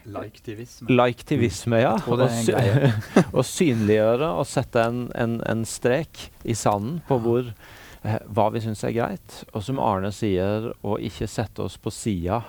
Liktivisme. 0.09 0.89
Liktivisme, 0.89 1.83
ja. 1.83 1.97
Å 2.01 3.45
synliggjøre 3.57 4.31
og 4.41 4.47
sette 4.49 4.87
en, 4.89 5.03
en, 5.13 5.37
en, 5.45 5.67
strek 5.69 6.31
i 6.49 6.57
sanden 6.57 7.03
på 7.09 7.19
hvor, 7.21 7.51
eh, 8.01 8.17
hva 8.25 8.49
vi 8.55 8.65
syns 8.65 8.87
er 8.89 8.97
greit. 8.97 9.43
Og 9.53 9.67
som 9.67 9.83
Arne 9.85 10.15
sier, 10.17 10.71
å 10.81 10.97
ikke 10.97 11.29
sette 11.29 11.67
oss 11.67 11.77
på 11.77 11.93
sida 11.93 12.41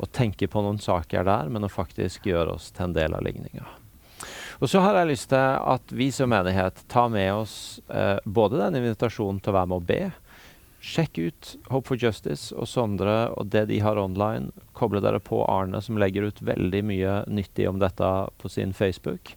og 0.00 0.10
tenke 0.16 0.48
på 0.50 0.64
noen 0.64 0.80
saker 0.80 1.28
der, 1.28 1.52
men 1.52 1.68
å 1.68 1.70
faktisk 1.70 2.24
gjøre 2.26 2.56
oss 2.56 2.72
til 2.74 2.88
en 2.88 2.96
del 2.96 3.14
av 3.14 3.22
ligninga. 3.22 3.68
Og 4.62 4.70
så 4.70 4.80
har 4.80 4.96
jeg 4.96 5.10
lyst 5.12 5.28
til 5.32 5.58
at 5.74 5.92
vi 5.92 6.08
som 6.14 6.30
menighet 6.32 6.78
tar 6.88 7.10
med 7.12 7.34
oss 7.34 7.82
eh, 7.92 8.16
både 8.24 8.62
den 8.62 8.80
invitasjonen 8.80 9.42
til 9.42 9.52
å 9.52 9.58
være 9.58 9.70
med 9.70 9.82
å 9.82 9.86
be, 9.92 10.02
Sjekk 10.84 11.18
ut 11.18 11.50
Hope 11.72 11.88
for 11.88 12.00
Justice 12.00 12.52
og 12.52 12.68
Sondre 12.68 13.30
og 13.38 13.48
det 13.54 13.66
de 13.70 13.78
har 13.80 13.96
online. 14.00 14.52
Koble 14.76 15.00
dere 15.00 15.20
på 15.22 15.40
Arne, 15.48 15.80
som 15.80 15.96
legger 16.00 16.28
ut 16.28 16.42
veldig 16.44 16.82
mye 16.84 17.20
nyttig 17.30 17.70
om 17.70 17.78
dette 17.80 18.10
på 18.40 18.50
sin 18.52 18.74
Facebook. 18.76 19.32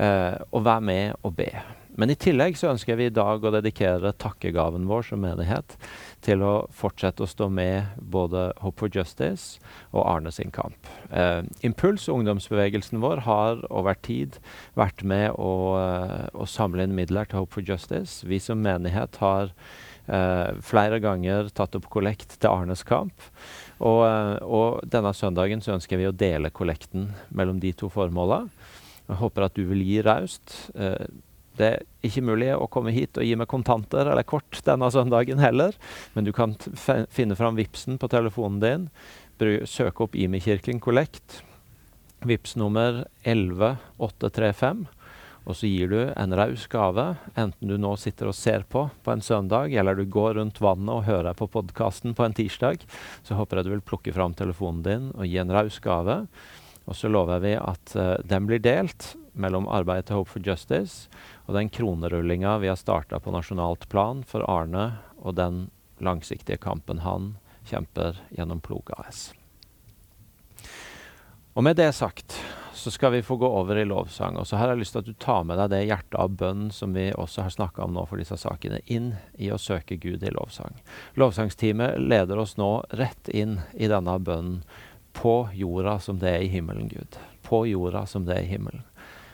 Eh, 0.00 0.34
og 0.50 0.64
vær 0.66 0.82
med 0.82 1.14
og 1.22 1.36
be. 1.38 1.52
Men 2.00 2.10
i 2.10 2.16
tillegg 2.18 2.56
så 2.56 2.70
ønsker 2.70 2.96
vi 2.98 3.08
i 3.10 3.14
dag 3.14 3.42
å 3.44 3.52
dedikere 3.52 4.12
takkegaven 4.18 4.86
vår 4.88 5.04
som 5.10 5.22
menighet 5.22 5.74
til 6.24 6.42
å 6.46 6.52
fortsette 6.74 7.24
å 7.24 7.28
stå 7.28 7.50
med 7.52 7.98
både 8.00 8.48
Hope 8.64 8.84
for 8.84 8.94
Justice 8.94 9.60
og 9.90 10.06
Arne 10.06 10.32
sin 10.34 10.50
kamp. 10.54 10.90
Eh, 11.10 11.42
Impuls, 11.66 12.08
ungdomsbevegelsen 12.10 13.02
vår, 13.02 13.22
har 13.26 13.62
over 13.70 13.98
tid 14.06 14.40
vært 14.78 15.04
med 15.04 15.36
å, 15.36 15.52
uh, 15.76 16.26
å 16.34 16.48
samle 16.48 16.86
inn 16.86 16.96
midler 16.96 17.28
til 17.28 17.42
Hope 17.42 17.58
for 17.58 17.66
Justice. 17.66 18.26
Vi 18.26 18.40
som 18.42 18.62
menighet 18.64 19.20
har 19.22 19.54
flere 20.06 20.96
ganger 21.02 21.50
tatt 21.54 21.76
opp 21.78 21.84
kollekt 21.92 22.38
til 22.40 22.50
Arnes 22.50 22.80
kamp. 22.86 23.28
Og, 23.80 24.02
uh, 24.04 24.36
og, 24.44 24.84
denne 24.92 25.12
søndagen 25.16 25.62
så 25.64 25.74
ønsker 25.76 26.00
vi 26.00 26.08
å 26.08 26.14
dele 26.16 26.52
kollekten 26.52 27.10
mellom 27.32 27.60
de 27.62 27.72
to 27.72 27.88
formåla. 27.92 28.44
Jeg 29.08 29.18
håper 29.22 29.46
at 29.46 29.56
du 29.56 29.64
vil 29.70 29.82
gi 29.86 30.00
raust. 30.04 30.54
Uh, 30.76 31.08
det 31.60 31.68
er 31.68 31.82
ikke 32.06 32.24
mulig 32.24 32.52
å 32.54 32.68
komme 32.72 32.92
hit 32.94 33.18
og 33.20 33.26
gi 33.26 33.34
meg 33.36 33.48
kontanter 33.50 34.08
eller 34.08 34.24
kort 34.28 34.60
denne 34.64 34.88
søndagen 34.92 35.40
heller, 35.42 35.74
men 36.14 36.24
du 36.24 36.30
kan 36.32 36.54
finne 37.12 37.36
fram 37.36 37.58
Vipsen 37.58 37.98
på 38.00 38.08
telefonen 38.12 38.62
din. 38.62 38.86
Søke 39.68 40.04
opp 40.04 40.16
Imi-kirken 40.16 40.80
kollekt. 40.84 41.40
Vips 42.28 42.54
nummer 42.60 43.02
11835. 43.24 44.86
Og 45.48 45.56
så 45.56 45.70
gir 45.70 45.90
du 45.90 45.98
en 46.12 46.34
raus 46.36 46.66
gave, 46.70 47.06
enten 47.34 47.70
du 47.70 47.76
nå 47.80 47.94
sitter 47.98 48.30
og 48.30 48.36
ser 48.36 48.66
på 48.70 48.86
på 49.04 49.12
en 49.12 49.24
søndag, 49.24 49.72
eller 49.72 49.96
du 49.96 50.04
går 50.04 50.36
rundt 50.38 50.60
vannet 50.60 50.92
og 50.92 51.06
hører 51.08 51.36
på 51.36 51.48
podkasten 51.50 52.14
på 52.14 52.26
en 52.26 52.36
tirsdag. 52.36 52.84
Så 53.26 53.38
håper 53.38 53.60
jeg 53.60 53.68
du 53.68 53.72
vil 53.74 53.86
plukke 53.86 54.14
fram 54.14 54.36
telefonen 54.36 54.84
din 54.86 55.08
og 55.16 55.26
gi 55.26 55.40
en 55.40 55.52
raus 55.54 55.80
gave. 55.82 56.22
Og 56.86 56.96
så 56.96 57.10
lover 57.10 57.42
vi 57.42 57.54
at 57.56 57.96
uh, 57.96 58.16
den 58.26 58.46
blir 58.48 58.62
delt 58.62 59.14
mellom 59.32 59.68
arbeidet 59.70 60.08
til 60.08 60.20
Hope 60.20 60.32
for 60.32 60.44
Justice 60.44 61.10
og 61.46 61.54
den 61.54 61.70
kronerullinga 61.72 62.56
vi 62.62 62.70
har 62.70 62.78
starta 62.78 63.20
på 63.22 63.32
nasjonalt 63.34 63.86
plan 63.92 64.24
for 64.26 64.44
Arne 64.50 64.92
og 65.20 65.36
den 65.38 65.68
langsiktige 66.02 66.58
kampen 66.60 67.04
han 67.04 67.34
kjemper 67.68 68.18
gjennom 68.34 68.62
Plog 68.64 68.90
AS. 68.98 69.30
Og 71.54 71.64
med 71.66 71.78
det 71.78 71.92
sagt 71.94 72.38
så 72.80 72.90
skal 72.90 73.12
vi 73.12 73.22
få 73.22 73.36
gå 73.36 73.48
over 73.48 73.76
i 73.76 73.84
lovsang. 73.84 74.36
Og 74.40 74.46
så 74.46 74.56
her 74.56 74.68
har 74.68 74.74
jeg 74.74 74.82
lyst 74.82 74.96
til 74.96 75.02
at 75.02 75.08
du 75.08 75.16
tar 75.20 75.44
med 75.48 75.58
deg 75.60 75.72
det 75.72 75.80
hjertet 75.84 76.18
av 76.20 76.34
bønn 76.40 76.68
som 76.74 76.94
vi 76.96 77.10
også 77.12 77.44
har 77.46 77.54
snakka 77.54 77.84
om 77.84 77.96
nå 77.96 78.04
for 78.08 78.20
disse 78.20 78.38
sakene, 78.40 78.80
inn 78.86 79.14
i 79.38 79.50
å 79.52 79.58
søke 79.60 79.98
Gud 80.00 80.24
i 80.24 80.32
lovsang. 80.34 80.78
Lovsangsteamet 81.20 82.00
leder 82.00 82.40
oss 82.40 82.56
nå 82.60 82.70
rett 82.96 83.28
inn 83.28 83.58
i 83.74 83.90
denne 83.90 84.16
bønnen. 84.18 84.62
På 85.12 85.48
jorda 85.52 85.96
som 85.98 86.20
det 86.22 86.30
er 86.30 86.44
i 86.44 86.52
himmelen, 86.52 86.86
Gud. 86.88 87.18
På 87.42 87.64
jorda 87.66 88.04
som 88.06 88.28
det 88.28 88.36
er 88.36 88.44
i 88.46 88.52
himmelen. 88.52 88.84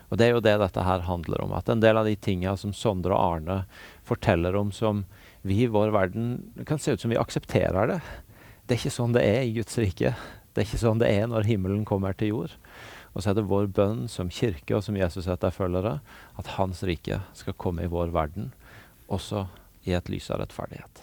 Og 0.09 0.19
det 0.19 0.27
er 0.27 0.37
jo 0.37 0.43
det 0.45 0.55
dette 0.63 0.87
her 0.87 1.05
handler 1.05 1.43
om. 1.45 1.53
At 1.53 1.69
en 1.69 1.83
del 1.83 1.99
av 2.01 2.07
de 2.09 2.15
tinga 2.17 2.55
som 2.57 2.73
Sondre 2.75 3.13
og 3.13 3.37
Arne 3.37 3.59
forteller 4.07 4.57
om 4.57 4.71
som 4.73 5.05
vi 5.47 5.63
i 5.63 5.71
vår 5.71 5.93
verden 5.95 6.53
Det 6.57 6.65
kan 6.67 6.79
se 6.79 6.97
ut 6.97 7.01
som 7.01 7.13
vi 7.13 7.19
aksepterer 7.21 7.91
det. 7.93 8.01
Det 8.67 8.75
er 8.75 8.81
ikke 8.81 8.97
sånn 8.97 9.15
det 9.15 9.23
er 9.23 9.45
i 9.45 9.55
Guds 9.55 9.79
rike. 9.79 10.15
Det 10.57 10.63
er 10.63 10.67
ikke 10.67 10.81
sånn 10.81 11.03
det 11.03 11.11
er 11.13 11.29
når 11.31 11.47
himmelen 11.47 11.85
kommer 11.87 12.17
til 12.17 12.33
jord. 12.33 12.57
Og 13.17 13.25
så 13.25 13.33
er 13.33 13.39
det 13.39 13.49
vår 13.49 13.71
bønn 13.73 14.05
som 14.13 14.29
kirke 14.29 14.77
og 14.77 14.85
som 14.85 14.97
Jesus 15.01 15.25
etterfølgere 15.33 15.99
at 16.37 16.55
Hans 16.59 16.85
rike 16.85 17.23
skal 17.33 17.57
komme 17.57 17.87
i 17.87 17.91
vår 17.91 18.13
verden, 18.13 18.53
også 19.09 19.47
i 19.89 19.97
et 19.97 20.11
lys 20.13 20.29
av 20.29 20.45
rettferdighet. 20.45 21.01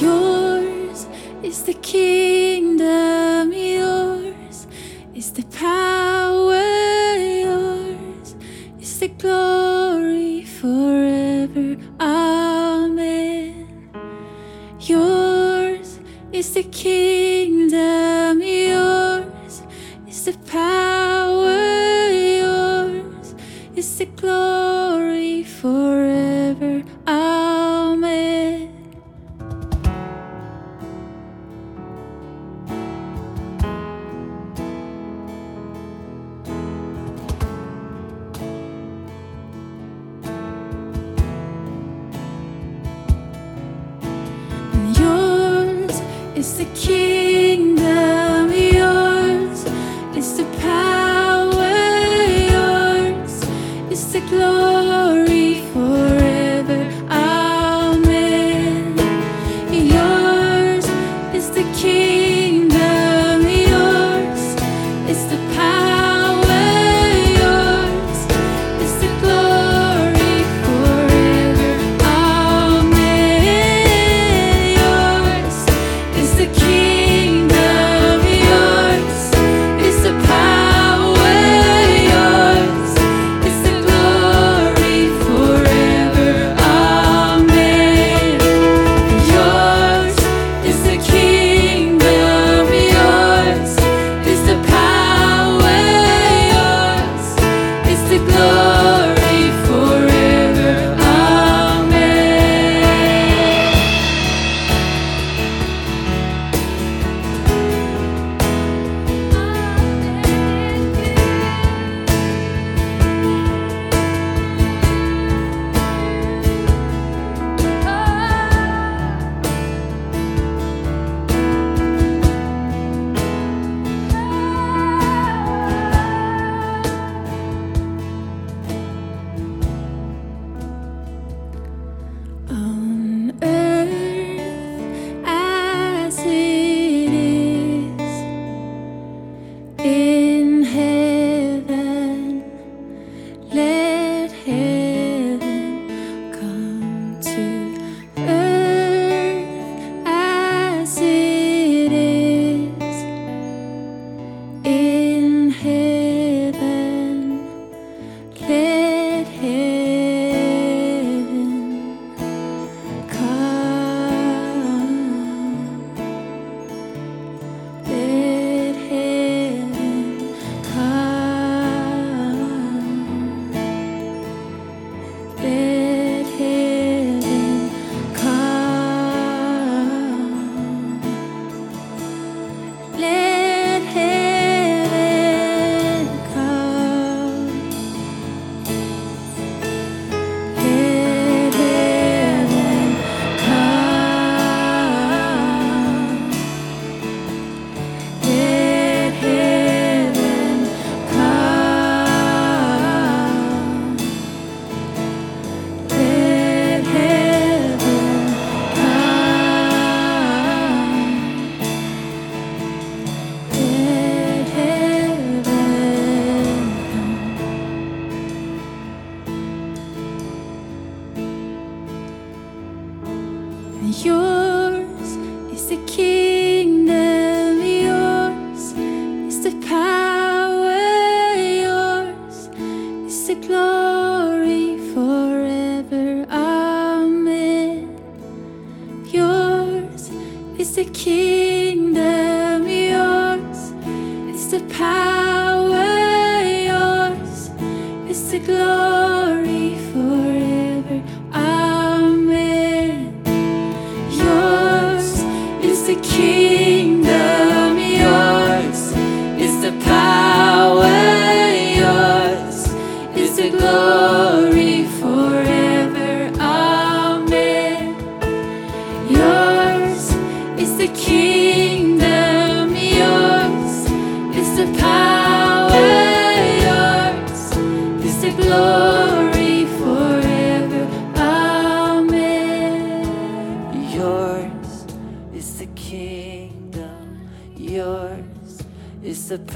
Yours 0.00 1.06
is 1.42 1.62
the 1.62 1.74
key. 1.74 2.17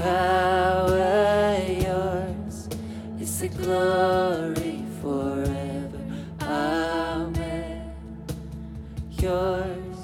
Power, 0.03 1.57
yours 1.87 2.67
is 3.19 3.39
the 3.39 3.47
glory 3.47 4.83
forever. 5.01 6.01
Amen. 6.41 7.91
Yours 9.11 10.01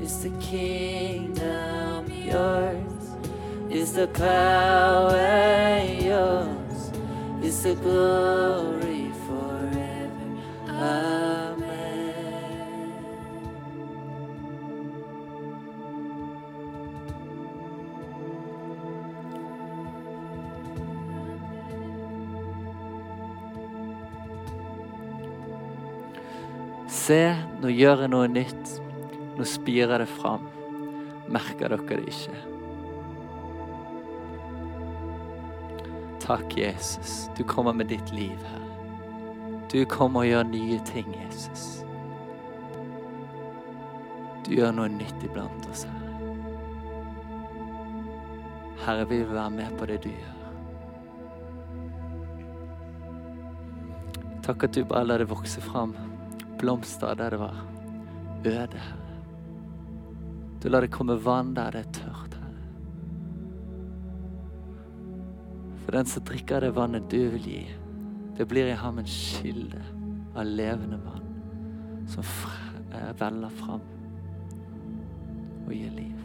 is 0.00 0.22
the 0.22 0.30
kingdom, 0.40 2.06
yours 2.10 3.04
is 3.68 3.92
the 3.94 4.06
power, 4.06 5.82
yours 6.10 6.92
is 7.42 7.62
the 7.64 7.74
glory 7.74 8.61
nå 27.72 27.78
gjør 27.78 28.02
jeg 28.04 28.10
noe 28.12 28.28
nytt. 28.28 28.70
Nå 29.38 29.44
spirer 29.48 30.02
det 30.02 30.08
fram. 30.10 30.42
Merker 31.32 31.72
dere 31.72 31.86
det 31.88 32.10
ikke? 32.12 32.34
Takk, 36.20 36.52
Jesus. 36.58 37.30
Du 37.38 37.40
kommer 37.48 37.72
med 37.72 37.88
ditt 37.88 38.12
liv 38.12 38.36
her. 38.50 38.68
Du 39.72 39.86
kommer 39.88 40.20
og 40.20 40.28
gjør 40.28 40.44
nye 40.50 40.78
ting, 40.84 41.08
Jesus. 41.16 41.80
Du 44.44 44.52
gjør 44.52 44.76
noe 44.76 44.92
nytt 44.92 45.24
iblant 45.24 45.72
oss, 45.72 45.86
Herre. 45.88 46.36
Herre, 48.84 49.08
vi 49.08 49.22
vil 49.22 49.32
være 49.32 49.50
med 49.56 49.78
på 49.78 49.88
det 49.88 50.02
du 50.04 50.12
gjør. 50.12 50.38
Takk 54.44 54.68
at 54.68 54.76
du 54.76 54.84
bare 54.84 55.06
lar 55.08 55.22
det 55.22 55.32
vokse 55.32 55.62
fram 55.64 55.96
blomster 56.62 57.14
der 57.18 57.30
det 57.34 57.40
var 57.42 57.56
øde, 58.46 58.78
Herre. 58.78 59.18
Du 60.62 60.68
lar 60.68 60.80
det 60.80 60.92
komme 60.94 61.16
vann 61.24 61.54
der 61.54 61.70
det 61.74 61.80
er 61.80 61.92
tørt, 61.92 62.36
Herre. 62.38 62.66
For 65.82 65.96
den 65.98 66.06
som 66.06 66.24
drikker 66.24 66.60
det 66.62 66.74
vannet 66.76 67.10
du 67.10 67.18
vil 67.34 67.48
gi, 67.50 67.64
det 68.38 68.46
blir 68.48 68.70
i 68.70 68.78
ham 68.78 68.98
en 69.02 69.10
kilde 69.10 69.82
av 70.36 70.46
levende 70.46 71.00
vann 71.02 72.06
som 72.08 72.24
eh, 72.94 73.10
veller 73.18 73.50
fram 73.58 73.82
og 75.66 75.74
gir 75.74 75.90
liv. 75.98 76.21